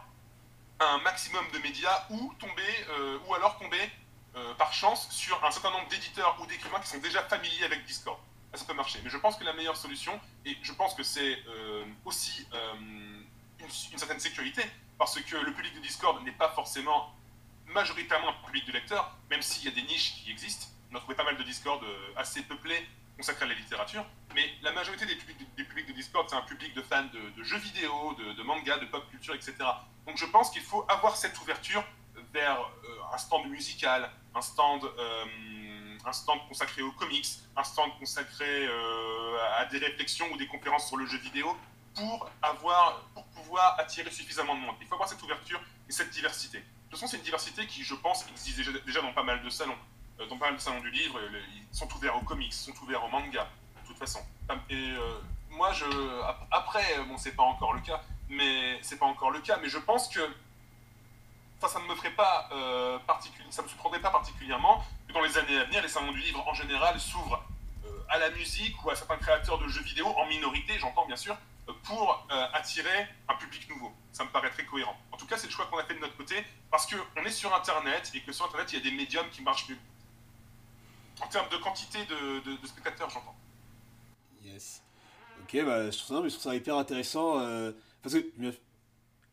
à 0.78 0.94
un 0.94 0.98
maximum 0.98 1.44
de 1.52 1.58
médias 1.58 2.06
ou 2.10 2.32
tomber, 2.38 2.86
euh, 2.90 3.18
ou 3.26 3.34
alors 3.34 3.58
tomber 3.58 3.90
par 4.56 4.72
chance 4.72 5.10
sur 5.10 5.44
un 5.44 5.50
certain 5.50 5.70
nombre 5.70 5.88
d'éditeurs 5.88 6.38
ou 6.40 6.46
d'écrivains 6.46 6.80
qui 6.80 6.88
sont 6.88 6.98
déjà 7.00 7.22
familiers 7.24 7.64
avec 7.64 7.84
Discord. 7.84 8.18
ça 8.54 8.64
peut 8.64 8.72
marcher. 8.72 8.98
Mais 9.04 9.10
je 9.10 9.18
pense 9.18 9.36
que 9.36 9.44
la 9.44 9.52
meilleure 9.52 9.76
solution, 9.76 10.18
et 10.46 10.56
je 10.62 10.72
pense 10.72 10.94
que 10.94 11.02
c'est 11.02 11.38
aussi 12.06 12.46
une, 13.60 13.68
certaine 13.98 14.20
sécurité, 14.20 14.62
parce 14.96 15.20
que 15.20 15.36
le 15.36 15.52
public 15.52 15.74
de 15.74 15.80
Discord 15.80 16.24
n'est 16.24 16.32
pas 16.32 16.48
forcément 16.48 17.12
majoritairement 17.66 18.30
un 18.30 18.46
public 18.46 18.64
de 18.64 18.72
lecteurs, 18.72 19.14
même 19.28 19.42
s'il 19.42 19.66
y 19.66 19.68
a 19.68 19.74
des 19.74 19.82
niches 19.82 20.14
qui 20.24 20.30
existent. 20.30 20.68
On 20.92 20.96
a 20.96 21.00
trouvé 21.00 21.14
pas 21.14 21.24
mal 21.24 21.38
de 21.38 21.42
Discord 21.42 21.83
euh, 21.83 22.12
assez 22.16 22.42
peuplés 22.42 22.87
consacrés 23.16 23.46
à 23.46 23.48
la 23.48 23.55
littérature, 23.55 24.05
mais 24.35 24.44
la 24.62 24.72
majorité 24.72 25.07
des 25.07 25.14
publics, 25.14 25.87
de 25.87 25.92
Discord, 25.92 26.28
c'est 26.28 26.37
un 26.37 26.42
public 26.42 26.74
de 26.74 26.83
fans 26.83 27.05
de, 27.05 27.42
jeux 27.42 27.59
vidéo, 27.59 28.14
de, 28.14 28.42
manga, 28.42 28.78
de 28.78 28.87
pop 28.87 29.09
culture, 29.11 29.35
etc. 29.35 29.55
Donc 30.07 30.16
je 30.16 30.26
pense 30.26 30.50
qu'il 30.50 30.62
faut 30.62 30.85
avoir 30.88 31.16
cette 31.16 31.38
ouverture 31.40 31.85
vers 32.33 32.61
euh, 32.61 33.14
un 33.14 33.18
stand 33.18 33.46
musical, 33.48 34.11
un 34.35 34.40
stand, 34.40 34.85
euh, 34.85 35.24
un 36.05 36.12
stand 36.12 36.40
consacré 36.48 36.83
aux 36.83 36.92
comics, 36.92 37.28
un 37.57 37.64
stand 37.64 37.90
consacré 37.98 38.68
à 39.57 39.66
des 39.66 39.78
réflexions 39.78 40.26
ou 40.33 40.37
des 40.37 40.46
conférences 40.46 40.88
sur 40.88 40.96
le 40.96 41.07
jeu 41.07 41.18
vidéo, 41.18 41.57
pour, 41.94 42.28
avoir, 42.40 43.02
pour 43.14 43.24
pouvoir 43.26 43.78
attirer 43.78 44.11
suffisamment 44.11 44.55
de 44.55 44.61
monde. 44.61 44.76
Il 44.81 44.87
faut 44.87 44.94
avoir 44.94 45.09
cette 45.09 45.22
ouverture 45.22 45.61
et 45.88 45.92
cette 45.92 46.11
diversité. 46.11 46.59
De 46.59 46.64
toute 46.90 47.00
façon, 47.00 47.07
c'est 47.07 47.16
une 47.16 47.22
diversité 47.22 47.66
qui, 47.66 47.83
je 47.85 47.94
pense, 47.94 48.26
existe 48.28 48.85
déjà, 48.85 49.00
dans 49.00 49.12
pas 49.12 49.22
mal 49.22 49.42
de 49.42 49.50
salons. 49.50 49.76
Euh, 50.20 50.27
dans 50.27 50.37
pas 50.37 50.46
mal 50.46 50.57
de 50.57 50.61
salons 50.61 50.81
du 50.81 50.90
livre, 50.90 51.18
euh, 51.18 51.40
ils 51.70 51.77
sont 51.77 51.88
ouverts 51.94 52.16
aux 52.16 52.25
comics, 52.25 52.53
ils 52.53 52.53
sont 52.53 52.83
ouverts 52.83 53.05
aux 53.05 53.09
mangas, 53.09 53.48
de 53.83 53.87
toute 53.87 53.98
façon. 53.98 54.20
Et 54.68 54.75
euh, 54.75 55.20
moi, 55.51 55.72
après, 56.51 56.85
bon, 57.09 57.16
c'est 57.16 57.33
pas 57.33 57.42
encore 57.42 57.72
le 57.72 57.81
cas, 57.81 58.03
mais 58.29 58.79
c'est 58.83 58.98
pas 58.98 59.07
encore 59.07 59.31
le 59.31 59.40
cas, 59.40 59.59
mais 59.62 59.68
je 59.68 59.79
pense 59.79 60.09
que 60.09 60.20
ça, 61.61 61.79
ne 61.79 61.87
me 61.87 61.94
ferait 61.94 62.11
pas 62.11 62.48
ça 63.51 63.62
me 63.62 63.68
surprendrait 63.68 64.01
pas 64.01 64.11
particulièrement 64.11 64.85
que 65.07 65.12
dans 65.12 65.22
les 65.22 65.38
années 65.38 65.59
à 65.59 65.64
venir, 65.64 65.81
les 65.81 65.88
salons 65.88 66.11
du 66.11 66.20
livre 66.20 66.46
en 66.48 66.55
général 66.55 66.98
s'ouvrent 66.98 67.40
à 68.09 68.18
la 68.18 68.31
musique 68.31 68.85
ou 68.85 68.90
à 68.90 68.96
certains 68.96 69.16
créateurs 69.16 69.59
de 69.59 69.68
jeux 69.68 69.83
vidéo 69.83 70.07
en 70.07 70.27
minorité, 70.27 70.77
j'entends 70.81 71.07
bien 71.07 71.16
sûr, 71.16 71.37
pour 71.85 72.27
attirer 72.53 73.07
un 73.29 73.35
public 73.37 73.68
nouveau. 73.68 73.92
Ça 74.11 74.25
me 74.25 74.31
paraît 74.31 74.51
très 74.51 74.64
cohérent. 74.64 74.96
En 75.12 75.16
tout 75.16 75.27
cas, 75.27 75.37
c'est 75.37 75.46
le 75.46 75.53
choix 75.53 75.66
qu'on 75.66 75.79
a 75.79 75.85
fait 75.85 75.94
de 75.94 76.01
notre 76.01 76.16
côté 76.16 76.44
parce 76.70 76.87
qu'on 76.87 77.25
est 77.25 77.31
sur 77.31 77.55
Internet 77.55 78.11
et 78.14 78.20
que 78.22 78.33
sur 78.33 78.46
Internet, 78.46 78.72
il 78.72 78.79
y 78.79 78.81
a 78.81 78.90
des 78.90 78.96
médiums 78.96 79.29
qui 79.31 79.42
marchent 79.42 79.68
mieux. 79.68 79.79
En 81.20 81.29
termes 81.29 81.48
de 81.51 81.57
quantité 81.57 81.98
de, 82.07 82.66
spectateurs, 82.66 83.11
j'entends. 83.11 83.37
Yes. 84.44 84.83
Ok, 85.42 85.64
bah, 85.64 85.90
je, 85.90 85.98
trouve 85.98 86.16
ça, 86.16 86.22
je 86.25 86.29
trouve 86.31 86.42
ça 86.42 86.55
hyper 86.55 86.77
intéressant. 86.77 87.38
Euh, 87.38 87.72
parce 88.03 88.14
que 88.14 88.25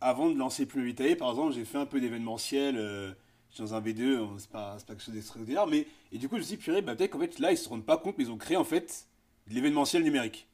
avant 0.01 0.29
de 0.29 0.37
lancer 0.37 0.65
Plus 0.65 0.85
Vitae, 0.85 1.15
par 1.15 1.31
exemple, 1.31 1.53
j'ai 1.53 1.65
fait 1.65 1.77
un 1.77 1.85
peu 1.85 1.99
d'événementiel. 1.99 2.77
Euh, 2.77 3.13
dans 3.57 3.73
un 3.73 3.81
B2, 3.81 4.27
c'est 4.37 4.49
pas, 4.49 4.77
pas 4.77 4.93
quelque 4.93 5.03
chose 5.03 5.13
d'extraordinaire. 5.13 5.67
Mais, 5.67 5.87
et 6.11 6.17
du 6.17 6.29
coup, 6.29 6.35
je 6.35 6.41
me 6.41 6.45
suis 6.45 6.57
dit, 6.57 6.63
purée, 6.63 6.81
bah, 6.81 6.95
peut-être 6.95 7.11
qu'en 7.11 7.19
fait, 7.19 7.39
là, 7.39 7.51
ils 7.51 7.57
se 7.57 7.67
rendent 7.67 7.85
pas 7.85 7.97
compte, 7.97 8.17
mais 8.17 8.25
ils 8.25 8.31
ont 8.31 8.37
créé 8.37 8.57
en 8.57 8.63
fait 8.63 9.07
de 9.47 9.55
l'événementiel 9.55 10.03
numérique. 10.03 10.47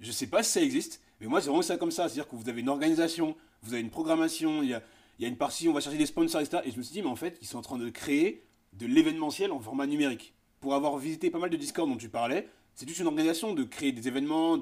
Je 0.00 0.12
sais 0.12 0.26
pas 0.26 0.42
si 0.42 0.52
ça 0.52 0.60
existe, 0.60 1.00
mais 1.20 1.26
moi, 1.26 1.40
c'est 1.40 1.48
vraiment 1.48 1.62
ça 1.62 1.76
comme 1.76 1.90
ça. 1.90 2.08
C'est-à-dire 2.08 2.28
que 2.28 2.36
vous 2.36 2.48
avez 2.48 2.60
une 2.60 2.68
organisation, 2.68 3.36
vous 3.62 3.72
avez 3.72 3.82
une 3.82 3.90
programmation, 3.90 4.62
il 4.62 4.68
y 4.68 4.74
a, 4.74 4.82
il 5.18 5.22
y 5.22 5.24
a 5.24 5.28
une 5.28 5.38
partie, 5.38 5.68
on 5.68 5.72
va 5.72 5.80
chercher 5.80 5.98
des 5.98 6.06
sponsors, 6.06 6.40
etc. 6.40 6.62
Et 6.66 6.70
je 6.70 6.76
me 6.76 6.82
suis 6.82 6.92
dit, 6.92 7.02
mais 7.02 7.08
en 7.08 7.16
fait, 7.16 7.38
ils 7.40 7.46
sont 7.46 7.58
en 7.58 7.62
train 7.62 7.78
de 7.78 7.88
créer 7.88 8.44
de 8.74 8.86
l'événementiel 8.86 9.50
en 9.50 9.60
format 9.60 9.86
numérique. 9.86 10.34
Pour 10.66 10.74
avoir 10.74 10.98
visité 10.98 11.30
pas 11.30 11.38
mal 11.38 11.48
de 11.48 11.56
Discord 11.56 11.88
dont 11.88 11.96
tu 11.96 12.08
parlais, 12.08 12.48
c'est 12.74 12.88
juste 12.88 12.98
une 12.98 13.06
organisation 13.06 13.54
de 13.54 13.62
créer 13.62 13.92
des 13.92 14.08
événements, 14.08 14.58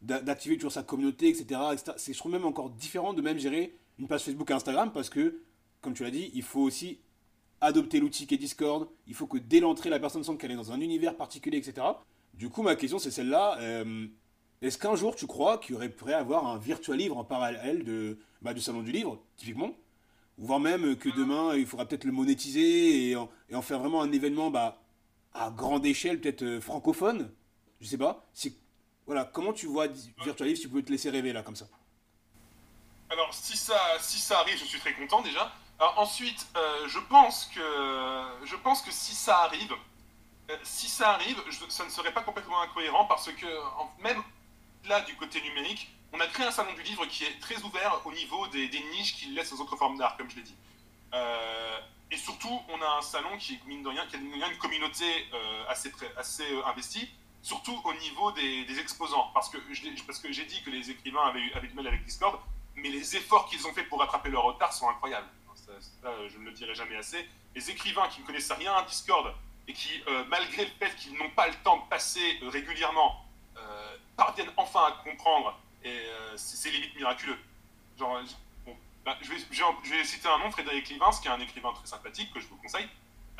d'activer 0.00 0.54
toujours 0.54 0.70
sa 0.70 0.84
communauté, 0.84 1.30
etc. 1.30 1.60
C'est, 1.96 2.12
je 2.12 2.18
trouve 2.20 2.30
même 2.30 2.44
encore 2.44 2.70
différent 2.70 3.12
de 3.12 3.20
même 3.22 3.40
gérer 3.40 3.74
une 3.98 4.06
page 4.06 4.22
Facebook 4.22 4.48
et 4.52 4.52
Instagram 4.52 4.92
parce 4.94 5.10
que, 5.10 5.40
comme 5.80 5.94
tu 5.94 6.04
l'as 6.04 6.12
dit, 6.12 6.30
il 6.34 6.44
faut 6.44 6.60
aussi 6.60 7.00
adopter 7.60 7.98
l'outil 7.98 8.28
qui 8.28 8.36
est 8.36 8.38
Discord. 8.38 8.88
Il 9.08 9.14
faut 9.14 9.26
que 9.26 9.36
dès 9.36 9.58
l'entrée, 9.58 9.90
la 9.90 9.98
personne 9.98 10.22
sente 10.22 10.38
qu'elle 10.38 10.52
est 10.52 10.56
dans 10.56 10.70
un 10.70 10.80
univers 10.80 11.16
particulier, 11.16 11.58
etc. 11.58 11.88
Du 12.34 12.48
coup, 12.48 12.62
ma 12.62 12.76
question, 12.76 13.00
c'est 13.00 13.10
celle-là. 13.10 13.58
Euh, 13.58 14.06
est-ce 14.60 14.78
qu'un 14.78 14.94
jour, 14.94 15.16
tu 15.16 15.26
crois 15.26 15.58
qu'il 15.58 15.72
y 15.72 15.74
aurait, 15.74 15.88
pourrait 15.88 16.14
avoir 16.14 16.46
un 16.46 16.58
virtual 16.58 16.98
livre 16.98 17.18
en 17.18 17.24
parallèle 17.24 17.82
de, 17.82 18.16
bah, 18.42 18.54
du 18.54 18.60
salon 18.60 18.82
du 18.82 18.92
livre, 18.92 19.20
typiquement? 19.36 19.72
Voire 20.38 20.60
même 20.60 20.94
que 20.94 21.08
demain, 21.08 21.56
il 21.56 21.66
faudra 21.66 21.84
peut-être 21.84 22.04
le 22.04 22.12
monétiser 22.12 23.10
et 23.10 23.16
en, 23.16 23.28
faire 23.60 23.80
vraiment 23.80 24.02
un 24.02 24.12
événement 24.12 24.48
bah, 24.48 24.81
à 25.34 25.50
grande 25.50 25.86
échelle, 25.86 26.20
peut-être 26.20 26.42
euh, 26.42 26.60
francophone 26.60 27.32
Je 27.80 27.86
sais 27.86 27.98
pas. 27.98 28.24
Voilà, 29.06 29.24
comment 29.24 29.52
tu 29.52 29.66
vois 29.66 29.88
virtual 30.22 30.48
livre 30.48 30.56
si 30.56 30.62
tu 30.62 30.68
peux 30.68 30.82
te 30.82 30.90
laisser 30.90 31.10
rêver 31.10 31.32
là, 31.32 31.42
comme 31.42 31.56
ça? 31.56 31.66
Alors, 33.10 33.34
si 33.34 33.56
ça, 33.56 33.78
si 34.00 34.18
ça 34.18 34.38
arrive, 34.40 34.56
je 34.58 34.64
suis 34.64 34.78
très 34.78 34.94
content 34.94 35.20
déjà. 35.22 35.52
Alors, 35.78 35.98
ensuite, 35.98 36.46
euh, 36.56 36.88
je, 36.88 36.98
pense 37.00 37.50
que, 37.54 38.46
je 38.46 38.56
pense 38.56 38.80
que 38.82 38.92
si 38.92 39.14
ça 39.14 39.40
arrive, 39.40 39.74
euh, 40.50 40.56
si 40.62 40.88
ça 40.88 41.10
arrive, 41.10 41.42
ça 41.68 41.84
ne 41.84 41.90
serait 41.90 42.12
pas 42.12 42.22
complètement 42.22 42.62
incohérent 42.62 43.06
parce 43.06 43.30
que 43.32 43.46
même 44.02 44.22
là, 44.86 45.00
du 45.02 45.14
côté 45.16 45.40
numérique, 45.42 45.90
on 46.12 46.20
a 46.20 46.26
créé 46.26 46.46
un 46.46 46.50
salon 46.50 46.72
du 46.74 46.82
livre 46.82 47.06
qui 47.06 47.24
est 47.24 47.40
très 47.40 47.60
ouvert 47.62 48.00
au 48.04 48.12
niveau 48.12 48.46
des, 48.48 48.68
niches 48.92 49.14
qu'il 49.16 49.34
laisse 49.34 49.52
aux 49.52 49.60
autres 49.60 49.76
formes 49.76 49.98
d'art, 49.98 50.16
comme 50.16 50.30
je 50.30 50.36
l'ai 50.36 50.42
dit. 50.42 50.54
Euh, 51.14 51.78
et 52.12 52.16
surtout, 52.16 52.60
on 52.68 52.80
a 52.82 52.98
un 52.98 53.02
salon 53.02 53.36
qui, 53.38 53.58
mine 53.66 53.82
de 53.82 53.88
rien, 53.88 54.06
qui 54.06 54.16
a 54.16 54.18
une 54.18 54.58
communauté 54.58 55.04
euh, 55.32 55.64
assez, 55.68 55.90
euh, 55.90 56.64
investie, 56.66 57.08
surtout 57.42 57.80
au 57.84 57.94
niveau 57.94 58.30
des, 58.32 58.78
exposants. 58.78 59.30
Parce 59.34 59.48
que, 59.48 59.58
j'ai 59.70 60.44
dit 60.44 60.62
que 60.62 60.70
les 60.70 60.90
écrivains 60.90 61.26
avaient, 61.26 61.52
avaient, 61.54 61.68
du 61.68 61.74
mal 61.74 61.86
avec 61.86 62.04
Discord, 62.04 62.38
mais 62.76 62.90
les 62.90 63.16
efforts 63.16 63.46
qu'ils 63.46 63.66
ont 63.66 63.72
fait 63.72 63.84
pour 63.84 63.98
rattraper 63.98 64.30
leur 64.30 64.44
retard 64.44 64.72
sont 64.72 64.88
incroyables. 64.88 65.28
Ça, 65.54 66.10
je 66.28 66.38
ne 66.38 66.44
le 66.44 66.52
dirai 66.52 66.74
jamais 66.74 66.96
assez. 66.96 67.26
Les 67.54 67.70
écrivains 67.70 68.08
qui 68.08 68.20
ne 68.20 68.26
connaissent 68.26 68.52
rien 68.52 68.74
à 68.74 68.82
Discord 68.82 69.34
et 69.66 69.72
qui, 69.72 70.02
malgré 70.28 70.64
le 70.64 70.70
fait 70.78 70.94
qu'ils 70.96 71.14
n'ont 71.14 71.30
pas 71.30 71.46
le 71.48 71.54
temps 71.64 71.78
de 71.78 71.88
passer 71.88 72.38
régulièrement 72.42 73.24
parviennent 74.16 74.52
enfin 74.56 74.84
à 74.86 74.92
comprendre, 75.02 75.58
et 75.84 75.88
euh, 75.88 76.36
c'est 76.36 76.70
limite 76.70 76.94
miraculeux. 76.96 77.38
Genre, 77.98 78.20
bah, 79.04 79.16
je, 79.20 79.30
vais, 79.30 80.04
citer 80.04 80.28
un 80.28 80.38
nom, 80.38 80.50
Frédéric 80.50 80.88
Livins, 80.88 81.10
qui 81.20 81.28
est 81.28 81.30
un 81.30 81.40
écrivain 81.40 81.72
très 81.72 81.86
sympathique, 81.86 82.32
que 82.32 82.40
je 82.40 82.46
vous 82.46 82.56
conseille, 82.56 82.88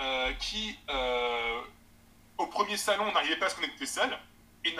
euh, 0.00 0.32
qui, 0.34 0.76
euh, 0.90 1.60
au 2.38 2.46
premier 2.46 2.76
salon, 2.76 3.12
n'arrivait 3.12 3.36
pas 3.36 3.46
à 3.46 3.48
se 3.48 3.54
connecter 3.54 3.86
seul, 3.86 4.18
et, 4.64 4.70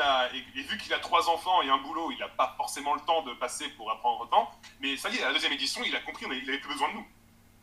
vu 0.62 0.78
qu'il 0.78 0.92
a 0.94 0.98
trois 0.98 1.28
enfants 1.28 1.60
et 1.62 1.68
un 1.68 1.78
boulot, 1.78 2.12
il 2.12 2.18
n'a 2.18 2.28
pas 2.28 2.54
forcément 2.56 2.94
le 2.94 3.00
temps 3.00 3.22
de 3.22 3.32
passer 3.34 3.68
pour 3.70 3.90
apprendre 3.90 4.20
autant, 4.22 4.50
mais 4.80 4.96
ça 4.96 5.08
y 5.08 5.16
est, 5.16 5.22
à 5.22 5.28
la 5.28 5.34
deuxième 5.34 5.52
édition, 5.52 5.82
il 5.84 5.94
a 5.94 6.00
compris, 6.00 6.26
il 6.30 6.46
n'avait 6.46 6.58
plus 6.58 6.72
besoin 6.72 6.88
de 6.90 6.94
nous. 6.94 7.06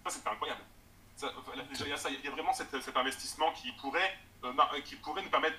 Ça, 0.06 0.12
c'était 0.12 0.30
incroyable. 0.30 0.62
il, 1.22 1.88
y 1.88 2.28
a 2.28 2.32
vraiment 2.32 2.54
cet, 2.54 2.74
investissement 2.96 3.52
qui 3.54 3.72
pourrait, 3.74 4.18
pourrait 5.02 5.22
nous 5.24 5.30
permettre 5.30 5.58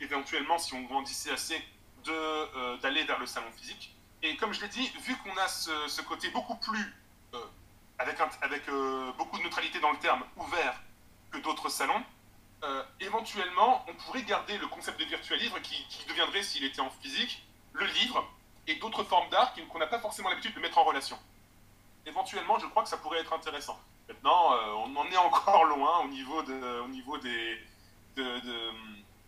éventuellement, 0.00 0.58
si 0.58 0.74
on 0.74 0.82
grandissait 0.82 1.30
assez, 1.30 1.62
euh, 2.08 2.76
d'aller 2.78 3.04
vers 3.04 3.18
le 3.18 3.26
salon 3.26 3.50
physique. 3.56 3.94
Et 4.24 4.36
comme 4.36 4.52
je 4.52 4.60
l'ai 4.62 4.68
dit, 4.68 4.90
vu 5.00 5.16
qu'on 5.18 5.36
a 5.36 5.46
ce, 5.46 6.00
côté 6.02 6.30
beaucoup 6.30 6.56
plus 6.56 6.94
euh, 7.34 7.38
avec, 7.98 8.16
avec 8.42 8.62
beaucoup 9.16 9.38
de 9.38 9.44
neutralité 9.44 9.78
dans 9.78 9.92
le 9.92 9.98
terme, 9.98 10.24
ouvert 10.36 10.80
que 11.30 11.38
d'autres 11.38 11.68
salons, 11.68 12.02
éventuellement, 12.98 13.84
on 13.86 13.94
pourrait 13.94 14.22
garder 14.22 14.56
le 14.56 14.66
concept 14.66 14.98
de 14.98 15.04
virtual 15.04 15.38
livre 15.38 15.58
qui, 15.60 15.86
qui 15.90 16.06
deviendrait, 16.08 16.42
s'il 16.42 16.64
était 16.64 16.80
en 16.80 16.88
physique, 16.88 17.46
le 17.74 17.84
livre 17.84 18.26
et 18.66 18.76
d'autres 18.76 19.04
formes 19.04 19.28
d'art 19.28 19.52
qu'on 19.70 19.78
n'a 19.78 19.86
pas 19.86 19.98
forcément 19.98 20.30
l'habitude 20.30 20.54
de 20.54 20.60
mettre 20.60 20.78
en 20.78 20.84
relation. 20.84 21.18
Éventuellement, 22.06 22.58
je 22.58 22.66
crois 22.66 22.82
que 22.82 22.88
ça 22.88 22.96
pourrait 22.96 23.20
être 23.20 23.34
intéressant. 23.34 23.78
Maintenant, 24.08 24.56
on 24.86 24.96
en 24.96 25.04
est 25.04 25.16
encore 25.18 25.64
loin 25.76 25.98
au 25.98 26.08
niveau, 26.08 26.42
de, 26.42 26.80
au 26.80 26.88
niveau 26.88 27.18
des, 27.18 27.58
de, 28.16 28.40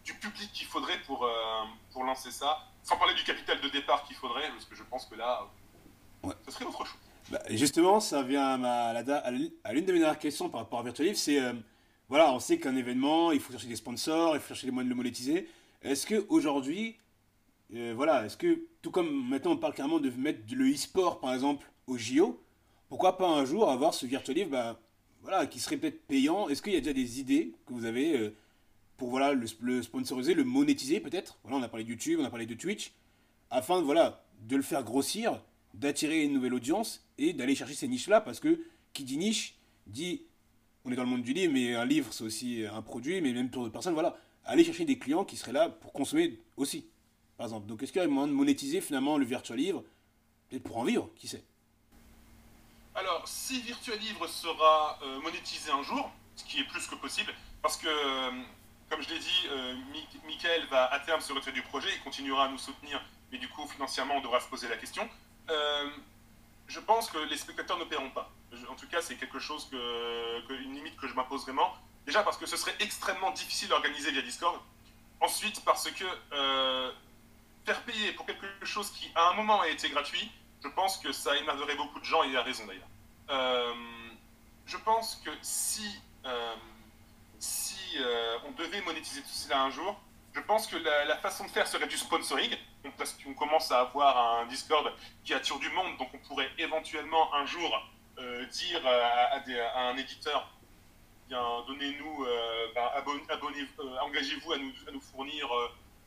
du 0.06 0.14
public 0.14 0.50
qu'il 0.52 0.66
faudrait 0.66 1.00
pour, 1.02 1.24
euh, 1.24 1.64
pour 1.92 2.04
lancer 2.04 2.30
ça. 2.30 2.62
Sans 2.86 2.96
parler 2.96 3.14
du 3.14 3.24
capital 3.24 3.60
de 3.60 3.68
départ 3.68 4.04
qu'il 4.04 4.14
faudrait, 4.14 4.48
parce 4.50 4.64
que 4.64 4.76
je 4.76 4.84
pense 4.84 5.06
que 5.06 5.16
là, 5.16 5.44
ouais. 6.22 6.34
ce 6.46 6.52
serait 6.52 6.66
autre 6.66 6.86
chose. 6.86 6.94
Bah, 7.32 7.42
justement, 7.50 7.98
ça 7.98 8.22
vient 8.22 8.46
à, 8.46 8.56
ma, 8.56 8.90
à 8.90 9.32
l'une 9.72 9.84
de 9.84 9.92
mes 9.92 9.98
dernières 9.98 10.20
questions 10.20 10.48
par 10.48 10.60
rapport 10.60 10.78
à 10.78 10.82
Virtual 10.84 11.08
Live, 11.08 11.16
c'est, 11.16 11.40
euh, 11.40 11.52
voilà, 12.08 12.32
on 12.32 12.38
sait 12.38 12.58
qu'un 12.58 12.76
événement, 12.76 13.32
il 13.32 13.40
faut 13.40 13.50
chercher 13.50 13.66
des 13.66 13.74
sponsors, 13.74 14.36
il 14.36 14.40
faut 14.40 14.46
chercher 14.46 14.66
les 14.66 14.70
moyens 14.70 14.88
de 14.88 14.94
le 14.94 14.96
monétiser. 14.96 15.48
Est-ce 15.82 16.06
qu'aujourd'hui, 16.06 16.96
euh, 17.74 17.92
voilà, 17.96 18.24
est-ce 18.24 18.36
que, 18.36 18.60
tout 18.82 18.92
comme 18.92 19.28
maintenant 19.28 19.50
on 19.50 19.56
parle 19.56 19.74
carrément 19.74 19.98
de 19.98 20.10
mettre 20.10 20.38
le 20.54 20.72
e-sport, 20.72 21.18
par 21.18 21.34
exemple, 21.34 21.68
au 21.88 21.98
JO, 21.98 22.40
pourquoi 22.88 23.18
pas 23.18 23.26
un 23.26 23.44
jour 23.44 23.68
avoir 23.68 23.94
ce 23.94 24.06
Virtual 24.06 24.36
Live, 24.36 24.48
bah, 24.48 24.78
voilà, 25.22 25.48
qui 25.48 25.58
serait 25.58 25.76
peut-être 25.76 26.06
payant? 26.06 26.48
Est-ce 26.48 26.62
qu'il 26.62 26.74
y 26.74 26.76
a 26.76 26.80
déjà 26.80 26.92
des 26.92 27.18
idées 27.18 27.52
que 27.66 27.72
vous 27.72 27.84
avez 27.84 28.32
pour 28.96 29.10
voilà, 29.10 29.32
le, 29.34 29.82
sponsoriser, 29.82 30.34
le 30.34 30.44
monétiser 30.44 31.00
peut-être. 31.00 31.38
Voilà, 31.42 31.58
on 31.58 31.62
a 31.62 31.68
parlé 31.68 31.84
de 31.84 31.90
YouTube, 31.90 32.18
on 32.20 32.24
a 32.24 32.30
parlé 32.30 32.46
de 32.46 32.54
Twitch, 32.54 32.92
afin 33.50 33.80
voilà, 33.82 34.24
de 34.42 34.56
le 34.56 34.62
faire 34.62 34.82
grossir, 34.84 35.40
d'attirer 35.74 36.24
une 36.24 36.32
nouvelle 36.32 36.54
audience 36.54 37.06
et 37.18 37.32
d'aller 37.32 37.54
chercher 37.54 37.74
ces 37.74 37.88
niches-là, 37.88 38.20
parce 38.20 38.40
que 38.40 38.60
qui 38.92 39.04
dit 39.04 39.18
niche 39.18 39.56
dit, 39.86 40.22
on 40.84 40.92
est 40.92 40.96
dans 40.96 41.04
le 41.04 41.10
monde 41.10 41.22
du 41.22 41.32
livre, 41.32 41.52
mais 41.52 41.74
un 41.74 41.84
livre 41.84 42.12
c'est 42.12 42.24
aussi 42.24 42.64
un 42.64 42.82
produit, 42.82 43.20
mais 43.20 43.32
même 43.32 43.50
pour 43.50 43.62
d'autres 43.62 43.72
personnes, 43.72 43.94
voilà, 43.94 44.16
aller 44.44 44.64
chercher 44.64 44.84
des 44.84 44.98
clients 44.98 45.24
qui 45.24 45.36
seraient 45.36 45.52
là 45.52 45.68
pour 45.68 45.92
consommer 45.92 46.40
aussi, 46.56 46.86
par 47.36 47.46
exemple. 47.46 47.66
Donc 47.66 47.82
est-ce 47.82 47.92
qu'il 47.92 48.00
y 48.00 48.04
a 48.04 48.08
moyen 48.08 48.28
de 48.28 48.32
monétiser 48.32 48.80
finalement 48.80 49.18
le 49.18 49.24
virtual 49.24 49.58
livre, 49.58 49.84
peut-être 50.48 50.62
pour 50.62 50.78
en 50.78 50.84
vivre, 50.84 51.10
qui 51.16 51.28
sait? 51.28 51.44
Alors, 52.94 53.28
si 53.28 53.60
Virtual 53.60 53.98
Livre 53.98 54.26
sera 54.26 54.98
euh, 55.02 55.20
monétisé 55.20 55.70
un 55.70 55.82
jour, 55.82 56.10
ce 56.34 56.44
qui 56.44 56.60
est 56.60 56.64
plus 56.64 56.86
que 56.86 56.94
possible, 56.94 57.30
parce 57.60 57.76
que 57.76 57.88
euh, 57.88 58.30
comme 58.88 59.02
je 59.02 59.08
l'ai 59.08 59.18
dit, 59.18 59.46
euh, 59.50 59.74
Michael 60.24 60.66
va 60.66 60.84
à 60.92 61.00
terme 61.00 61.20
se 61.20 61.32
retirer 61.32 61.52
du 61.52 61.62
projet, 61.62 61.88
il 61.92 62.00
continuera 62.02 62.44
à 62.44 62.48
nous 62.48 62.58
soutenir, 62.58 63.02
mais 63.32 63.38
du 63.38 63.48
coup, 63.48 63.66
financièrement, 63.66 64.16
on 64.16 64.20
devra 64.20 64.40
se 64.40 64.48
poser 64.48 64.68
la 64.68 64.76
question. 64.76 65.08
Euh, 65.50 65.90
je 66.68 66.80
pense 66.80 67.10
que 67.10 67.18
les 67.18 67.36
spectateurs 67.36 67.78
ne 67.78 67.84
paieront 67.84 68.10
pas. 68.10 68.30
En 68.68 68.74
tout 68.74 68.88
cas, 68.88 69.02
c'est 69.02 69.16
quelque 69.16 69.38
chose 69.38 69.68
que, 69.70 70.62
une 70.62 70.74
limite 70.74 70.96
que 70.96 71.08
je 71.08 71.14
m'impose 71.14 71.42
vraiment. 71.42 71.74
Déjà 72.04 72.22
parce 72.22 72.36
que 72.36 72.46
ce 72.46 72.56
serait 72.56 72.74
extrêmement 72.78 73.32
difficile 73.32 73.68
d'organiser 73.68 74.12
via 74.12 74.22
Discord. 74.22 74.60
Ensuite, 75.20 75.64
parce 75.64 75.90
que 75.90 76.04
euh, 76.32 76.92
faire 77.64 77.82
payer 77.82 78.12
pour 78.12 78.26
quelque 78.26 78.46
chose 78.64 78.90
qui, 78.90 79.10
à 79.14 79.30
un 79.30 79.34
moment, 79.34 79.60
a 79.60 79.68
été 79.68 79.88
gratuit, 79.90 80.30
je 80.62 80.68
pense 80.68 80.98
que 80.98 81.10
ça 81.10 81.36
énerverait 81.36 81.74
beaucoup 81.74 81.98
de 81.98 82.04
gens, 82.04 82.22
et 82.22 82.28
il 82.28 82.36
a 82.36 82.42
raison 82.42 82.64
d'ailleurs. 82.66 83.76
je 84.66 84.76
pense 84.78 85.16
que 85.24 85.30
si 85.42 86.00
euh, 87.98 88.38
on 88.46 88.52
devait 88.52 88.80
monétiser 88.82 89.22
tout 89.22 89.28
cela 89.28 89.62
un 89.62 89.70
jour, 89.70 89.98
je 90.34 90.40
pense 90.40 90.66
que 90.66 90.76
la, 90.76 91.16
façon 91.16 91.44
de 91.44 91.50
faire 91.50 91.66
serait 91.66 91.86
du 91.86 91.96
sponsoring, 91.96 92.54
parce 92.98 93.12
qu'on 93.12 93.34
commence 93.34 93.72
à 93.72 93.80
avoir 93.80 94.40
un 94.40 94.46
Discord 94.46 94.92
qui 95.24 95.32
attire 95.34 95.58
du 95.58 95.70
monde, 95.70 95.96
donc 95.98 96.08
on 96.12 96.18
pourrait 96.18 96.50
éventuellement 96.58 97.34
un 97.34 97.46
jour 97.46 97.88
euh, 98.18 98.44
dire 98.46 98.86
à, 98.86 99.88
un 99.88 99.96
éditeur, 99.96 100.50
donnez-nous, 101.30 102.24
euh, 102.24 102.66
abonnez, 103.28 103.66
engagez-vous 104.02 104.52
à 104.52 104.58
nous, 104.58 104.72
à 104.86 104.90
nous 104.92 105.00
fournir 105.00 105.48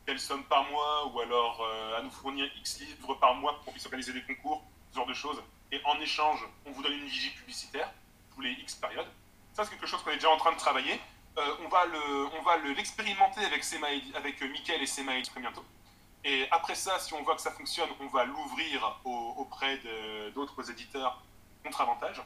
telle 0.06 0.20
somme 0.20 0.44
par 0.44 0.64
mois, 0.70 1.06
ou 1.06 1.20
alors 1.20 1.66
à 1.96 2.02
nous 2.02 2.10
fournir 2.10 2.48
X 2.56 2.80
livres 2.80 3.14
par 3.14 3.34
mois 3.34 3.56
pour 3.56 3.66
qu'on 3.66 3.72
puisse 3.72 3.86
organiser 3.86 4.12
des 4.12 4.22
concours, 4.22 4.62
ce 4.90 4.96
genre 4.96 5.06
de 5.06 5.14
choses. 5.14 5.42
Et 5.72 5.80
en 5.84 6.00
échange, 6.00 6.46
on 6.66 6.70
vous 6.72 6.82
donne 6.82 6.94
une 6.94 7.06
vigie 7.06 7.30
publicitaire 7.30 7.90
tous 8.34 8.40
les 8.40 8.52
X 8.52 8.74
périodes. 8.76 9.06
Ça, 9.52 9.64
c'est 9.64 9.70
quelque 9.70 9.86
chose 9.86 10.02
qu'on 10.02 10.10
est 10.10 10.16
déjà 10.16 10.30
en 10.30 10.36
train 10.36 10.52
de 10.52 10.58
travailler. 10.58 11.00
Euh, 11.38 11.56
on 11.64 11.68
va 11.68 11.84
on 12.38 12.42
va 12.42 12.56
l'expérimenter 12.58 13.44
avec 13.44 13.64
avec 14.14 14.42
euh, 14.42 14.48
Mickaël 14.48 14.82
et 14.82 14.86
Semaï 14.86 15.22
très 15.22 15.40
bientôt. 15.40 15.64
Et 16.24 16.46
après 16.50 16.74
ça, 16.74 16.98
si 16.98 17.14
on 17.14 17.22
voit 17.22 17.34
que 17.36 17.40
ça 17.40 17.52
fonctionne, 17.52 17.88
on 18.00 18.08
va 18.08 18.24
l'ouvrir 18.24 19.00
auprès 19.04 19.80
d'autres 20.34 20.70
éditeurs 20.70 21.22
contre 21.64 21.80
avantage. 21.80 22.22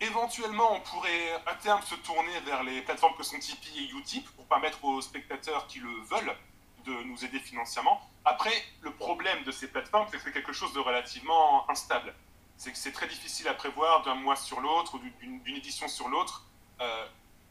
Éventuellement, 0.00 0.74
on 0.74 0.80
pourrait 0.80 1.42
à 1.46 1.54
terme 1.54 1.82
se 1.82 1.94
tourner 1.96 2.38
vers 2.40 2.62
les 2.62 2.82
plateformes 2.82 3.16
que 3.16 3.24
sont 3.24 3.38
Tipeee 3.38 3.86
et 3.86 3.96
Utip 3.96 4.28
pour 4.36 4.46
permettre 4.46 4.84
aux 4.84 5.00
spectateurs 5.00 5.66
qui 5.66 5.80
le 5.80 5.90
veulent 6.02 6.36
de 6.84 7.02
nous 7.04 7.24
aider 7.24 7.40
financièrement. 7.40 8.00
Après, 8.24 8.52
le 8.82 8.92
problème 8.92 9.42
de 9.44 9.50
ces 9.50 9.68
plateformes, 9.68 10.06
c'est 10.10 10.18
que 10.18 10.22
c'est 10.22 10.32
quelque 10.32 10.52
chose 10.52 10.72
de 10.72 10.80
relativement 10.80 11.68
instable. 11.68 12.14
C'est 12.56 12.72
que 12.72 12.78
c'est 12.78 12.92
très 12.92 13.08
difficile 13.08 13.48
à 13.48 13.54
prévoir 13.54 14.02
d'un 14.02 14.14
mois 14.14 14.36
sur 14.36 14.60
l'autre 14.60 14.94
ou 14.94 14.98
d'une 14.98 15.56
édition 15.56 15.88
sur 15.88 16.08
l'autre. 16.08 16.44
Euh, 16.80 17.06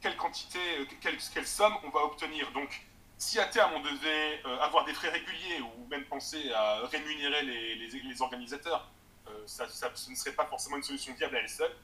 quelle 0.08 0.18
quantité, 0.18 0.60
euh, 0.80 0.86
quelle, 1.34 1.48
somme 1.48 1.74
on 1.84 1.90
va 1.90 2.04
obtenir. 2.06 2.52
Donc, 2.54 2.82
si 3.18 3.40
à 3.40 3.46
terme 3.46 3.74
on 3.76 3.82
devait 3.82 4.42
euh, 4.46 4.60
avoir 4.60 4.86
des 4.86 4.94
frais 4.94 5.10
réguliers 5.10 5.62
ou 5.62 5.88
même 5.90 6.06
penser 6.06 6.52
à 6.54 6.86
rémunérer 6.88 7.44
les, 7.44 8.22
organisateurs, 8.22 8.90
euh, 9.28 9.32
ça, 9.46 9.68
ce 9.68 10.10
ne 10.10 10.16
serait 10.16 10.32
pas 10.32 10.46
forcément 10.46 10.78
une 10.78 10.84
solution 10.84 11.14
viable 11.14 11.36
à 11.36 11.40
elle 11.40 11.50
seule. 11.50 11.76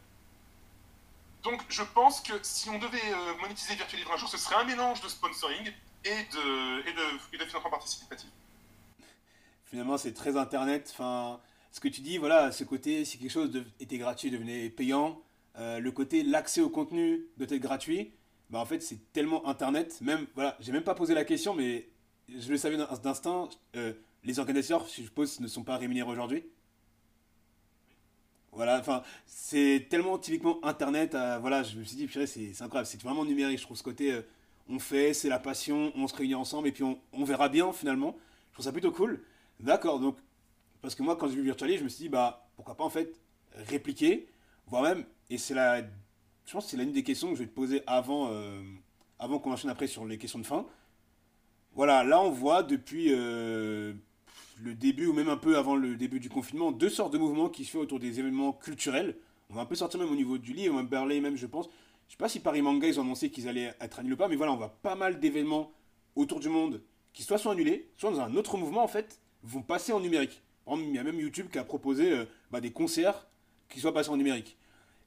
Donc, 1.44 1.62
je 1.68 1.84
pense 1.84 2.22
que 2.22 2.34
si 2.42 2.70
on 2.70 2.80
devait 2.80 3.14
monétiser 3.42 3.76
Virtual 3.76 4.00
Livre 4.00 4.14
un 4.14 4.18
jour, 4.18 4.30
ce 4.30 4.38
serait 4.38 4.56
un 4.56 4.64
mélange 4.64 5.02
de 5.02 5.10
sponsoring 5.10 5.74
et 6.06 6.10
de, 6.10 6.88
et 6.88 6.94
de, 6.94 7.34
et 7.34 7.38
de 7.38 7.46
financement 7.46 7.70
participatif. 7.70 8.30
Finalement, 9.66 9.98
c'est 9.98 10.14
très 10.14 10.38
internet. 10.38 10.90
Enfin, 10.94 11.42
ce 11.72 11.82
que 11.82 11.90
tu 11.90 12.00
dis, 12.00 12.18
voilà, 12.18 12.54
ce 12.54 12.64
côté, 12.64 13.04
si 13.04 13.18
quelque 13.20 13.32
chose 13.32 13.66
était 13.82 13.98
gratuit, 13.98 14.32
devenait 14.32 14.70
payant, 14.70 15.22
euh, 15.60 15.80
le 15.80 15.92
côté 15.92 16.24
l'accès 16.24 16.62
au 16.62 16.70
contenu 16.70 17.28
doit 17.38 17.48
être 17.50 17.62
gratuit, 17.62 18.14
bah 18.50 18.60
en 18.60 18.66
fait 18.66 18.82
c'est 18.82 19.12
tellement 19.14 19.48
internet, 19.48 20.00
même 20.02 20.26
voilà, 20.34 20.58
j'ai 20.60 20.72
même 20.72 20.84
pas 20.84 20.96
posé 20.96 21.14
la 21.14 21.26
question, 21.26 21.54
mais 21.54 21.90
je 22.28 22.50
le 22.50 22.58
savais 22.58 22.78
d'instinct, 22.78 23.50
euh, 23.76 23.94
les 24.24 24.40
organisateurs, 24.40 24.86
je 24.88 25.04
suppose, 25.04 25.40
ne 25.40 25.48
sont 25.48 25.64
pas 25.64 25.78
rémunérés 25.78 26.10
aujourd'hui. 26.10 26.44
Voilà, 28.52 28.80
enfin, 28.80 29.04
c'est 29.26 29.88
tellement 29.90 30.18
typiquement 30.18 30.64
internet, 30.64 31.16
euh, 31.16 31.38
voilà, 31.40 31.64
je 31.64 31.78
me 31.78 31.84
suis 31.84 31.98
dit, 31.98 32.10
c'est 32.28 32.62
incroyable, 32.64 32.88
c'est 32.88 33.02
vraiment 33.02 33.26
numérique, 33.26 33.60
je 33.60 33.64
trouve 33.64 33.78
ce 33.78 33.84
côté, 33.84 34.22
on 34.70 34.80
fait, 34.80 35.14
c'est 35.14 35.30
la 35.30 35.40
passion, 35.40 35.92
on 35.96 36.08
se 36.08 36.16
réunit 36.16 36.36
ensemble, 36.36 36.68
et 36.68 36.72
puis 36.72 36.84
on, 36.84 37.00
on, 37.12 37.24
verra 37.26 37.50
bien 37.50 37.72
finalement, 37.74 38.16
je 38.50 38.54
trouve 38.54 38.66
ça 38.66 38.72
plutôt 38.72 38.92
cool. 38.92 39.24
D'accord, 39.60 40.00
donc, 40.00 40.18
parce 40.82 40.96
que 40.96 41.04
moi 41.04 41.16
quand 41.16 41.28
j'ai 41.28 41.36
vu 41.36 41.44
Virtualis, 41.44 41.78
je 41.78 41.84
me 41.84 41.90
suis 41.90 42.04
dit, 42.04 42.10
bah, 42.10 42.48
pourquoi 42.56 42.76
pas 42.76 42.84
en 42.84 42.90
fait 42.90 43.20
répliquer, 43.56 44.28
voire 44.68 44.84
même 44.84 45.06
et 45.30 45.38
c'est 45.38 45.54
la. 45.54 45.82
Je 45.82 46.52
pense 46.52 46.66
que 46.66 46.72
c'est 46.72 46.78
l'une 46.78 46.92
des 46.92 47.04
questions 47.04 47.30
que 47.30 47.36
je 47.36 47.44
vais 47.44 47.50
te 47.50 47.56
poser 47.56 47.84
avant, 47.88 48.30
euh, 48.32 48.62
avant 49.20 49.40
qu'on 49.40 49.52
enchaîne 49.52 49.70
après 49.70 49.88
sur 49.88 50.06
les 50.06 50.18
questions 50.18 50.40
de 50.40 50.46
fin. 50.46 50.66
Voilà, 51.74 52.04
là 52.04 52.22
on 52.22 52.30
voit 52.30 52.64
depuis 52.64 53.08
euh, 53.10 53.94
le 54.62 54.76
début 54.76 55.08
ou 55.08 55.14
même 55.14 55.30
un 55.30 55.38
peu 55.38 55.58
avant 55.58 55.76
le 55.76 55.96
début 55.96 56.20
du 56.20 56.30
confinement 56.30 56.72
deux 56.72 56.90
sortes 56.90 57.14
de 57.14 57.18
mouvements 57.18 57.50
qui 57.50 57.66
se 57.66 57.72
font 57.72 57.80
autour 57.80 58.00
des 58.00 58.20
événements 58.20 58.54
culturels. 58.54 59.16
On 59.50 59.56
va 59.56 59.62
un 59.62 59.66
peu 59.66 59.76
sortir 59.76 60.00
même 60.00 60.12
au 60.12 60.16
niveau 60.16 60.38
du 60.38 60.54
livre, 60.54 60.76
même 60.76 60.88
Berlin 60.88 61.22
même 61.22 61.38
je 61.38 61.48
pense. 61.48 61.70
Je 62.08 62.14
sais 62.14 62.18
pas 62.18 62.30
si 62.30 62.42
Paris 62.42 62.62
Manga 62.62 62.88
ils 62.88 63.00
ont 63.00 63.04
annoncé 63.04 63.32
qu'ils 63.32 63.48
allaient 63.48 63.74
être 63.80 64.00
annulés 64.00 64.14
ou 64.14 64.18
pas, 64.18 64.28
mais 64.28 64.36
voilà, 64.36 64.52
on 64.52 64.58
voit 64.58 64.78
pas 64.82 64.96
mal 64.96 65.20
d'événements 65.20 65.72
autour 66.16 66.40
du 66.40 66.50
monde 66.50 66.82
qui 67.14 67.24
soit 67.24 67.38
sont 67.38 67.50
annulés, 67.50 67.90
soit 67.98 68.12
dans 68.12 68.20
un 68.20 68.36
autre 68.36 68.58
mouvement 68.58 68.84
en 68.84 68.88
fait, 68.88 69.20
vont 69.44 69.62
passer 69.62 69.94
en 69.94 70.00
numérique. 70.00 70.42
Il 70.68 70.94
y 70.94 71.00
a 71.00 71.04
même 71.04 71.20
YouTube 71.20 71.48
qui 71.52 71.60
a 71.60 71.64
proposé 71.64 72.12
euh, 72.12 72.26
bah, 72.52 72.62
des 72.62 72.72
concerts 72.72 73.28
qui 73.70 73.80
soient 73.80 73.94
passés 73.94 74.10
en 74.10 74.18
numérique. 74.18 74.58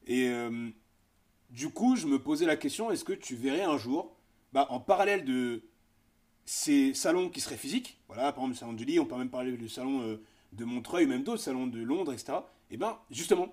Et 0.07 0.29
euh, 0.29 0.71
du 1.51 1.71
coup, 1.71 1.97
je 1.97 2.07
me 2.07 2.19
posais 2.19 2.47
la 2.47 2.57
question, 2.57 2.91
est-ce 2.91 3.05
que 3.05 3.13
tu 3.13 3.35
verrais 3.35 3.65
un 3.65 3.79
jour, 3.79 4.15
bah, 4.53 4.67
en 4.71 4.81
parallèle 4.81 5.25
de 5.25 5.63
ces 6.45 6.95
salons 6.95 7.29
qui 7.29 7.41
seraient 7.41 7.57
physiques, 7.57 7.99
voilà, 8.07 8.33
par 8.33 8.45
exemple 8.45 8.51
le 8.51 8.59
salon 8.59 8.73
de 8.73 8.79
Julie, 8.79 9.01
on 9.01 9.05
peut 9.05 9.17
même 9.17 9.31
parler 9.31 9.57
du 9.57 9.69
salon 9.69 10.03
euh, 10.03 10.23
de 10.53 10.65
Montreuil, 10.65 11.07
même 11.07 11.25
d'autres 11.25 11.43
salons 11.43 11.67
de 11.67 11.81
Londres, 11.81 12.13
etc. 12.13 12.39
Et 12.71 12.75
eh 12.75 12.77
bien, 12.77 12.99
justement, 13.11 13.53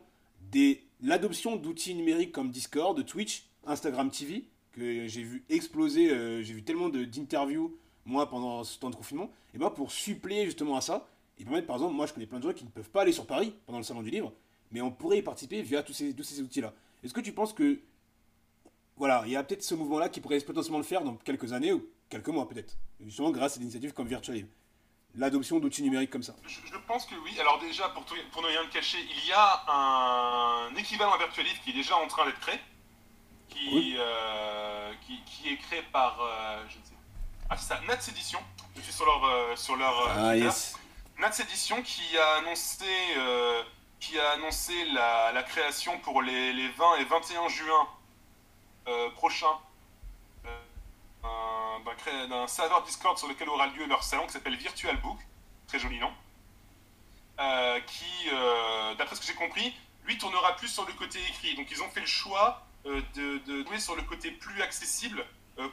l'adoption 1.01 1.55
d'outils 1.55 1.95
numériques 1.95 2.31
comme 2.31 2.49
Discord, 2.49 3.03
Twitch, 3.05 3.45
Instagram 3.65 4.09
TV, 4.09 4.45
que 4.71 5.07
j'ai 5.07 5.23
vu 5.23 5.43
exploser, 5.49 6.11
euh, 6.11 6.41
j'ai 6.43 6.53
vu 6.53 6.63
tellement 6.63 6.89
d'interviews, 6.89 7.75
moi, 8.05 8.29
pendant 8.29 8.63
ce 8.63 8.79
temps 8.79 8.89
de 8.89 8.95
confinement, 8.95 9.25
et 9.25 9.55
eh 9.55 9.57
bien 9.59 9.69
pour 9.69 9.91
suppléer 9.91 10.45
justement 10.45 10.75
à 10.75 10.81
ça, 10.81 11.07
et 11.39 11.43
permettre, 11.43 11.67
par 11.67 11.77
exemple, 11.77 11.95
moi 11.95 12.05
je 12.05 12.13
connais 12.13 12.25
plein 12.25 12.39
de 12.39 12.43
gens 12.43 12.53
qui 12.53 12.65
ne 12.65 12.69
peuvent 12.69 12.89
pas 12.89 13.01
aller 13.01 13.11
sur 13.11 13.25
Paris 13.25 13.53
pendant 13.65 13.79
le 13.79 13.83
salon 13.83 14.03
du 14.03 14.09
livre, 14.09 14.33
mais 14.73 14.81
on 14.81 14.91
pourrait 14.91 15.19
y 15.19 15.21
participer 15.21 15.61
via 15.61 15.81
tous 15.83 15.93
ces, 15.93 16.13
tous 16.13 16.23
ces 16.23 16.41
outils-là. 16.41 16.73
Est-ce 17.03 17.13
que 17.13 17.21
tu 17.21 17.31
penses 17.31 17.53
que, 17.53 17.79
voilà, 18.97 19.23
il 19.25 19.31
y 19.31 19.35
a 19.35 19.43
peut-être 19.43 19.63
ce 19.63 19.75
mouvement-là 19.75 20.09
qui 20.09 20.19
pourrait 20.19 20.39
potentiellement 20.39 20.79
le 20.79 20.83
faire 20.83 21.03
dans 21.03 21.15
quelques 21.15 21.53
années 21.53 21.71
ou 21.71 21.87
quelques 22.09 22.27
mois 22.29 22.47
peut-être, 22.47 22.75
justement 22.99 23.31
grâce 23.31 23.55
à 23.55 23.57
des 23.59 23.63
initiatives 23.63 23.93
comme 23.93 24.07
Virtual 24.07 24.45
l'adoption 25.15 25.59
d'outils 25.59 25.83
numériques 25.83 26.09
comme 26.09 26.23
ça 26.23 26.33
je, 26.47 26.59
je, 26.65 26.77
pense 26.87 27.05
que 27.05 27.13
oui. 27.15 27.39
Alors 27.39 27.59
déjà, 27.59 27.87
pour, 27.89 28.03
tout, 28.05 28.15
pour 28.31 28.41
ne 28.41 28.47
rien 28.47 28.65
te 28.65 28.73
cacher, 28.73 28.97
il 28.99 29.27
y 29.29 29.31
a 29.31 29.63
un 29.71 30.75
équivalent 30.75 31.13
à 31.13 31.17
Virtual 31.17 31.45
Livre 31.45 31.59
qui 31.63 31.69
est 31.69 31.73
déjà 31.73 31.95
en 31.95 32.07
train 32.07 32.25
d'être 32.25 32.39
créé, 32.39 32.59
qui, 33.49 33.69
Oui. 33.71 33.95
euh, 33.99 34.91
qui, 35.05 35.19
qui 35.25 35.49
est 35.53 35.57
créé 35.57 35.83
par, 35.91 36.19
euh, 36.19 36.63
je 36.67 36.79
ne 36.79 36.83
sais 36.83 36.93
ah, 37.49 37.57
c'est 37.57 37.67
ça, 37.67 37.79
Nats 37.87 38.07
Edition. 38.09 38.39
Je 38.75 38.81
suis 38.81 38.93
sur 38.93 39.05
leur, 39.05 39.23
euh, 39.25 39.55
sur 39.55 39.75
leur 39.75 39.99
euh, 40.07 40.29
Ah 40.29 40.35
yes. 40.35 40.75
Nats 41.19 41.37
Edition 41.39 41.81
qui 41.83 42.17
a 42.17 42.37
annoncé, 42.39 42.85
qui 44.03 44.19
a 44.19 44.31
annoncé 44.31 44.73
la, 44.85 45.31
création 45.43 45.97
pour 45.99 46.21
les, 46.21 46.51
les 46.51 46.67
20 46.69 46.95
et 46.97 47.03
21 47.05 47.47
juin 47.47 47.87
euh, 48.89 49.09
prochains 49.11 49.57
euh, 50.45 50.49
un- 51.23 51.79
d'un 52.27 52.47
serveur 52.47 52.83
Discord 52.83 53.17
sur 53.17 53.29
lequel 53.29 53.47
aura 53.47 53.67
lieu 53.67 53.85
leur 53.85 54.03
salon 54.03 54.25
qui 54.27 54.33
s'appelle 54.33 54.57
Virtual 54.57 54.97
Book, 54.97 55.17
très 55.67 55.79
joli 55.79 55.99
nom, 55.99 56.11
euh, 57.39 57.79
qui, 57.81 58.29
d'après 58.97 59.15
ce 59.15 59.21
que 59.21 59.27
j'ai 59.27 59.35
compris, 59.35 59.73
lui 60.05 60.17
tournera 60.17 60.53
plus 60.57 60.67
sur 60.67 60.85
le 60.85 60.93
côté 60.93 61.19
écrit. 61.29 61.55
Donc 61.55 61.71
ils 61.71 61.81
ont 61.81 61.89
fait 61.89 62.01
le 62.01 62.05
choix 62.05 62.61
de, 62.83 63.37
de 63.37 63.65
jouer 63.65 63.79
sur 63.79 63.95
le 63.95 64.01
côté 64.01 64.31
plus 64.31 64.61
accessible 64.61 65.25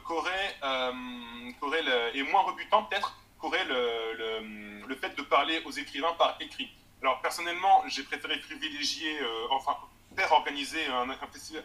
qu'aurait, 0.05 0.55
le- 0.61 2.15
et 2.15 2.23
moins 2.23 2.43
rebutant 2.43 2.83
peut-être 2.85 3.17
qu'aurait 3.39 3.65
le 3.65 4.95
fait 4.95 5.15
de 5.17 5.21
parler 5.21 5.61
aux 5.65 5.71
écrivains 5.71 6.13
par 6.13 6.37
écrit. 6.39 6.71
Alors 7.01 7.19
personnellement, 7.21 7.83
j'ai 7.87 8.03
préféré 8.03 8.39
privilégier, 8.39 9.19
euh, 9.21 9.47
enfin 9.49 9.75
faire 10.15 10.31
organiser 10.33 10.85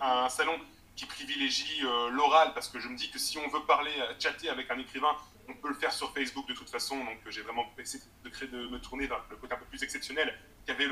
un, 0.01 0.29
salon 0.29 0.59
qui 0.95 1.05
privilégie 1.05 1.85
euh, 1.85 2.09
l'oral 2.11 2.55
parce 2.55 2.69
que 2.69 2.79
je 2.81 2.89
me 2.89 2.97
dis 2.97 3.11
que 3.11 3.19
si 3.19 3.37
on 3.39 3.49
veut 3.49 3.63
parler, 3.65 3.91
euh, 3.99 4.15
chatter 4.19 4.49
avec 4.49 4.71
un 4.71 4.79
écrivain, 4.79 5.15
on 5.49 5.55
peut 5.55 5.69
le 5.69 5.75
faire 5.75 5.93
sur 5.93 6.13
Facebook 6.15 6.49
de 6.49 6.55
toute 6.55 6.71
façon. 6.71 6.97
Donc 6.97 7.19
j'ai 7.29 7.43
vraiment 7.43 7.67
essayé 7.79 8.03
de, 8.25 8.69
me 8.69 8.79
tourner 8.79 9.07
vers 9.07 9.23
le 9.29 9.37
côté 9.37 9.55
un 9.55 9.59
peu 9.59 9.67
plus 9.67 9.83
exceptionnel 9.83 10.39
qu'avait 10.67 10.89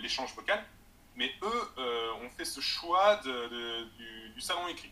l'échange 0.00 0.34
vocal. 0.34 0.64
Mais 1.16 1.34
eux 1.42 1.68
euh, 1.78 2.12
ont 2.24 2.30
fait 2.30 2.44
ce 2.44 2.60
choix 2.60 3.16
de- 3.16 3.84
du, 4.34 4.40
salon 4.40 4.68
écrit. 4.68 4.90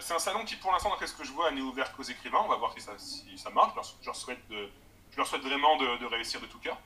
C'est 0.00 0.14
un 0.14 0.18
salon 0.18 0.44
qui, 0.44 0.54
pour 0.56 0.70
l'instant, 0.70 0.90
d'après 0.90 1.06
ce 1.06 1.14
que 1.14 1.24
je 1.24 1.32
vois, 1.32 1.50
n'est 1.50 1.60
ouvert 1.60 1.92
qu'aux 1.92 2.02
écrivains. 2.02 2.40
On 2.44 2.48
va 2.48 2.56
voir 2.56 2.72
si 2.72 2.80
ça, 2.80 3.50
marche. 3.50 3.72
Je 4.00 4.06
leur, 4.06 4.14
souhaite, 4.14 4.46
de- 4.48 4.68
je 5.10 5.16
leur 5.16 5.26
souhaite 5.26 5.42
vraiment 5.42 5.76
de 5.76 6.04
réussir 6.04 6.40
de 6.40 6.46
tout 6.46 6.58
cœur. 6.58 6.78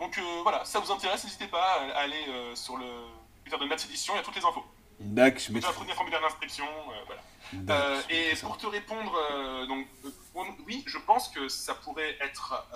Donc 0.00 0.18
euh, 0.18 0.22
voilà, 0.42 0.64
si 0.64 0.72
ça 0.72 0.80
vous 0.80 0.90
intéresse, 0.92 1.24
n'hésitez 1.24 1.46
pas 1.46 1.62
à 1.94 1.98
aller 2.00 2.24
euh, 2.28 2.54
sur 2.54 2.76
le 2.76 2.86
Twitter 3.44 3.58
de 3.58 3.68
Nats 3.68 3.76
Edition, 3.84 4.14
il 4.14 4.16
y 4.16 4.20
a 4.20 4.22
toutes 4.22 4.36
les 4.36 4.44
infos. 4.44 4.64
Dac, 5.00 5.38
je 5.40 5.52
mettrai. 5.52 5.70
un 5.70 5.74
premier 5.74 5.92
formulaire 5.94 6.20
d'inscription, 6.20 6.64
euh, 6.66 6.94
voilà. 7.06 7.22
Euh, 7.70 8.02
et 8.10 8.34
pour 8.36 8.56
te 8.58 8.66
répondre, 8.66 9.12
euh, 9.32 9.66
donc, 9.66 9.86
euh, 10.04 10.10
oui, 10.66 10.82
je 10.86 10.98
pense 10.98 11.28
que 11.28 11.48
ça 11.48 11.74
pourrait 11.74 12.16
être, 12.20 12.66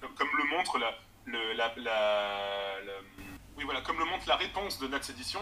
comme, 0.00 0.14
comme 0.14 0.28
le 0.36 0.44
montre 0.56 0.78
la, 0.78 0.92
le, 1.24 1.52
la, 1.54 1.72
la- 1.76 2.80
la- 2.84 2.92
oui, 3.56 3.64
voilà, 3.64 3.80
comme 3.82 3.98
le 3.98 4.04
montre 4.04 4.24
la 4.28 4.36
réponse 4.36 4.78
de 4.78 4.88
Nats 4.88 5.08
Edition, 5.08 5.40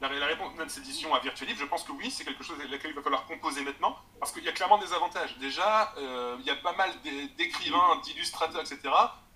la, 0.00 0.08
réponse 0.08 0.52
de 0.54 0.58
Nats 0.58 0.76
Edition 0.76 1.14
à 1.14 1.20
Virtual 1.20 1.48
Livre, 1.48 1.60
je 1.60 1.64
pense 1.66 1.84
que 1.84 1.92
oui, 1.92 2.10
c'est 2.10 2.24
quelque 2.24 2.42
chose 2.44 2.58
avec 2.58 2.70
laquelle 2.70 2.90
il 2.90 2.96
va 2.96 3.02
falloir 3.02 3.24
composer 3.26 3.62
maintenant, 3.62 3.96
parce 4.18 4.32
qu'il 4.32 4.44
y 4.44 4.48
a 4.48 4.52
clairement 4.52 4.78
des 4.78 4.92
avantages. 4.92 5.36
Déjà, 5.38 5.94
il 6.38 6.44
y 6.44 6.50
a 6.50 6.56
pas 6.56 6.72
mal 6.74 6.90
d'é- 7.02 7.28
d'écrivains, 7.28 8.00
d'illustrateurs, 8.04 8.60
etc., 8.60 8.80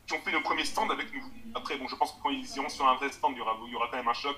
qui 0.09 0.15
ont 0.15 0.21
fait 0.23 0.33
nos 0.33 0.41
premiers 0.41 0.65
stands 0.65 0.89
avec 0.89 1.13
nous. 1.13 1.23
Après, 1.55 1.77
bon, 1.77 1.87
je 1.87 1.95
pense 1.95 2.13
que 2.13 2.23
quand 2.23 2.31
ils 2.31 2.49
iront 2.57 2.69
sur 2.69 2.89
un 2.89 2.97
vrai 2.97 3.11
stand, 3.11 3.35
il 3.37 3.39
y 3.39 3.43
aura, 3.43 3.89
quand 3.91 3.97
même 3.99 4.09
un 4.09 4.15
choc, 4.15 4.37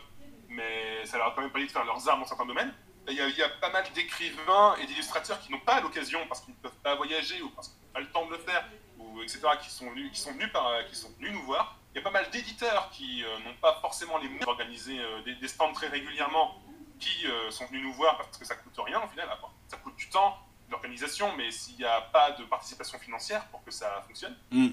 mais 0.49 1.07
ça 1.07 1.17
leur 1.17 1.29
a 1.29 1.31
quand 1.31 1.43
même 1.43 1.51
permis 1.51 1.69
de 1.69 1.73
faire 1.73 1.85
leurs 1.85 2.07
armes 2.09 2.21
dans 2.21 2.27
certains 2.27 2.45
domaines. 2.45 2.75
Il 3.09 3.15
y, 3.15 3.43
a, 3.43 3.49
pas 3.61 3.71
mal 3.71 3.85
d'écrivains 3.95 4.77
et 4.77 4.87
d'illustrateurs 4.87 5.41
qui 5.41 5.51
n'ont 5.51 5.61
pas 5.61 5.81
l'occasion, 5.81 6.21
parce 6.29 6.41
qu'ils 6.41 6.55
ne 6.55 6.59
peuvent 6.59 6.79
pas 6.83 6.97
voyager 6.97 7.41
ou 7.41 7.49
parce 7.51 7.69
qu'ils 7.69 7.81
n'ont 7.83 7.93
pas 7.95 8.01
le 8.01 8.11
temps 8.11 8.27
de 8.27 8.33
le 8.33 8.39
faire, 8.39 8.69
ou 8.99 9.23
etc., 9.23 9.41
qui 9.63 9.71
sont 9.71 9.91
venus, 9.91 10.53
par, 10.53 10.85
qui 10.87 10.97
sont 10.97 11.11
venus 11.19 11.33
nous 11.33 11.43
voir. 11.45 11.77
Il 11.95 11.99
y 11.99 12.01
a 12.01 12.03
pas 12.03 12.11
mal 12.11 12.29
d'éditeurs 12.31 12.91
qui 12.91 13.25
euh, 13.25 13.39
n'ont 13.45 13.57
pas 13.61 13.79
forcément 13.81 14.19
les 14.19 14.29
moyens 14.29 14.47
d'organiser 14.47 14.99
euh, 14.99 15.23
des, 15.23 15.49
stands 15.49 15.73
très 15.73 15.89
régulièrement, 15.89 16.61
qui 16.99 17.27
euh, 17.27 17.51
sont 17.51 17.67
venus 17.67 17.83
nous 17.83 17.95
voir 17.95 18.17
parce 18.17 18.37
que 18.37 18.45
ça 18.45 18.55
coûte 18.55 18.79
rien 18.85 19.01
au 19.03 19.09
final. 19.09 19.29
Ça 19.67 19.77
coûte 19.79 19.97
du 19.97 20.09
temps, 20.09 20.39
de 20.67 20.73
l'organisation, 20.73 21.35
mais 21.37 21.51
s'il 21.51 21.77
n'y 21.77 21.85
a 21.85 22.01
pas 22.01 22.33
de 22.33 22.45
participation 22.45 22.99
financière 22.99 23.45
pour 23.47 23.65
que 23.65 23.71
ça 23.71 24.05
fonctionne. 24.07 24.37
Mm. 24.51 24.69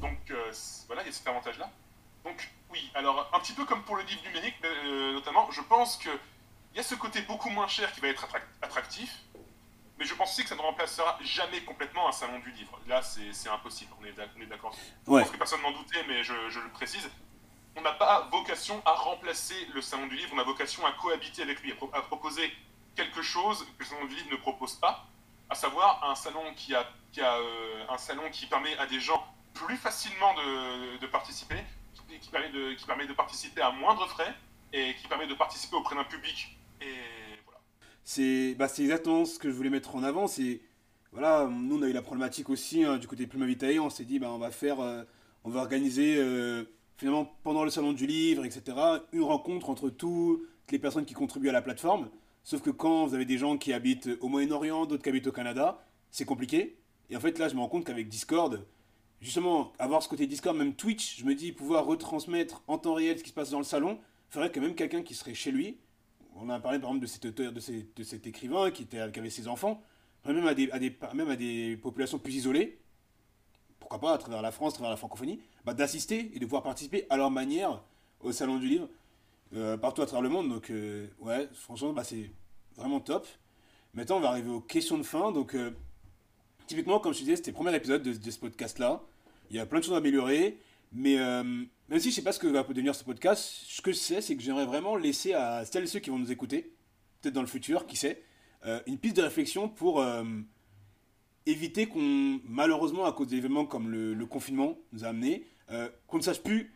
Donc 0.00 0.18
euh, 0.30 0.52
voilà, 0.86 1.02
il 1.02 1.06
y 1.06 1.08
a 1.08 1.12
cet 1.12 1.26
avantage-là. 1.26 1.70
Donc 2.24 2.50
oui, 2.70 2.90
alors 2.94 3.30
un 3.32 3.40
petit 3.40 3.52
peu 3.52 3.64
comme 3.64 3.82
pour 3.84 3.96
le 3.96 4.02
livre 4.02 4.22
numérique, 4.24 4.56
euh, 4.64 5.12
notamment, 5.12 5.50
je 5.50 5.60
pense 5.62 5.96
que 5.96 6.10
il 6.72 6.76
y 6.78 6.80
a 6.80 6.82
ce 6.82 6.94
côté 6.96 7.22
beaucoup 7.22 7.50
moins 7.50 7.68
cher 7.68 7.92
qui 7.92 8.00
va 8.00 8.08
être 8.08 8.26
attrac- 8.26 8.42
attractif, 8.60 9.20
mais 9.98 10.04
je 10.04 10.14
pense 10.14 10.32
aussi 10.32 10.42
que 10.42 10.48
ça 10.48 10.56
ne 10.56 10.60
remplacera 10.60 11.16
jamais 11.22 11.62
complètement 11.62 12.08
un 12.08 12.12
salon 12.12 12.40
du 12.40 12.50
livre. 12.50 12.80
Là, 12.88 13.00
c'est 13.02 13.48
impossible, 13.48 13.92
on 14.00 14.04
est 14.04 14.46
d'accord. 14.46 14.74
Je 15.06 15.10
Ouais. 15.10 15.22
pense 15.22 15.30
que 15.30 15.36
personne 15.36 15.62
n'en 15.62 15.70
doutait, 15.70 16.02
mais 16.08 16.24
je, 16.24 16.34
je 16.50 16.58
le 16.58 16.68
précise. 16.70 17.08
On 17.76 17.80
n'a 17.80 17.92
pas 17.92 18.28
vocation 18.32 18.82
à 18.84 18.92
remplacer 18.92 19.66
le 19.72 19.80
salon 19.82 20.06
du 20.08 20.16
livre, 20.16 20.30
on 20.34 20.38
a 20.38 20.44
vocation 20.44 20.84
à 20.84 20.92
cohabiter 20.92 21.42
avec 21.42 21.60
lui, 21.62 21.72
à, 21.72 21.76
pro- 21.76 21.90
à 21.92 22.02
proposer 22.02 22.52
quelque 22.96 23.22
chose 23.22 23.64
que 23.78 23.84
le 23.84 23.84
salon 23.84 24.04
du 24.06 24.14
livre 24.16 24.30
ne 24.32 24.36
propose 24.36 24.74
pas, 24.74 25.06
à 25.50 25.54
savoir 25.54 26.02
un 26.08 26.14
salon 26.16 26.54
qui, 26.54 26.74
a, 26.74 26.88
qui, 27.12 27.20
a, 27.20 27.34
euh, 27.36 27.86
un 27.88 27.98
salon 27.98 28.28
qui 28.30 28.46
permet 28.46 28.76
à 28.78 28.86
des 28.86 28.98
gens 29.00 29.24
plus 29.54 29.76
facilement 29.76 30.34
de, 30.34 31.06
participer, 31.06 31.56
qui, 32.20 32.28
permet 32.30 33.06
de, 33.06 33.12
participer 33.12 33.62
à 33.62 33.70
moindre 33.70 34.06
frais 34.08 34.34
et 34.72 34.94
qui 34.94 35.08
permet 35.08 35.26
de 35.26 35.34
participer 35.34 35.76
auprès 35.76 35.94
d'un 35.94 36.04
public. 36.04 36.58
Bah, 38.58 38.68
c'est 38.68 38.82
exactement 38.82 39.24
ce 39.24 39.38
que 39.38 39.50
je 39.50 39.54
voulais 39.54 39.70
mettre 39.70 39.96
en 39.96 40.02
avant. 40.02 40.26
C'est 40.26 40.60
voilà, 41.12 41.48
nous 41.48 41.78
on 41.78 41.82
a 41.82 41.88
eu 41.88 41.92
la 41.92 42.02
problématique 42.02 42.50
aussi 42.50 42.82
hein, 42.82 42.98
du 42.98 43.06
côté 43.06 43.26
Plume 43.26 43.46
Vitae. 43.46 43.78
On 43.80 43.88
s'est 43.88 44.04
dit 44.04 44.18
bah, 44.18 44.30
on 44.30 44.38
va 44.38 44.50
faire, 44.50 44.80
euh, 44.80 45.04
on 45.44 45.50
va 45.50 45.60
organiser 45.60 46.16
euh, 46.18 46.64
finalement 46.96 47.32
pendant 47.42 47.64
le 47.64 47.70
salon 47.70 47.92
du 47.92 48.06
livre, 48.06 48.44
etc. 48.44 48.76
Une 49.12 49.22
rencontre 49.22 49.70
entre 49.70 49.90
toutes 49.90 50.42
les 50.70 50.78
personnes 50.78 51.04
qui 51.04 51.14
contribuent 51.14 51.48
à 51.48 51.52
la 51.52 51.62
plateforme. 51.62 52.10
Sauf 52.42 52.60
que 52.60 52.70
quand 52.70 53.06
vous 53.06 53.14
avez 53.14 53.24
des 53.24 53.38
gens 53.38 53.56
qui 53.56 53.72
habitent 53.72 54.10
au 54.20 54.28
Moyen-Orient, 54.28 54.86
d'autres 54.86 55.02
qui 55.02 55.08
habitent 55.08 55.28
au 55.28 55.32
Canada, 55.32 55.82
c'est 56.10 56.24
compliqué. 56.24 56.76
Et 57.10 57.16
en 57.16 57.20
fait 57.20 57.38
là, 57.38 57.48
je 57.48 57.54
me 57.54 57.60
rends 57.60 57.68
compte 57.68 57.84
qu'avec 57.84 58.08
Discord, 58.08 58.66
justement, 59.24 59.72
avoir 59.78 60.02
ce 60.02 60.08
côté 60.08 60.26
Discord, 60.26 60.56
même 60.56 60.74
Twitch, 60.74 61.18
je 61.18 61.24
me 61.24 61.34
dis 61.34 61.50
pouvoir 61.50 61.86
retransmettre 61.86 62.62
en 62.68 62.76
temps 62.76 62.94
réel 62.94 63.18
ce 63.18 63.24
qui 63.24 63.30
se 63.30 63.34
passe 63.34 63.50
dans 63.50 63.58
le 63.58 63.64
salon, 63.64 63.98
ferait 64.28 64.50
que 64.50 64.60
même 64.60 64.74
quelqu'un 64.74 65.02
qui 65.02 65.14
serait 65.14 65.34
chez 65.34 65.50
lui, 65.50 65.78
on 66.36 66.50
a 66.50 66.60
parlé 66.60 66.78
par 66.78 66.90
exemple 66.90 67.02
de 67.02 67.06
cet 67.06 67.24
auteur, 67.24 67.52
de, 67.52 67.60
cet 67.60 68.26
écrivain 68.26 68.70
qui, 68.70 68.82
était, 68.82 68.98
avait 68.98 69.30
ses 69.30 69.48
enfants, 69.48 69.82
même 70.26 70.46
à, 70.46 70.54
des, 70.54 70.70
même 71.14 71.30
à 71.30 71.36
des 71.36 71.78
populations 71.78 72.18
plus 72.18 72.34
isolées, 72.36 72.78
pourquoi 73.80 73.98
pas 73.98 74.14
à 74.14 74.18
travers 74.18 74.42
la 74.42 74.52
France, 74.52 74.74
à 74.74 74.76
travers 74.76 74.90
la 74.90 74.96
francophonie, 74.96 75.40
bah, 75.64 75.72
d'assister 75.72 76.30
et 76.34 76.38
de 76.38 76.44
pouvoir 76.44 76.62
participer 76.62 77.06
à 77.08 77.16
leur 77.16 77.30
manière 77.30 77.82
au 78.20 78.30
salon 78.32 78.58
du 78.58 78.66
livre 78.66 78.88
euh, 79.54 79.78
partout 79.78 80.02
à 80.02 80.06
travers 80.06 80.22
le 80.22 80.28
monde. 80.28 80.50
Donc 80.50 80.68
euh, 80.70 81.06
ouais, 81.20 81.48
franchement, 81.54 81.94
bah, 81.94 82.04
c'est 82.04 82.30
vraiment 82.76 83.00
top. 83.00 83.26
Maintenant, 83.94 84.16
on 84.16 84.20
va 84.20 84.28
arriver 84.28 84.50
aux 84.50 84.60
questions 84.60 84.98
de 84.98 85.02
fin. 85.02 85.32
Donc 85.32 85.54
euh, 85.54 85.70
typiquement, 86.66 86.98
comme 86.98 87.14
je 87.14 87.20
disais, 87.20 87.36
c'était 87.36 87.52
le 87.52 87.56
premier 87.56 87.74
épisode 87.74 88.02
de, 88.02 88.12
de 88.12 88.30
ce 88.30 88.38
podcast-là. 88.38 89.02
Il 89.50 89.56
y 89.56 89.58
a 89.58 89.66
plein 89.66 89.80
de 89.80 89.84
choses 89.84 89.94
à 89.94 89.98
améliorer. 89.98 90.58
Mais 90.94 91.18
euh, 91.18 91.42
même 91.42 91.98
si 91.98 92.10
je 92.10 92.14
sais 92.14 92.22
pas 92.22 92.32
ce 92.32 92.38
que 92.38 92.46
va 92.46 92.62
devenir 92.62 92.94
ce 92.94 93.04
podcast, 93.04 93.42
ce 93.66 93.82
que 93.82 93.90
je 93.90 93.96
sais, 93.96 94.20
c'est 94.20 94.36
que 94.36 94.42
j'aimerais 94.42 94.64
vraiment 94.64 94.96
laisser 94.96 95.34
à 95.34 95.64
celles 95.64 95.84
et 95.84 95.88
ceux 95.88 95.98
qui 95.98 96.10
vont 96.10 96.18
nous 96.18 96.30
écouter, 96.30 96.72
peut-être 97.20 97.34
dans 97.34 97.40
le 97.40 97.48
futur, 97.48 97.86
qui 97.86 97.96
sait, 97.96 98.22
euh, 98.64 98.80
une 98.86 98.98
piste 98.98 99.16
de 99.16 99.22
réflexion 99.22 99.68
pour 99.68 100.00
euh, 100.00 100.22
éviter 101.46 101.86
qu'on, 101.86 102.40
malheureusement, 102.44 103.04
à 103.04 103.12
cause 103.12 103.26
d'événements 103.26 103.66
comme 103.66 103.90
le, 103.90 104.26
confinement 104.26 104.78
nous 104.92 105.04
a 105.04 105.08
amené, 105.08 105.46
qu'on 106.06 106.18
ne 106.18 106.22
sache 106.22 106.40
plus 106.40 106.72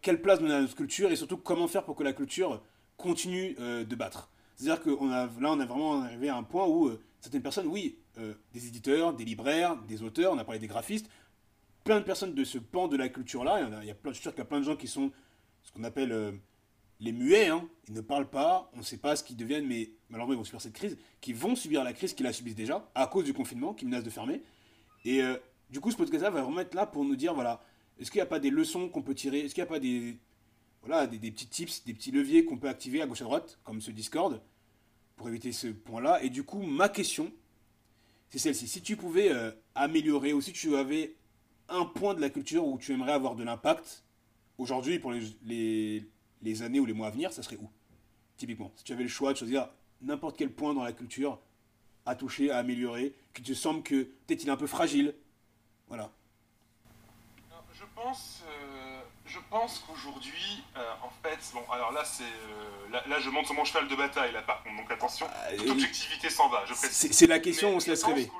quelle 0.00 0.20
place 0.20 0.40
donner 0.40 0.54
à 0.54 0.60
notre 0.60 0.74
culture 0.74 1.12
et 1.12 1.16
surtout 1.16 1.36
comment 1.36 1.68
faire 1.68 1.84
pour 1.84 1.94
que 1.94 2.02
la 2.02 2.12
culture 2.12 2.60
continue 2.96 3.54
de 3.54 3.94
battre. 3.94 4.30
C'est-à-dire 4.56 4.82
que 4.82 4.90
on 4.90 5.10
a, 5.10 5.26
là, 5.26 5.52
on 5.52 5.60
est 5.60 5.66
vraiment 5.66 6.02
arrivé 6.02 6.28
à 6.28 6.36
un 6.36 6.42
point 6.42 6.66
où 6.66 6.90
certaines 7.20 7.42
personnes, 7.42 7.68
oui, 7.68 7.98
euh, 8.18 8.34
des 8.52 8.66
éditeurs, 8.66 9.14
des 9.14 9.24
libraires, 9.24 9.76
des 9.88 10.02
auteurs, 10.02 10.32
on 10.32 10.38
a 10.38 10.44
parlé 10.44 10.58
des 10.58 10.66
graphistes, 10.66 11.08
plein 11.84 11.98
de 11.98 12.04
personnes 12.04 12.34
de 12.34 12.44
ce 12.44 12.58
pan 12.58 12.88
de 12.88 12.96
la 12.96 13.08
culture-là, 13.08 13.68
il 13.82 13.88
y 13.88 13.90
a, 13.90 13.96
je 14.04 14.12
suis 14.12 14.22
sûr 14.22 14.32
qu'il 14.32 14.38
y 14.38 14.42
a 14.42 14.46
plein 14.46 14.60
de 14.60 14.64
gens 14.64 14.76
qui 14.76 14.88
sont 14.88 15.10
ce 15.62 15.72
qu'on 15.72 15.84
appelle 15.84 16.12
euh, 16.12 16.32
les 17.00 17.12
muets, 17.12 17.48
hein. 17.48 17.68
ils 17.88 17.94
ne 17.94 18.00
parlent 18.00 18.30
pas, 18.30 18.70
on 18.74 18.78
ne 18.78 18.82
sait 18.82 18.98
pas 18.98 19.16
ce 19.16 19.24
qu'ils 19.24 19.36
deviennent, 19.36 19.66
mais 19.66 19.90
malheureusement 20.08 20.34
ils 20.34 20.38
vont 20.38 20.44
subir 20.44 20.60
cette 20.60 20.72
crise, 20.72 20.96
qui 21.20 21.32
vont 21.32 21.56
subir 21.56 21.82
la 21.84 21.92
crise, 21.92 22.14
qui 22.14 22.22
la 22.22 22.32
subissent 22.32 22.54
déjà, 22.54 22.88
à 22.94 23.06
cause 23.06 23.24
du 23.24 23.34
confinement, 23.34 23.74
qui 23.74 23.84
menace 23.84 24.04
de 24.04 24.10
fermer. 24.10 24.42
Et 25.04 25.22
euh, 25.22 25.36
du 25.70 25.80
coup, 25.80 25.90
ce 25.90 25.96
podcast-là 25.96 26.30
va 26.30 26.42
vraiment 26.42 26.60
être 26.60 26.74
là 26.74 26.86
pour 26.86 27.04
nous 27.04 27.16
dire, 27.16 27.34
voilà, 27.34 27.62
est-ce 27.98 28.10
qu'il 28.10 28.18
n'y 28.18 28.22
a 28.22 28.26
pas 28.26 28.38
des 28.38 28.50
leçons 28.50 28.88
qu'on 28.88 29.02
peut 29.02 29.14
tirer, 29.14 29.40
est-ce 29.40 29.54
qu'il 29.54 29.62
n'y 29.62 29.68
a 29.68 29.72
pas 29.72 29.80
des, 29.80 30.18
voilà, 30.82 31.06
des, 31.06 31.18
petits 31.30 31.46
tips, 31.46 31.84
des 31.84 31.94
petits 31.94 32.10
leviers 32.10 32.44
qu'on 32.44 32.58
peut 32.58 32.68
activer 32.68 33.02
à 33.02 33.06
gauche 33.06 33.22
à 33.22 33.24
droite, 33.24 33.58
comme 33.64 33.80
ce 33.80 33.90
Discord, 33.90 34.40
pour 35.16 35.28
éviter 35.28 35.52
ce 35.52 35.68
point-là. 35.68 36.22
Et 36.22 36.30
du 36.30 36.44
coup, 36.44 36.62
ma 36.62 36.88
question, 36.88 37.32
c'est 38.32 38.38
celle-ci. 38.38 38.66
Si 38.66 38.80
tu 38.80 38.96
pouvais 38.96 39.30
euh, 39.30 39.50
améliorer, 39.74 40.32
ou 40.32 40.40
si 40.40 40.52
tu 40.52 40.74
avais 40.74 41.14
un 41.68 41.84
point 41.84 42.14
de 42.14 42.20
la 42.20 42.30
culture 42.30 42.66
où 42.66 42.78
tu 42.78 42.92
aimerais 42.92 43.12
avoir 43.12 43.34
de 43.34 43.44
l'impact, 43.44 44.04
aujourd'hui, 44.56 44.98
pour 44.98 45.12
les, 45.12 46.06
les, 46.40 46.62
années 46.62 46.80
ou 46.80 46.86
les 46.86 46.94
mois 46.94 47.08
à 47.08 47.10
venir, 47.10 47.30
ça 47.30 47.42
serait 47.42 47.58
où 47.60 47.68
Typiquement, 48.38 48.72
si 48.74 48.84
tu 48.84 48.92
avais 48.94 49.02
le 49.02 49.10
choix 49.10 49.34
de 49.34 49.38
choisir 49.38 49.68
n'importe 50.00 50.38
quel 50.38 50.50
point 50.50 50.72
dans 50.72 50.82
la 50.82 50.94
culture 50.94 51.38
à 52.06 52.14
toucher, 52.14 52.50
à 52.50 52.56
améliorer, 52.56 53.14
que 53.34 53.42
tu 53.42 53.54
semble 53.54 53.82
que 53.82 54.04
peut-être 54.26 54.42
il 54.42 54.48
est 54.48 54.52
un 54.52 54.56
peu 54.56 54.66
fragile. 54.66 55.14
Voilà. 55.88 56.10
je 57.74 57.84
pense, 57.94 58.42
euh, 58.48 59.02
je 59.26 59.38
pense 59.50 59.78
qu'aujourd'hui, 59.86 60.64
euh, 60.76 60.92
en 61.02 61.10
fait, 61.22 61.38
bon, 61.54 61.64
alors 61.70 61.92
là, 61.92 62.04
c'est, 62.04 62.24
euh, 62.24 62.88
là, 62.90 63.02
là, 63.06 63.20
je 63.20 63.30
monte 63.30 63.46
sur 63.46 63.54
mon 63.54 63.64
cheval 63.64 63.88
de 63.88 63.96
bataille, 63.96 64.32
là, 64.32 64.42
par 64.42 64.62
contre, 64.62 64.76
donc 64.76 64.90
attention, 64.90 65.28
Ah, 65.32 65.56
toute 65.56 65.70
objectivité 65.70 66.28
s'en 66.28 66.48
va, 66.48 66.64
je 66.66 66.74
précise. 66.74 67.12
C'est 67.12 67.26
la 67.26 67.38
question, 67.38 67.70
Mais 67.70 67.76
on 67.76 67.80
se 67.80 67.90
laisse 67.90 68.04
rêver. 68.04 68.30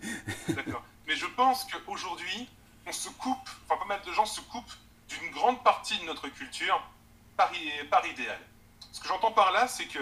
D'accord. 0.48 0.82
Mais 1.06 1.16
je 1.16 1.26
pense 1.26 1.64
qu'aujourd'hui, 1.64 2.48
on 2.86 2.92
se 2.92 3.08
coupe, 3.10 3.48
enfin 3.64 3.78
pas 3.78 3.86
mal 3.86 4.02
de 4.02 4.12
gens 4.12 4.26
se 4.26 4.40
coupent 4.40 4.74
d'une 5.08 5.30
grande 5.30 5.62
partie 5.62 5.98
de 5.98 6.04
notre 6.04 6.28
culture 6.28 6.82
par, 7.36 7.52
idéal. 7.54 8.40
Ce 8.92 9.00
que 9.00 9.08
j'entends 9.08 9.32
par 9.32 9.52
là, 9.52 9.68
c'est 9.68 9.86
que 9.86 9.98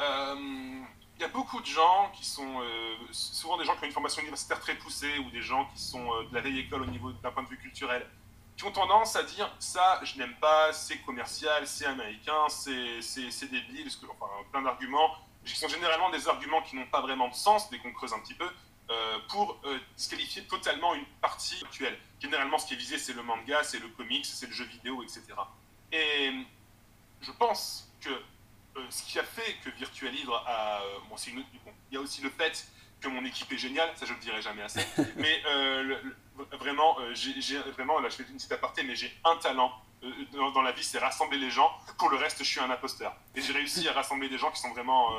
euh, 0.00 0.84
il 1.16 1.20
y 1.20 1.24
a 1.24 1.28
beaucoup 1.28 1.60
de 1.60 1.66
gens 1.66 2.10
qui 2.12 2.24
sont 2.24 2.60
euh, 2.60 2.96
souvent 3.12 3.56
des 3.56 3.64
gens 3.64 3.76
qui 3.76 3.84
ont 3.84 3.86
une 3.86 3.92
formation 3.92 4.22
universitaire 4.22 4.60
très 4.60 4.74
poussée 4.74 5.18
ou 5.18 5.30
des 5.30 5.42
gens 5.42 5.66
qui 5.66 5.80
sont 5.80 6.12
euh, 6.12 6.24
de 6.28 6.34
la 6.34 6.40
vieille 6.40 6.60
école 6.60 6.82
au 6.82 6.86
niveau 6.86 7.12
d'un 7.12 7.30
point 7.30 7.42
de 7.42 7.48
vue 7.48 7.58
culturel, 7.58 8.04
qui 8.56 8.64
ont 8.64 8.72
tendance 8.72 9.16
à 9.16 9.22
dire 9.22 9.50
ça, 9.58 10.00
je 10.04 10.16
n'aime 10.18 10.34
pas, 10.36 10.72
c'est 10.72 10.98
commercial, 10.98 11.66
c'est 11.66 11.86
américain, 11.86 12.48
c'est 12.48 13.50
débile, 13.50 13.88
enfin 14.10 14.26
plein 14.52 14.62
d'arguments 14.62 15.16
qui 15.44 15.56
sont 15.56 15.68
généralement 15.68 16.10
des 16.10 16.26
arguments 16.28 16.62
qui 16.62 16.76
n'ont 16.76 16.86
pas 16.86 17.02
vraiment 17.02 17.28
de 17.28 17.34
sens 17.34 17.68
dès 17.70 17.78
qu'on 17.78 17.92
creuse 17.92 18.12
un 18.12 18.20
petit 18.20 18.34
peu, 18.34 18.48
euh, 18.90 19.18
pour 19.28 19.58
euh, 19.64 19.78
disqualifier 19.96 20.44
totalement 20.44 20.94
une 20.94 21.04
partie 21.20 21.62
actuelle. 21.64 21.98
Généralement, 22.20 22.58
ce 22.58 22.66
qui 22.66 22.74
est 22.74 22.78
visé, 22.78 22.98
c'est 22.98 23.12
le 23.12 23.22
manga, 23.22 23.62
c'est 23.62 23.78
le 23.78 23.88
comics, 23.88 24.24
c'est 24.24 24.46
le 24.46 24.52
jeu 24.52 24.64
vidéo, 24.64 25.02
etc. 25.02 25.22
Et 25.92 26.32
je 27.20 27.32
pense 27.32 27.90
que 28.00 28.10
euh, 28.10 28.86
ce 28.90 29.02
qui 29.04 29.18
a 29.18 29.24
fait 29.24 29.56
que 29.64 29.70
Virtua 29.70 30.10
Livre 30.10 30.42
a... 30.46 30.82
euh, 30.82 30.98
bon, 31.08 31.16
il 31.26 31.94
y 31.94 31.96
a 31.96 32.00
aussi 32.00 32.22
le 32.22 32.30
fait 32.30 32.66
que 33.04 33.08
mon 33.08 33.24
équipe 33.24 33.52
est 33.52 33.58
géniale, 33.58 33.90
ça 33.96 34.06
je 34.06 34.12
le 34.14 34.18
dirai 34.20 34.40
jamais 34.42 34.62
assez, 34.62 34.80
mais 35.16 35.42
euh, 35.46 35.82
le- 35.82 36.00
le- 36.02 36.56
vraiment, 36.58 36.98
euh, 37.00 37.14
j'ai 37.14 37.58
vraiment, 37.72 38.00
là 38.00 38.08
je 38.08 38.16
fais 38.16 38.22
une 38.24 38.36
petite 38.36 38.52
aparté, 38.52 38.82
mais 38.82 38.96
j'ai 38.96 39.14
un 39.24 39.36
talent 39.36 39.72
euh, 40.02 40.10
dans, 40.32 40.50
dans 40.50 40.62
la 40.62 40.72
vie, 40.72 40.82
c'est 40.84 40.98
rassembler 40.98 41.38
les 41.38 41.50
gens. 41.50 41.70
Pour 41.98 42.08
le 42.10 42.16
reste, 42.16 42.38
je 42.38 42.44
suis 42.48 42.60
un 42.60 42.70
imposteur. 42.70 43.14
Et 43.34 43.42
j'ai 43.42 43.52
réussi 43.52 43.86
à 43.88 43.92
rassembler 43.92 44.28
des 44.28 44.38
gens 44.38 44.50
qui 44.50 44.60
sont 44.60 44.70
vraiment, 44.72 45.10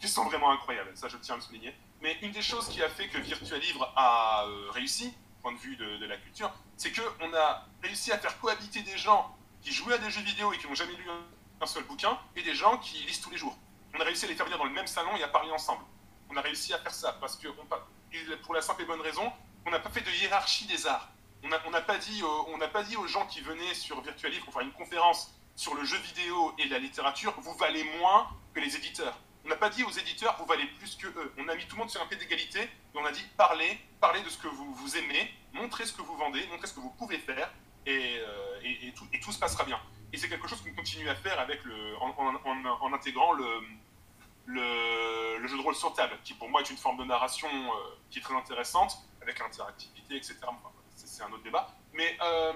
qui 0.00 0.08
sont 0.08 0.24
vraiment 0.24 0.50
incroyables. 0.50 0.90
Ça, 0.96 1.08
je 1.08 1.16
tiens 1.18 1.34
à 1.34 1.38
le 1.38 1.42
souligner. 1.42 1.74
Mais 2.02 2.16
une 2.22 2.32
des 2.32 2.42
choses 2.42 2.68
qui 2.68 2.82
a 2.82 2.88
fait 2.88 3.08
que 3.08 3.18
Virtua 3.18 3.58
Livre 3.58 3.92
a 3.96 4.44
réussi, 4.70 5.12
point 5.42 5.52
de 5.52 5.58
vue 5.58 5.76
de, 5.76 5.98
de 5.98 6.06
la 6.06 6.16
culture, 6.16 6.50
c'est 6.76 6.92
qu'on 6.92 7.32
a 7.34 7.66
réussi 7.82 8.10
à 8.12 8.18
faire 8.18 8.38
cohabiter 8.40 8.82
des 8.82 8.96
gens 8.98 9.36
qui 9.62 9.72
jouaient 9.72 9.94
à 9.94 9.98
des 9.98 10.10
jeux 10.10 10.22
vidéo 10.22 10.52
et 10.52 10.58
qui 10.58 10.66
n'ont 10.66 10.74
jamais 10.74 10.94
lu 10.94 11.04
un, 11.10 11.64
un 11.64 11.66
seul 11.66 11.84
bouquin, 11.84 12.18
et 12.36 12.42
des 12.42 12.54
gens 12.54 12.78
qui 12.78 12.98
lisent 13.04 13.20
tous 13.20 13.30
les 13.30 13.38
jours. 13.38 13.56
On 13.94 14.00
a 14.00 14.04
réussi 14.04 14.24
à 14.24 14.28
les 14.28 14.34
faire 14.34 14.46
venir 14.46 14.58
dans 14.58 14.64
le 14.64 14.72
même 14.72 14.86
salon 14.86 15.14
et 15.16 15.22
à 15.22 15.28
parler 15.28 15.50
ensemble. 15.50 15.82
On 16.30 16.36
a 16.36 16.40
réussi 16.40 16.72
à 16.74 16.78
faire 16.78 16.94
ça 16.94 17.12
parce 17.20 17.36
que, 17.36 17.48
pour 18.42 18.54
la 18.54 18.62
simple 18.62 18.82
et 18.82 18.86
bonne 18.86 19.00
raison, 19.00 19.32
on 19.66 19.70
n'a 19.70 19.78
pas 19.78 19.90
fait 19.90 20.00
de 20.00 20.10
hiérarchie 20.10 20.66
des 20.66 20.86
arts. 20.86 21.08
On 21.42 21.48
n'a 21.48 21.80
pas, 21.80 21.98
dit 21.98 22.22
pas 22.72 22.82
dit 22.82 22.96
aux 22.96 23.06
gens 23.06 23.26
qui 23.26 23.40
venaient 23.40 23.74
sur 23.74 24.00
Virtua 24.00 24.28
Livre 24.28 24.44
pour 24.44 24.54
faire 24.54 24.62
une 24.62 24.72
conférence 24.72 25.32
sur 25.54 25.74
le 25.74 25.84
jeu 25.84 25.96
vidéo 25.98 26.54
et 26.58 26.68
la 26.68 26.78
littérature, 26.78 27.34
vous 27.40 27.54
valez 27.54 27.84
moins 27.98 28.28
que 28.54 28.60
les 28.60 28.76
éditeurs. 28.76 29.18
On 29.44 29.48
n'a 29.48 29.56
pas 29.56 29.70
dit 29.70 29.82
aux 29.82 29.90
éditeurs, 29.90 30.36
vous 30.38 30.46
valez 30.46 30.66
plus 30.78 30.94
que 30.96 31.06
eux. 31.06 31.32
On 31.38 31.48
a 31.48 31.54
mis 31.54 31.64
tout 31.66 31.76
le 31.76 31.80
monde 31.80 31.90
sur 31.90 32.02
un 32.02 32.06
pied 32.06 32.16
d'égalité 32.16 32.60
et 32.60 32.68
on 32.96 33.04
a 33.04 33.12
dit, 33.12 33.24
parlez, 33.36 33.78
parlez 34.00 34.22
de 34.22 34.28
ce 34.28 34.38
que 34.38 34.48
vous, 34.48 34.96
aimez, 34.96 35.32
montrez 35.52 35.86
ce 35.86 35.92
que 35.92 36.02
vous 36.02 36.16
vendez, 36.16 36.46
montrez 36.48 36.66
ce 36.66 36.74
que 36.74 36.80
vous 36.80 36.90
pouvez 36.90 37.18
faire 37.18 37.50
et, 37.86 38.18
euh, 38.18 38.60
et- 38.62 39.20
tout, 39.20 39.32
se 39.32 39.38
passera 39.38 39.64
bien. 39.64 39.80
Et 40.12 40.16
c'est 40.16 40.28
quelque 40.28 40.48
chose 40.48 40.60
qu'on 40.62 40.74
continue 40.74 41.08
à 41.08 41.14
faire 41.14 41.38
avec 41.40 41.64
le, 41.64 41.96
en 42.00 42.92
intégrant 42.92 43.32
le, 43.32 43.44
le, 44.48 45.46
jeu 45.46 45.56
de 45.56 45.62
rôle 45.62 45.74
sur 45.74 45.92
table, 45.94 46.18
qui 46.24 46.34
pour 46.34 46.48
moi 46.48 46.60
est 46.62 46.70
une 46.70 46.76
forme 46.76 46.96
de 46.98 47.04
narration 47.04 47.48
euh, 47.48 47.78
qui 48.10 48.18
est 48.18 48.22
très 48.22 48.34
intéressante, 48.34 48.98
avec 49.22 49.38
l'interactivité, 49.38 50.16
etc. 50.16 50.36
C'est 50.94 51.22
un 51.22 51.30
autre 51.32 51.42
débat. 51.42 51.68
Mais 51.92 52.16
euh, 52.22 52.52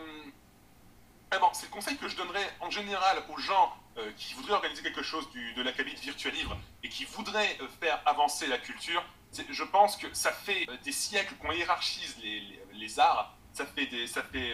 vraiment, 1.31 1.53
c'est 1.55 1.67
le 1.67 1.73
conseil 1.73 1.97
que 1.97 2.09
je 2.09 2.17
donnerais 2.17 2.49
en 2.61 2.71
général 2.71 3.23
aux 3.33 3.39
gens 3.39 3.75
euh, 3.99 4.11
qui 4.17 4.35
voudraient 4.35 4.55
organiser 4.55 4.83
quelque 4.83 5.03
chose 5.03 5.31
du, 5.31 5.55
de 5.55 5.63
l'acabit 5.63 5.95
virtuel 5.95 6.35
livre 6.35 6.57
et 6.83 6.89
qui 6.89 7.05
voudraient 7.05 7.57
euh, 7.61 7.69
faire 7.81 8.01
avancer 8.07 8.47
la 8.47 8.59
culture. 8.59 9.03
Je 9.49 9.65
pense 9.65 9.97
que 9.97 10.13
ça 10.13 10.33
fait 10.33 10.67
des 10.85 10.93
siècles 10.93 11.35
qu'on 11.37 11.53
hiérarchise 11.53 12.17
les, 12.23 12.41
les- 12.41 12.63
les 12.75 12.99
arts, 13.01 13.35
ça 13.55 13.65
fait 13.67 13.87
des, 13.87 14.07
ça 14.07 14.23
fait, 14.23 14.53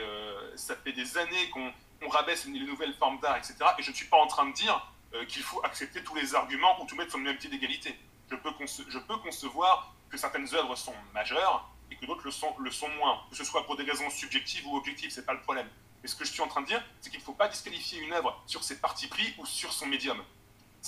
ça 0.57 0.76
fait 0.76 0.93
des 0.93 1.16
années 1.18 1.51
qu'on 1.51 1.72
on 2.05 2.09
rabaisse 2.09 2.47
les 2.47 2.61
nouvelles 2.61 2.95
formes 2.95 3.18
d'art, 3.20 3.36
etc. 3.36 3.57
Et 3.78 3.82
je 3.82 3.91
ne 3.91 3.97
suis 3.97 4.07
pas 4.07 4.16
en 4.18 4.26
train 4.28 4.47
de 4.47 4.53
dire 4.53 4.86
euh, 5.15 5.25
qu'il 5.27 5.43
faut 5.43 5.65
accepter 5.65 6.03
tous 6.05 6.15
les 6.15 6.35
arguments 6.35 6.83
ou 6.83 6.87
tout 6.87 6.95
mettre 6.97 7.11
sur 7.11 7.19
le 7.19 7.25
même 7.25 7.39
pied 7.39 7.49
d'égalité. 7.49 7.99
Je 8.31 8.37
peux, 8.37 9.17
concevoir 9.19 9.95
que 10.11 10.19
certaines 10.19 10.55
œuvres 10.55 10.77
sont 10.77 10.95
majeures 11.15 11.71
et 11.91 11.97
que 11.97 12.05
d'autres 12.05 12.25
le 12.25 12.71
sont, 12.71 12.89
moins, 12.91 13.23
que 13.31 13.37
ce 13.37 13.45
soit 13.45 13.65
pour 13.65 13.77
des 13.77 13.85
raisons 13.85 14.11
subjectives 14.11 14.67
ou 14.67 14.77
objectives, 14.77 15.11
c'est 15.11 15.25
pas 15.25 15.33
le 15.33 15.41
problème. 15.41 15.69
Mais 16.03 16.09
ce 16.09 16.15
que 16.15 16.25
je 16.25 16.33
suis 16.33 16.43
en 16.43 16.49
train 16.49 16.61
de 16.61 16.67
dire, 16.67 16.85
c'est 17.01 17.09
qu'il 17.09 17.21
ne 17.21 17.25
faut 17.25 17.33
pas 17.33 17.49
disqualifier 17.49 18.01
une 18.01 18.13
œuvre 18.13 18.39
sur 18.47 18.63
ses 18.63 18.81
partis 18.81 19.09
pris 19.09 19.35
ou 19.39 19.47
sur 19.47 19.73
son 19.73 19.87
médium. 19.87 20.23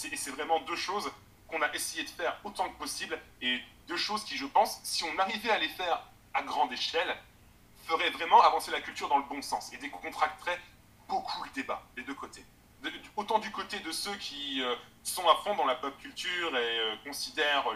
Et 0.05 0.17
c'est 0.17 0.31
vraiment 0.31 0.61
deux 0.61 0.77
choses 0.77 1.11
qu'on 1.49 1.63
a 1.63 1.73
essayé 1.75 2.05
de 2.05 2.11
faire 2.11 2.39
autant 2.45 2.69
que 2.69 2.79
possible 2.79 3.19
et 3.41 3.59
deux 3.89 3.97
choses 3.97 4.25
qui, 4.25 4.37
je 4.37 4.47
pense, 4.47 4.81
si 4.85 5.03
on 5.05 5.19
arrivait 5.19 5.51
à 5.51 5.59
les 5.59 5.69
faire 5.69 6.07
à 6.35 6.43
grande 6.43 6.73
échelle, 6.73 7.17
feraient 7.87 8.11
vraiment 8.11 8.41
avancer 8.43 8.71
la 8.71 8.81
culture 8.81 9.09
dans 9.09 9.19
le 9.19 9.25
bon 9.25 9.43
sens 9.43 9.73
et 9.73 9.79
décontracteraient 9.79 10.61
beaucoup 11.09 11.43
le 11.43 11.51
débat 11.51 11.83
des 11.97 12.03
deux 12.03 12.15
côtés. 12.15 12.45
Autant 13.17 13.39
du 13.39 13.51
côté 13.51 13.79
de 13.81 13.93
ceux 13.93 14.15
qui 14.17 14.63
euh, 14.63 14.75
sont 15.03 15.29
à 15.29 15.35
fond 15.37 15.55
dans 15.55 15.67
la 15.67 15.75
pop 15.75 15.97
culture 15.99 16.57
et 16.57 16.81
euh, 16.81 16.95
considèrent 17.05 17.67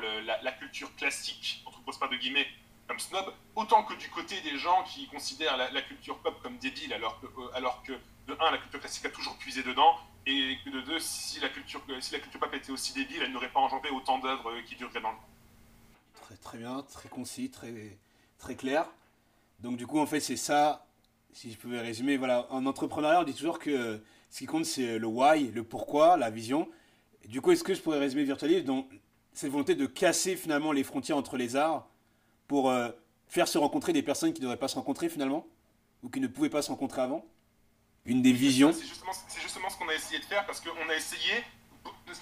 la, 0.43 0.53
culture 0.53 0.95
classique, 0.97 1.63
entre 1.67 1.81
pose 1.83 1.99
pas 1.99 2.09
de 2.09 2.17
guillemets, 2.17 2.47
comme 2.89 2.99
snob, 2.99 3.33
autant 3.55 3.83
que 3.85 3.95
du 3.95 4.09
côté 4.09 4.41
des 4.41 4.57
gens 4.59 4.83
qui 4.85 5.07
considèrent 5.09 5.57
la, 5.57 5.83
culture 5.83 6.19
pop 6.19 6.41
comme 6.43 6.57
débile, 6.59 6.93
alors 6.95 7.21
que, 7.21 7.27
euh, 7.27 7.51
alors 7.55 7.83
que 7.83 7.93
de 7.93 8.37
un, 8.41 8.51
la 8.51 8.59
culture 8.59 8.81
classique 8.81 9.05
a 9.05 9.11
toujours 9.11 9.37
puisé 9.37 9.63
dedans, 9.63 9.99
et 10.27 10.57
que 10.65 10.71
de 10.71 10.81
deux, 10.81 10.99
si 10.99 11.41
la 11.41 11.51
culture, 11.51 11.83
si 12.01 12.13
la 12.13 12.21
culture 12.21 12.41
pop 12.41 12.55
était 12.55 12.73
aussi 12.73 12.95
débile, 12.95 13.23
elle 13.23 13.33
n'aurait 13.33 13.53
pas 13.53 13.61
engendré 13.61 13.91
autant 13.91 14.19
d'œuvres 14.19 14.59
qui 14.67 14.77
dureraient 14.77 15.03
dans 15.03 15.11
le 15.11 15.17
temps. 15.17 15.29
Très, 16.23 16.37
très 16.37 16.59
bien, 16.59 16.83
très 16.83 17.11
concis, 17.11 17.51
très, 17.51 17.99
très 18.39 18.57
clair. 18.57 18.87
Donc 19.61 19.77
du 19.77 19.87
coup, 19.87 19.99
en 19.99 20.07
fait, 20.07 20.21
c'est 20.21 20.37
ça, 20.37 20.87
si 21.33 21.53
je 21.53 21.59
pouvais 21.59 21.81
résumer, 21.81 22.17
voilà, 22.17 22.47
en 22.51 22.65
entrepreneuriat, 22.65 23.21
on 23.21 23.25
dit 23.25 23.35
toujours 23.35 23.59
que 23.59 24.01
ce 24.35 24.41
qui 24.41 24.47
compte, 24.47 24.65
c'est 24.65 24.99
le 24.99 25.07
why, 25.07 25.53
le 25.53 25.63
pourquoi, 25.63 26.17
la 26.17 26.29
vision. 26.29 26.69
Et 27.23 27.29
du 27.29 27.41
coup, 27.41 27.53
est-ce 27.53 27.63
que 27.63 27.73
je 27.73 27.81
pourrais 27.81 28.01
résumer 28.01 28.25
Virtualist 28.25 28.65
dans 28.65 28.85
cette 29.33 29.53
volonté 29.53 29.77
de 29.77 29.87
casser 29.87 30.35
finalement 30.35 30.73
les 30.73 30.83
frontières 30.83 31.17
entre 31.17 31.37
les 31.37 31.55
arts 31.55 31.87
pour 32.49 32.69
euh, 32.69 32.91
faire 33.29 33.47
se 33.47 33.59
rencontrer 33.59 33.93
des 33.93 34.03
personnes 34.03 34.33
qui 34.33 34.41
ne 34.41 34.47
devraient 34.47 34.59
pas 34.59 34.67
se 34.67 34.75
rencontrer 34.75 35.09
finalement 35.09 35.47
Ou 36.03 36.09
qui 36.09 36.19
ne 36.19 36.27
pouvaient 36.27 36.51
pas 36.51 36.63
se 36.63 36.71
rencontrer 36.71 37.03
avant? 37.03 37.25
Une 38.07 38.23
des 38.23 38.33
visions 38.33 38.73
C'est 38.73 38.83
justement, 38.83 39.71
ce 39.71 39.77
qu'on 39.79 39.89
a 39.89 39.95
essayé 39.95 40.19
de 40.19 40.25
faire 40.25 40.45
parce 40.47 40.61
qu'on 40.61 40.89
a 40.89 40.97
essayé. 40.97 41.45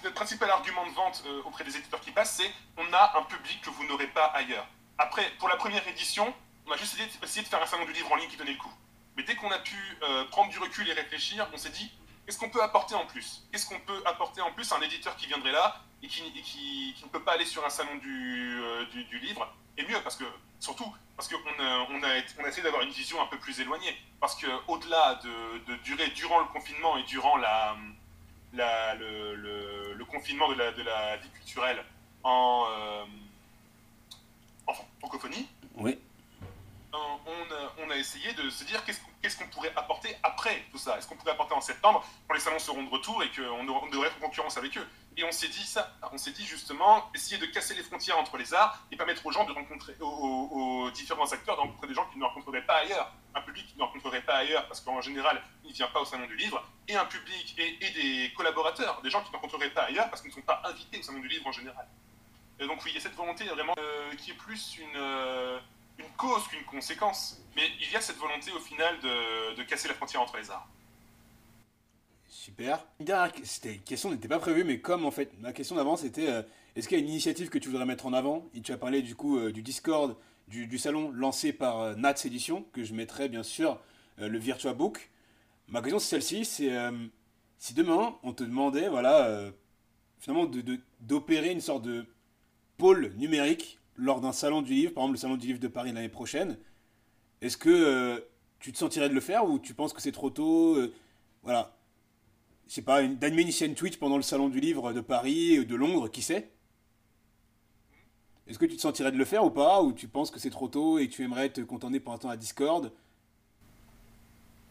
Notre 0.03 0.13
principal 0.13 0.51
argument 0.51 0.85
de 0.85 0.93
vente 0.93 1.23
euh, 1.25 1.41
auprès 1.45 1.63
des 1.63 1.75
éditeurs 1.75 2.01
qui 2.01 2.11
passent, 2.11 2.37
c'est 2.37 2.51
on 2.77 2.93
a 2.93 3.17
un 3.17 3.23
public 3.23 3.59
que 3.63 3.71
vous 3.71 3.87
n'aurez 3.87 4.07
pas 4.09 4.25
ailleurs. 4.35 4.67
Après, 4.99 5.23
pour 5.39 5.49
la 5.49 5.55
première 5.55 5.87
édition, 5.87 6.31
on 6.67 6.73
a 6.73 6.77
juste 6.77 6.93
essayé 6.93 7.09
de, 7.09 7.25
essayé 7.25 7.41
de 7.41 7.47
faire 7.47 7.63
un 7.63 7.65
salon 7.65 7.85
du 7.85 7.93
livre 7.93 8.11
en 8.11 8.17
ligne 8.17 8.29
qui 8.29 8.37
donnait 8.37 8.53
le 8.53 8.59
coup. 8.59 8.71
Mais 9.17 9.23
dès 9.23 9.35
qu'on 9.35 9.49
a 9.49 9.59
pu 9.59 9.75
euh, 10.03 10.25
prendre 10.25 10.51
du 10.51 10.59
recul 10.59 10.87
et 10.87 10.93
réfléchir, 10.93 11.49
on 11.51 11.57
s'est 11.57 11.69
dit 11.69 11.91
qu'est-ce 12.25 12.37
qu'on 12.39 12.49
peut 12.49 12.61
apporter 12.63 12.95
en 12.95 13.05
plus? 13.05 13.43
Qu'est-ce 13.51 13.67
qu'on 13.67 13.79
peut 13.79 14.01
apporter 14.05 14.41
en 14.41 14.51
plus 14.51 14.71
à 14.71 14.77
un 14.77 14.81
éditeur 14.81 15.15
qui 15.15 15.27
viendrait 15.27 15.51
là 15.51 15.81
et 16.01 16.07
qui, 16.07 16.21
qui- 16.41 16.93
ne 17.05 17.09
peut 17.09 17.23
pas 17.23 17.33
aller 17.33 17.45
sur 17.45 17.65
un 17.65 17.69
salon 17.69 17.95
du, 17.95 18.59
euh, 18.61 18.85
du, 18.87 19.19
livre? 19.19 19.47
Et 19.77 19.83
mieux, 19.87 19.99
parce 20.03 20.15
que, 20.15 20.25
surtout, 20.59 20.93
parce 21.15 21.27
qu'on 21.27 21.35
a, 21.37 21.87
on 21.89 22.03
a, 22.03 22.07
on 22.39 22.45
essayé 22.45 22.63
d'avoir 22.63 22.81
une 22.83 22.89
vision 22.91 23.21
un 23.21 23.25
peu 23.27 23.37
plus 23.39 23.59
éloignée. 23.59 23.95
Parce 24.19 24.35
qu'au-delà 24.35 25.15
de, 25.23 25.57
de 25.65 25.75
durer 25.83 26.07
durant 26.09 26.39
le 26.39 26.45
confinement 26.47 26.97
et 26.97 27.03
durant 27.03 27.37
la, 27.37 27.75
la- 28.53 28.93
le, 28.95 29.35
le- 29.35 29.93
le 29.93 30.05
confinement 30.05 30.49
de 30.49 30.55
la, 30.55 30.71
de 30.71 30.81
la 30.83 31.17
vie 31.17 31.29
culturelle 31.29 31.83
en, 32.23 32.65
euh, 32.69 33.05
en 34.67 34.73
francophonie, 34.99 35.47
Oui. 35.75 35.97
On 36.93 37.53
a, 37.53 37.85
on 37.85 37.89
a 37.89 37.95
essayé 37.97 38.33
de 38.33 38.49
se 38.49 38.63
dire 38.63 38.83
qu'est-ce 38.85 39.37
qu'on 39.37 39.47
pourrait 39.47 39.73
apporter 39.75 40.15
après 40.23 40.65
tout 40.71 40.77
ça. 40.77 40.97
Est-ce 40.97 41.07
qu'on 41.07 41.15
pourrait 41.15 41.31
apporter 41.31 41.53
en 41.53 41.61
septembre, 41.61 42.05
quand 42.27 42.33
les 42.33 42.39
salons 42.39 42.59
seront 42.59 42.83
de 42.83 42.89
retour 42.89 43.23
et 43.23 43.29
qu'on 43.29 43.63
devrait 43.89 44.07
être 44.07 44.17
en 44.17 44.27
concurrence 44.27 44.57
avec 44.57 44.77
eux. 44.77 44.87
Et 45.15 45.23
on 45.23 45.31
s'est 45.31 45.47
dit 45.47 45.65
ça, 45.65 45.93
on 46.11 46.17
s'est 46.17 46.31
dit 46.31 46.45
justement 46.45 47.11
essayer 47.13 47.39
de 47.39 47.45
casser 47.45 47.75
les 47.75 47.83
frontières 47.83 48.17
entre 48.17 48.37
les 48.37 48.53
arts 48.53 48.83
et 48.91 48.95
permettre 48.95 49.25
aux 49.25 49.31
gens 49.31 49.45
de 49.45 49.51
rencontrer, 49.51 49.93
aux, 49.99 50.89
différents 50.91 51.31
acteurs 51.31 51.57
de 51.57 51.87
des 51.87 51.93
gens 51.93 52.05
qu'ils 52.07 52.19
ne 52.19 52.25
rencontreraient 52.25 52.65
pas 52.65 52.77
ailleurs, 52.77 53.11
un 53.35 53.41
public 53.41 53.67
qu'ils 53.67 53.77
ne 53.77 53.83
rencontreraient 53.83 54.23
pas 54.23 54.37
ailleurs 54.37 54.67
parce 54.67 54.81
qu'en 54.81 55.01
général 55.01 55.41
il 55.63 55.69
ne 55.69 55.75
vient 55.75 55.87
pas 55.87 56.01
au 56.01 56.05
salon 56.05 56.25
du 56.25 56.35
livre, 56.35 56.63
et 56.87 56.95
un 56.95 57.05
public 57.05 57.55
et, 57.59 57.89
des 57.91 58.33
collaborateurs, 58.35 59.01
des 59.03 59.11
gens 59.11 59.21
qu'ils 59.21 59.31
ne 59.31 59.35
rencontreraient 59.35 59.69
pas 59.69 59.83
ailleurs 59.83 60.09
parce 60.09 60.21
qu'ils 60.21 60.31
ne 60.31 60.35
sont 60.35 60.41
pas 60.41 60.61
invités 60.65 60.97
au 60.97 61.03
salon 61.03 61.19
du 61.19 61.27
livre 61.27 61.45
en 61.45 61.51
général. 61.51 61.87
Et 62.59 62.65
donc 62.65 62.83
oui, 62.83 62.91
il 62.91 62.95
y 62.95 62.97
a 62.97 63.01
cette 63.01 63.15
volonté 63.15 63.43
vraiment 63.45 63.75
euh, 63.77 64.15
qui 64.15 64.31
est 64.31 64.35
plus 64.35 64.77
une, 64.77 64.95
euh, 64.95 65.59
une 65.97 66.09
cause 66.17 66.47
qu'une 66.47 66.63
conséquence. 66.65 67.41
Mais 67.55 67.63
il 67.81 67.91
y 67.91 67.95
a 67.95 68.01
cette 68.01 68.17
volonté 68.17 68.51
au 68.51 68.59
final 68.59 68.99
de, 68.99 69.55
de 69.55 69.63
casser 69.63 69.87
la 69.87 69.93
frontière 69.93 70.21
entre 70.21 70.37
les 70.37 70.49
arts. 70.49 70.67
Super. 72.27 72.85
Une 72.99 73.05
dernière 73.05 73.31
question 73.85 74.09
n'était 74.09 74.27
pas 74.27 74.39
prévue, 74.39 74.63
mais 74.63 74.79
comme 74.79 75.05
en 75.05 75.11
fait, 75.11 75.31
ma 75.39 75.53
question 75.53 75.75
d'avant 75.75 75.95
c'était 75.95 76.29
euh, 76.29 76.41
est-ce 76.75 76.87
qu'il 76.87 76.97
y 76.97 77.01
a 77.01 77.03
une 77.03 77.09
initiative 77.09 77.49
que 77.49 77.59
tu 77.59 77.69
voudrais 77.69 77.85
mettre 77.85 78.05
en 78.05 78.13
avant? 78.13 78.49
Et 78.55 78.61
tu 78.61 78.71
as 78.71 78.77
parlé 78.77 79.01
du 79.01 79.15
coup 79.15 79.37
euh, 79.37 79.51
du 79.51 79.61
Discord 79.61 80.17
du, 80.47 80.77
salon 80.77 81.11
lancé 81.11 81.53
par 81.53 81.95
Nats 81.95 82.13
Edition, 82.25 82.65
que 82.73 82.83
je 82.83 82.93
mettrai 82.93 83.29
bien 83.29 83.43
sûr 83.43 83.79
le 84.17 84.37
Virtua 84.37 84.73
Book. 84.73 85.09
Ma 85.67 85.81
question 85.81 85.97
c'est 85.99 86.09
celle-ci, 86.09 86.45
c'est 86.45 86.77
si 87.57 87.73
demain 87.73 88.19
on 88.21 88.33
te 88.33 88.43
demandait, 88.43 88.87
voilà, 88.87 89.51
finalement 90.19 90.45
d'opérer 90.99 91.51
une 91.51 91.61
sorte 91.61 91.83
de 91.83 92.05
pôle 92.77 93.13
numérique 93.15 93.79
lors 93.95 94.21
d'un 94.21 94.31
salon 94.31 94.61
du 94.61 94.73
livre, 94.73 94.93
par 94.93 95.03
exemple 95.03 95.13
le 95.13 95.19
salon 95.19 95.37
du 95.37 95.47
livre 95.47 95.59
de 95.59 95.67
Paris 95.67 95.91
l'année 95.91 96.09
prochaine, 96.09 96.57
est-ce 97.41 97.57
que 97.57 98.23
tu 98.63 98.71
te 98.71 98.77
sentirais 98.77 99.09
de 99.09 99.13
le 99.13 99.19
faire 99.19 99.43
ou 99.45 99.59
tu 99.59 99.73
penses 99.73 99.91
que 99.91 100.01
c'est 100.01 100.13
trop 100.13 100.29
tôt 100.29 100.75
euh, 100.77 100.93
Voilà. 101.43 101.75
Je 102.67 102.75
sais 102.75 102.81
pas, 102.81 103.03
d'animer 103.03 103.41
une 103.41 103.51
chaîne 103.51 103.75
Twitch 103.75 103.97
pendant 103.97 104.15
le 104.15 104.23
salon 104.23 104.47
du 104.47 104.61
livre 104.61 104.93
de 104.93 105.01
Paris 105.01 105.59
ou 105.59 105.65
de 105.65 105.75
Londres, 105.75 106.07
qui 106.07 106.21
sait? 106.21 106.49
Est-ce 108.47 108.57
que 108.57 108.65
tu 108.65 108.77
te 108.77 108.81
sentirais 108.81 109.11
de 109.11 109.17
le 109.17 109.25
faire 109.25 109.43
ou 109.43 109.51
pas 109.51 109.81
Ou 109.81 109.91
tu 109.91 110.07
penses 110.07 110.31
que 110.31 110.39
c'est 110.39 110.49
trop 110.49 110.69
tôt 110.69 110.97
et 110.97 111.09
tu 111.09 111.23
aimerais 111.23 111.49
te 111.49 111.59
contenter 111.59 111.99
pour 111.99 112.13
un 112.13 112.17
temps 112.17 112.29
à 112.29 112.37
Discord? 112.37 112.93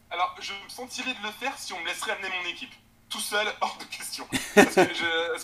Alors, 0.09 0.35
je 0.41 0.53
me 0.53 0.69
sentirais 0.69 1.13
de 1.13 1.23
le 1.23 1.31
faire 1.31 1.57
si 1.57 1.73
on 1.73 1.79
me 1.79 1.85
laisserait 1.85 2.13
amener 2.13 2.29
mon 2.29 2.49
équipe. 2.49 2.73
Tout 3.13 3.19
seul, 3.19 3.47
hors 3.61 3.77
de 3.77 3.83
question. 3.83 4.27
Parce 4.55 4.73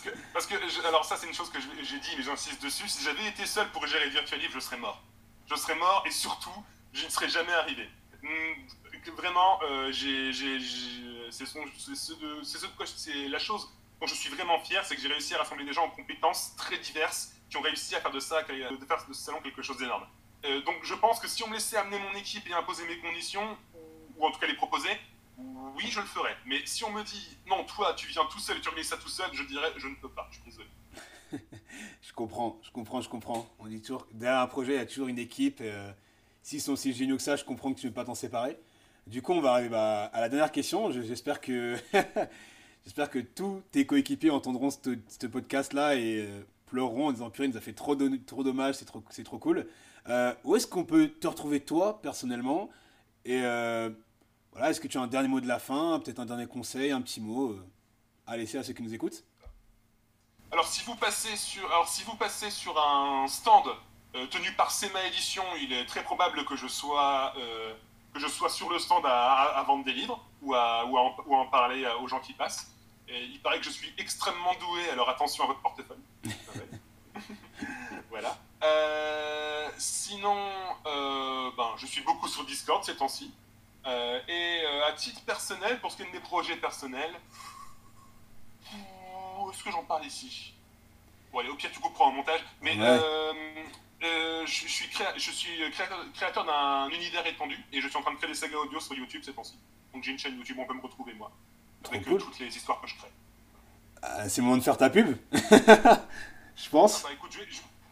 que, 0.01 0.09
parce 0.34 0.47
que, 0.47 0.88
alors 0.88 1.05
ça 1.05 1.17
c'est 1.17 1.28
une 1.28 1.36
chose 1.36 1.51
que 1.51 1.59
j'ai 1.61 1.99
dit, 1.99 2.09
mais 2.17 2.24
j'insiste 2.24 2.63
dessus. 2.63 2.89
Si 2.89 3.03
j'avais 3.03 3.28
été 3.28 3.45
seul 3.45 3.70
pour 3.70 3.86
gérer 3.86 4.09
Virtual 4.09 4.39
Livre, 4.39 4.53
je 4.55 4.59
serais 4.59 4.78
mort. 4.78 4.99
Je 5.45 5.53
serais 5.53 5.76
mort 5.76 6.03
et 6.07 6.09
surtout, 6.09 6.63
je 6.93 7.05
ne 7.05 7.11
serais 7.11 7.30
jamais 7.30 7.53
arrivé. 7.53 7.88
Mm, 8.24 9.11
vraiment, 9.15 9.59
euh, 9.61 9.91
c'est 12.95 13.28
la 13.28 13.38
chose 13.38 13.70
dont 14.01 14.07
je 14.07 14.15
suis 14.15 14.30
vraiment 14.30 14.59
fier, 14.61 14.84
c'est 14.84 14.95
que 14.95 15.01
j'ai 15.01 15.07
réussi 15.07 15.36
à 15.36 15.38
rassembler 15.38 15.65
des 15.65 15.74
gens 15.74 15.86
en 15.86 15.91
compétences 15.91 16.55
très 16.55 16.80
diverses 16.80 17.34
qui 17.51 17.57
ont 17.57 17.61
réussi 17.61 17.95
à 17.95 18.01
faire 18.01 18.09
de 18.09 18.20
ça, 18.20 18.41
de 18.41 18.86
faire 18.86 19.05
de 19.07 19.13
ce 19.13 19.22
salon 19.22 19.41
quelque 19.41 19.61
chose 19.61 19.78
d'énorme. 19.78 20.07
Euh, 20.45 20.61
donc 20.61 20.78
je 20.82 20.95
pense 20.95 21.20
que 21.20 21.28
si 21.28 21.43
on 21.43 21.47
me 21.47 21.53
laissait 21.53 21.78
amener 21.78 21.99
mon 21.99 22.17
équipe 22.17 22.49
et 22.49 22.53
imposer 22.53 22.84
mes 22.88 22.97
conditions, 22.97 23.55
ou, 24.17 24.26
en 24.26 24.32
tout 24.32 24.39
cas 24.39 24.47
les 24.47 24.55
proposer, 24.55 24.89
oui, 25.75 25.85
je 25.87 25.99
le 25.99 26.05
ferais. 26.05 26.35
Mais 26.45 26.65
si 26.65 26.83
on 26.83 26.91
me 26.91 27.03
dit, 27.03 27.37
non, 27.47 27.63
toi, 27.65 27.93
tu 27.95 28.07
viens 28.07 28.25
tout 28.29 28.39
seul 28.39 28.57
et 28.57 28.61
tu 28.61 28.69
remets 28.69 28.83
ça 28.83 28.97
tout 28.97 29.09
seul, 29.09 29.29
je 29.33 29.43
dirais, 29.43 29.71
je 29.77 29.87
ne 29.87 29.95
peux 29.95 30.09
pas, 30.09 30.29
je 30.31 30.51
suis 30.51 30.59
je 32.01 32.13
comprends, 32.13 32.59
je 32.63 32.71
comprends, 32.71 33.01
je 33.01 33.09
comprends. 33.09 33.47
On 33.59 33.67
dit 33.67 33.81
toujours, 33.81 34.07
derrière 34.13 34.41
un 34.41 34.47
projet, 34.47 34.73
il 34.73 34.77
y 34.77 34.81
a 34.81 34.85
toujours 34.85 35.07
une 35.07 35.19
équipe. 35.19 35.59
Euh, 35.61 35.91
S'ils 36.41 36.61
sont 36.61 36.73
aussi 36.73 36.93
géniaux 36.93 37.17
que 37.17 37.21
ça, 37.21 37.35
je 37.35 37.43
comprends 37.43 37.73
que 37.73 37.79
tu 37.79 37.85
ne 37.85 37.91
veux 37.91 37.93
pas 37.93 38.05
t'en 38.05 38.15
séparer. 38.15 38.57
Du 39.07 39.21
coup, 39.21 39.33
on 39.33 39.41
va 39.41 39.51
arriver 39.51 39.69
bah, 39.69 40.05
à 40.05 40.21
la 40.21 40.29
dernière 40.29 40.51
question. 40.51 40.91
J'espère 40.91 41.41
que, 41.41 41.77
tous 43.35 43.61
tes 43.71 43.85
coéquipiers 43.85 44.31
entendront 44.31 44.69
ce 44.71 45.27
podcast-là 45.27 45.95
et 45.95 46.27
euh, 46.27 46.41
pleureront 46.65 47.07
en 47.07 47.11
disant 47.11 47.29
Purée, 47.29 47.47
il 47.47 47.51
nous 47.51 47.57
a 47.57 47.61
fait 47.61 47.73
trop, 47.73 47.95
dommage, 47.95 48.75
c'est 49.09 49.23
trop, 49.23 49.37
cool. 49.37 49.67
Euh, 50.07 50.33
où 50.43 50.55
est-ce 50.55 50.65
qu'on 50.65 50.85
peut 50.85 51.09
te 51.09 51.27
retrouver, 51.27 51.59
toi, 51.59 52.01
personnellement? 52.01 52.69
Euh, 53.27 53.89
voilà, 54.51 54.69
est-ce 54.69 54.81
que 54.81 54.87
tu 54.87 54.97
as 54.97 55.01
un 55.01 55.07
dernier 55.07 55.27
mot 55.27 55.39
de 55.39 55.47
la 55.47 55.59
fin 55.59 55.99
Peut-être 55.99 56.19
un 56.19 56.25
dernier 56.25 56.47
conseil, 56.47 56.91
un 56.91 57.01
petit 57.01 57.21
mot 57.21 57.57
à 58.25 58.37
laisser 58.37 58.57
à 58.57 58.63
ceux 58.63 58.73
qui 58.73 58.83
nous 58.83 58.93
écoutent? 58.93 59.23
Alors 60.51 60.67
si 60.67 60.83
vous 60.83 60.95
passez 60.95 61.35
sur, 61.35 61.65
alors 61.67 61.87
si 61.87 62.03
vous 62.03 62.15
passez 62.15 62.49
sur 62.49 62.77
un 62.79 63.27
stand 63.27 63.67
euh, 64.15 64.25
tenu 64.27 64.51
par 64.53 64.71
SEMA 64.71 65.05
Édition, 65.05 65.43
il 65.61 65.73
est 65.73 65.85
très 65.85 66.03
probable 66.03 66.43
que 66.45 66.55
je 66.55 66.67
sois, 66.67 67.33
euh, 67.37 67.73
que 68.13 68.19
je 68.19 68.27
sois 68.27 68.49
sur 68.49 68.69
le 68.69 68.79
stand 68.79 69.03
à, 69.05 69.63
vendre 69.67 69.83
des 69.83 69.93
livres 69.93 70.23
ou 70.41 70.55
à, 70.55 70.85
ou 70.85 70.97
en, 71.35 71.45
parler 71.47 71.87
aux 72.01 72.07
gens 72.07 72.19
qui 72.19 72.33
passent. 72.33 72.71
Il 73.07 73.39
paraît 73.41 73.59
que 73.59 73.65
je 73.65 73.71
suis 73.71 73.91
extrêmement 73.97 74.53
doué, 74.59 74.89
alors 74.91 75.09
attention 75.09 75.43
à 75.43 75.47
votre 75.47 75.61
portefeuille. 75.61 75.97
voilà. 78.09 78.37
Euh, 78.63 79.67
sinon, 79.77 80.35
ben, 80.85 81.71
je 81.77 81.87
suis 81.87 82.01
beaucoup 82.01 82.27
sur 82.27 82.45
Discord 82.45 82.83
ces 82.83 82.95
temps-ci. 82.95 83.31
Et 83.86 84.61
à 84.88 84.93
titre 84.93 85.21
personnel, 85.21 85.80
pour 85.80 85.91
ce 85.91 85.97
qui 85.97 86.03
est 86.03 86.07
de 86.07 86.11
mes 86.11 86.19
projets 86.19 86.57
personnels, 86.57 87.15
est-ce 89.51 89.63
que 89.63 89.71
j'en 89.71 89.84
parle 89.84 90.05
ici? 90.05 90.53
Bon, 91.32 91.39
allez, 91.39 91.49
au 91.49 91.55
pire, 91.55 91.71
tu 91.71 91.80
couperas 91.80 92.05
en 92.05 92.11
montage. 92.11 92.41
Mais 92.61 92.75
euh, 94.01 94.45
je, 94.45 94.51
suis, 94.51 94.89
je 95.17 95.32
suis 95.32 95.71
créateur, 95.71 96.45
d'un 96.45 96.89
univers 96.89 97.25
étendu 97.27 97.57
et 97.73 97.82
je 97.82 97.88
suis 97.88 97.97
en 97.97 98.01
train 98.01 98.13
de 98.13 98.17
créer 98.17 98.30
des 98.30 98.36
sagas 98.36 98.57
audio 98.57 98.80
sur 98.80 98.95
YouTube 98.95 99.21
ces 99.23 99.34
temps-ci. 99.34 99.57
Donc 99.93 100.03
j'ai 100.03 100.11
une 100.11 100.19
chaîne 100.19 100.38
YouTube, 100.38 100.57
on 100.59 100.65
peut 100.65 100.73
me 100.73 100.82
retrouver 100.82 101.13
moi. 101.13 101.32
avec 101.88 102.07
euh, 102.07 102.17
toutes 102.17 102.39
les 102.39 102.55
histoires 102.55 102.80
que 102.82 102.88
je 102.88 102.95
crée. 102.95 103.11
Ah, 104.01 104.30
c'est 104.30 104.39
le 104.39 104.45
moment 104.45 104.57
de 104.57 104.63
faire 104.63 104.77
ta 104.77 104.89
pub? 104.89 105.17
Je 105.32 106.69
pense. 106.69 107.03
Ah, 107.03 107.07
bah, 107.07 107.13
écoute, 107.13 107.32
je, 107.32 107.39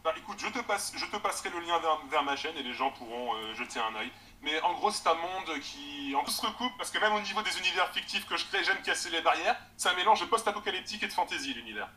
bah, 0.04 0.14
écoute, 0.18 0.38
je, 0.40 0.48
te 0.48 0.60
passe, 0.60 0.94
je 0.96 1.06
te 1.06 1.16
passerai 1.18 1.50
le 1.50 1.60
lien 1.62 1.80
vers, 2.10 2.24
ma 2.24 2.36
chaîne 2.36 2.56
et 2.58 2.64
les 2.64 2.74
gens 2.74 2.92
pourront 2.92 3.34
euh, 3.36 3.56
jeter 3.56 3.80
un 3.80 3.96
oeil. 3.96 4.12
Mais 4.42 4.62
en 4.62 4.74
gros, 4.74 4.92
c'est 4.92 5.08
un 5.08 5.16
monde 5.16 5.60
qui 5.62 6.16
en 6.16 6.26
se 6.26 6.46
recoupe 6.46 6.72
parce 6.78 6.92
que 6.92 7.00
même 7.00 7.14
au 7.14 7.22
niveau 7.22 7.42
des 7.42 7.58
univers 7.58 7.92
fictifs 7.94 8.26
que 8.28 8.38
je 8.38 8.46
crée, 8.46 8.64
j'aime 8.64 8.82
casser 8.84 9.10
les 9.10 9.22
barrières. 9.22 9.60
C'est 9.78 9.90
un 9.90 9.96
mélange 9.96 10.22
de 10.22 10.26
post-apocalyptique 10.26 11.04
et 11.04 11.08
de 11.08 11.14
fantasy 11.14 11.54
l'univers. 11.54 11.90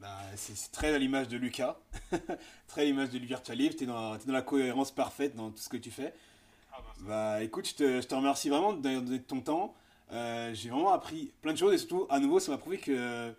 Bah, 0.00 0.16
c'est 0.36 0.70
très 0.70 0.94
à 0.94 0.98
l'image 0.98 1.26
de 1.26 1.36
Lucas, 1.36 1.76
très 2.68 2.82
à 2.82 2.84
l'image 2.84 3.10
de 3.10 3.18
Virtual 3.18 3.58
Live, 3.58 3.74
tu 3.74 3.82
es, 3.82 3.86
dans 3.86 4.16
la 4.28 4.42
cohérence 4.42 4.92
parfaite 4.92 5.34
dans 5.34 5.50
tout 5.50 5.58
ce 5.58 5.68
que 5.68 5.76
tu 5.76 5.90
fais. 5.90 6.14
Ah 6.72 6.76
bah, 6.80 6.94
bah, 7.00 7.42
écoute, 7.42 7.68
je 7.68 7.74
te, 7.74 8.00
je 8.00 8.06
te, 8.06 8.14
remercie 8.14 8.48
vraiment 8.48 8.74
de 8.74 8.80
donner 8.80 9.20
ton 9.20 9.40
temps. 9.40 9.74
Euh, 10.12 10.54
j'ai 10.54 10.70
vraiment 10.70 10.92
appris 10.92 11.32
plein 11.42 11.52
de 11.52 11.58
choses 11.58 11.74
et 11.74 11.78
surtout, 11.78 12.06
à 12.10 12.20
nouveau, 12.20 12.38
ça 12.38 12.52
m'a 12.52 12.58
prouvé 12.58 12.78
que 12.78 13.34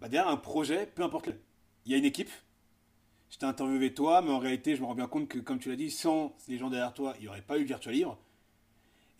bah, 0.00 0.08
derrière 0.08 0.30
un 0.30 0.38
projet, 0.38 0.86
peu 0.86 1.02
importe, 1.02 1.28
il 1.84 1.92
y 1.92 1.94
a 1.94 1.98
une 1.98 2.06
équipe. 2.06 2.30
Je 3.30 3.36
t'ai 3.36 3.46
interviewé 3.46 3.92
toi, 3.92 4.22
mais 4.22 4.30
en 4.30 4.38
réalité, 4.38 4.74
je 4.74 4.80
me 4.80 4.86
rends 4.86 4.94
bien 4.94 5.06
compte 5.06 5.28
que, 5.28 5.38
comme 5.38 5.58
tu 5.58 5.68
l'as 5.68 5.76
dit, 5.76 5.90
sans 5.90 6.34
les 6.48 6.56
gens 6.56 6.70
derrière 6.70 6.94
toi, 6.94 7.14
il 7.18 7.22
n'y 7.22 7.28
aurait 7.28 7.42
pas 7.42 7.58
eu 7.58 7.64
Virtual 7.64 7.94
Livre. 7.94 8.18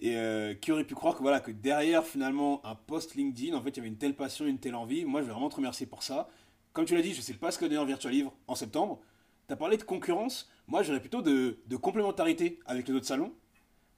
Et 0.01 0.17
euh, 0.17 0.55
qui 0.55 0.73
aurait 0.73 0.85
pu 0.85 0.95
croire 0.95 1.17
que, 1.17 1.23
voilà, 1.23 1.41
que 1.41 1.51
derrière 1.51 2.07
finalement 2.07 2.65
un 2.65 2.75
post 2.75 3.17
LinkedIn, 3.17 3.57
en 3.57 3.63
fait, 3.63 3.71
il 3.71 3.77
y 3.79 3.81
avait 3.81 3.89
une 3.89 3.99
telle 3.99 4.15
passion, 4.15 4.47
une 4.47 4.59
telle 4.59 4.77
envie. 4.77 5.05
Moi, 5.05 5.21
je 5.21 5.27
veux 5.27 5.33
vraiment 5.33 5.49
te 5.49 5.57
remercier 5.57 5.87
pour 5.87 6.03
ça. 6.03 6.29
Comme 6.73 6.87
tu 6.87 6.95
l'as 6.95 7.03
dit, 7.03 7.13
je 7.13 7.21
sais 7.21 7.35
pas 7.35 7.51
ce 7.51 7.59
que 7.59 7.65
d'ailleurs 7.67 7.85
Virtual 7.85 8.13
Livre 8.13 8.33
en 8.47 8.55
septembre. 8.55 9.01
Tu 9.47 9.53
as 9.53 9.57
parlé 9.57 9.77
de 9.77 9.83
concurrence. 9.83 10.49
Moi, 10.69 10.83
j'aurais 10.83 11.01
plutôt 11.01 11.21
de, 11.21 11.59
complémentarité 11.81 12.61
avec 12.67 12.89
les 12.89 12.95
autres 12.95 13.07
salons. 13.07 13.33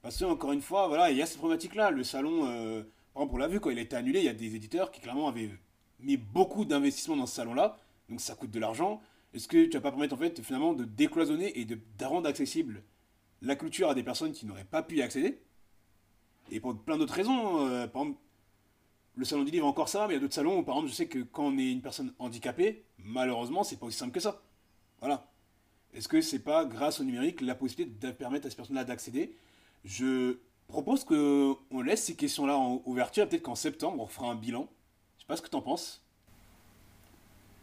Parce 0.03 0.17
que, 0.17 0.25
encore 0.25 0.53
une 0.53 0.63
fois, 0.63 0.89
voilà, 0.89 1.11
il 1.11 1.19
y 1.19 1.23
a 1.23 1.27
cette 1.27 1.39
problématique-là. 1.39 1.91
Le 1.91 2.03
salon, 2.03 2.47
euh, 2.49 2.83
on 3.15 3.37
l'a 3.37 3.49
vu, 3.49 3.61
quand 3.61 3.71
il 3.71 3.79
a 3.79 3.83
été 3.83 3.95
annulé, 3.95 4.21
il 4.21 4.25
y 4.25 4.29
a 4.29 4.35
des 4.35 4.57
éditeurs 4.57 4.91
qui 4.91 5.01
clairement 5.01 5.29
avaient 5.29 5.51
mis 6.01 6.17
beaucoup 6.17 6.65
d'investissement 6.65 7.17
dans 7.17 7.27
ce 7.27 7.35
salon-là. 7.37 7.77
Donc 8.09 8.21
ça 8.21 8.35
coûte 8.35 8.51
de 8.51 8.59
l'argent. 8.59 9.01
Est-ce 9.35 9.47
que 9.47 9.67
tu 9.67 9.73
vas 9.73 9.81
pas 9.81 9.91
permettre 9.91 10.15
en 10.15 10.19
fait 10.19 10.43
finalement 10.43 10.73
de 10.73 10.85
décloisonner 10.85 11.59
et 11.59 11.65
de, 11.65 11.79
rendre 12.05 12.29
accessible 12.29 12.83
la 13.43 13.57
culture 13.57 13.89
à 13.89 13.95
des 13.95 14.03
personnes 14.03 14.33
qui 14.33 14.45
n'auraient 14.45 14.65
pas 14.65 14.83
pu 14.83 14.97
y 14.97 15.03
accéder? 15.03 15.41
Et 16.51 16.61
pour 16.61 16.77
plein 16.77 16.99
d'autres 16.99 17.15
raisons. 17.15 17.67
Euh, 17.67 17.87
par 17.87 18.03
exemple, 18.03 18.21
le 19.17 19.25
salon 19.25 19.45
du 19.45 19.51
livre 19.51 19.67
encore 19.67 19.89
ça, 19.89 20.07
mais 20.07 20.15
il 20.15 20.17
y 20.17 20.19
a 20.19 20.21
d'autres 20.21 20.35
salons 20.35 20.59
où, 20.59 20.63
par 20.63 20.77
exemple, 20.77 20.91
je 20.91 20.97
sais 20.97 21.07
que 21.07 21.21
quand 21.21 21.45
on 21.45 21.59
est 21.59 21.71
une 21.71 21.83
personne 21.83 22.13
handicapée, 22.19 22.85
malheureusement, 22.99 23.63
c'est 23.63 23.77
pas 23.77 23.87
aussi 23.87 23.99
simple 23.99 24.13
que 24.13 24.21
ça. 24.21 24.43
Voilà. 25.01 25.31
Est-ce 25.93 26.09
que 26.09 26.21
c'est 26.21 26.43
pas 26.43 26.65
grâce 26.65 27.01
au 27.01 27.05
numérique 27.05 27.41
la 27.41 27.55
possibilité 27.55 28.07
de 28.07 28.13
permettre 28.13 28.47
à 28.47 28.51
ces 28.51 28.57
personnes-là 28.57 28.85
d'accéder? 28.85 29.37
Je 29.85 30.39
propose 30.69 31.05
qu'on 31.05 31.81
laisse 31.83 32.05
ces 32.05 32.17
questions-là 32.17 32.57
en 32.57 32.83
ouverture. 32.85 33.29
Peut-être 33.29 33.43
qu'en 33.43 33.55
septembre, 33.55 34.03
on 34.03 34.07
fera 34.07 34.29
un 34.29 34.37
bilan. 34.37 34.69
Je 35.17 35.23
sais 35.23 35.27
pas 35.27 35.37
ce 35.37 35.43
que 35.43 35.49
tu 35.49 35.57
en 35.57 35.63
penses. 35.63 36.03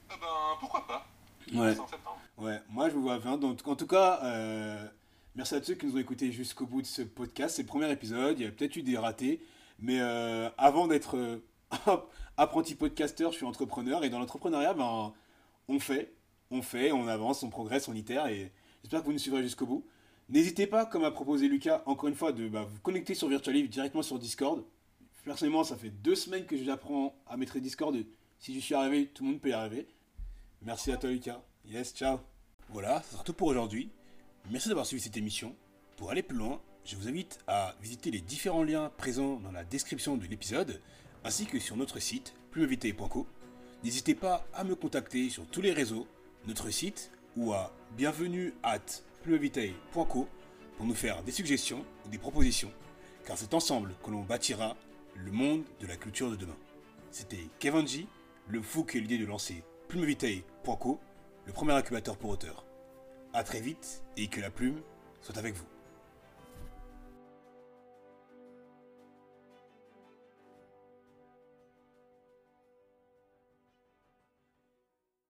Ah 0.10 0.16
ben, 0.20 0.58
pourquoi 0.60 0.86
pas 0.88 1.08
Ouais. 1.54 1.76
Ouais, 2.38 2.60
moi 2.70 2.90
je 2.90 2.94
vous 2.94 3.02
vois 3.02 3.20
bien. 3.20 3.38
Donc, 3.38 3.68
en 3.68 3.76
tout 3.76 3.88
cas, 3.88 4.20
euh, 4.24 4.86
merci 5.36 5.56
à 5.56 5.60
tous 5.60 5.68
ceux 5.68 5.74
qui 5.76 5.88
nous 5.88 5.96
ont 5.96 6.00
écoutés 6.00 6.32
jusqu'au 6.32 6.66
bout 6.66 6.82
de 6.82 6.88
ce 6.88 7.02
podcast. 7.02 7.56
C'est 7.56 7.64
le 7.64 7.68
premier 7.68 7.92
épisode. 7.92 8.40
Il 8.40 8.46
y 8.46 8.48
a 8.48 8.52
peut-être 8.52 8.76
eu 8.76 8.84
des 8.84 8.98
ratés. 8.98 9.42
Mais 9.80 10.00
euh, 10.00 10.50
avant 10.58 10.88
d'être 10.88 11.18
euh, 11.18 11.38
apprenti 12.38 12.76
podcasteur, 12.76 13.32
je 13.32 13.38
suis 13.38 13.46
entrepreneur. 13.46 14.04
Et 14.04 14.10
dans 14.10 14.20
l'entrepreneuriat, 14.20 14.74
ben, 14.74 15.14
on 15.68 15.80
fait, 15.80 16.14
on 16.52 16.62
fait, 16.62 16.92
on 16.92 17.08
avance, 17.08 17.42
on 17.44 17.50
progresse, 17.50 17.88
on 17.88 17.94
itère. 17.96 18.28
Et 18.28 18.52
j'espère 18.84 19.02
que 19.02 19.06
vous 19.08 19.14
nous 19.14 19.20
suivrez 19.20 19.42
jusqu'au 19.42 19.66
bout. 19.66 19.86
N'hésitez 20.30 20.68
pas, 20.68 20.86
comme 20.86 21.06
a 21.06 21.12
proposé 21.12 21.48
Lucas, 21.48 21.82
encore 21.86 22.10
une 22.10 22.16
fois, 22.16 22.34
de 22.34 22.48
bah, 22.50 22.68
vous 22.70 22.80
connecter 22.82 23.16
sur 23.16 23.30
Virtual 23.30 23.68
directement 23.68 24.04
sur 24.04 24.20
Discord. 24.20 24.64
Personnellement, 25.24 25.64
ça 25.64 25.76
fait 25.76 25.90
deux 25.90 26.16
semaines 26.16 26.46
que 26.46 26.56
j'apprends 26.58 27.16
à 27.28 27.36
mettre 27.36 27.58
Discord. 27.60 27.96
Si 28.40 28.54
je 28.54 28.60
suis 28.60 28.76
arrivé, 28.76 29.08
tout 29.08 29.24
le 29.24 29.32
monde 29.32 29.42
peut 29.42 29.50
y 29.50 29.54
arriver. 29.54 29.88
Merci 30.68 30.92
à 30.92 30.98
toi, 30.98 31.10
Lucas. 31.10 31.42
Yes, 31.66 31.94
ciao. 31.94 32.20
Voilà, 32.68 33.02
c'est 33.10 33.24
tout 33.24 33.32
pour 33.32 33.48
aujourd'hui. 33.48 33.90
Merci 34.52 34.68
d'avoir 34.68 34.86
suivi 34.86 35.02
cette 35.02 35.16
émission. 35.16 35.56
Pour 35.96 36.12
aller 36.12 36.22
plus 36.22 36.38
loin, 36.38 36.62
je 36.84 36.98
vous 36.98 37.08
invite 37.08 37.40
à 37.48 37.74
visiter 37.82 38.12
les 38.12 38.20
différents 38.20 38.64
liens 38.64 38.92
présents 38.98 39.40
dans 39.40 39.54
la 39.54 39.64
description 39.64 40.18
de 40.18 40.26
l'épisode, 40.26 40.82
ainsi 41.24 41.46
que 41.46 41.58
sur 41.58 41.78
notre 41.78 42.00
site 42.00 42.34
plumevitae.co. 42.52 43.26
N'hésitez 43.82 44.14
pas 44.14 44.46
à 44.54 44.66
me 44.66 44.76
contacter 44.76 45.30
sur 45.30 45.48
tous 45.48 45.62
les 45.62 45.72
réseaux, 45.72 46.06
notre 46.48 46.70
site 46.70 47.12
ou 47.38 47.54
à 47.54 47.72
bienvenue 47.96 48.54
at 48.62 48.82
plumevitae.co 49.24 50.28
pour 50.76 50.86
nous 50.86 50.96
faire 50.96 51.24
des 51.24 51.32
suggestions 51.32 51.86
ou 52.06 52.10
des 52.10 52.18
propositions, 52.18 52.74
car 53.26 53.38
c'est 53.38 53.54
ensemble 53.54 53.96
que 54.04 54.12
l'on 54.12 54.24
bâtira 54.24 54.76
le 55.16 55.32
monde 55.32 55.64
de 55.80 55.88
la 55.88 55.96
culture 55.96 56.30
de 56.30 56.36
demain. 56.36 56.58
C'était 57.10 57.48
Kevanji, 57.58 58.10
le 58.50 58.62
fou 58.62 58.84
qui 58.84 58.98
a 58.98 59.00
l'idée 59.00 59.18
de 59.18 59.26
lancer 59.26 59.64
plumevitae.co, 59.88 61.00
le 61.46 61.54
premier 61.54 61.74
incubateur 61.74 62.18
pour 62.18 62.32
auteurs. 62.32 62.66
À 63.34 63.44
très 63.44 63.62
vite 63.62 64.04
et 64.18 64.28
que 64.28 64.42
la 64.42 64.50
plume 64.50 64.82
soit 65.22 65.38
avec 65.38 65.56
vous. 65.56 65.77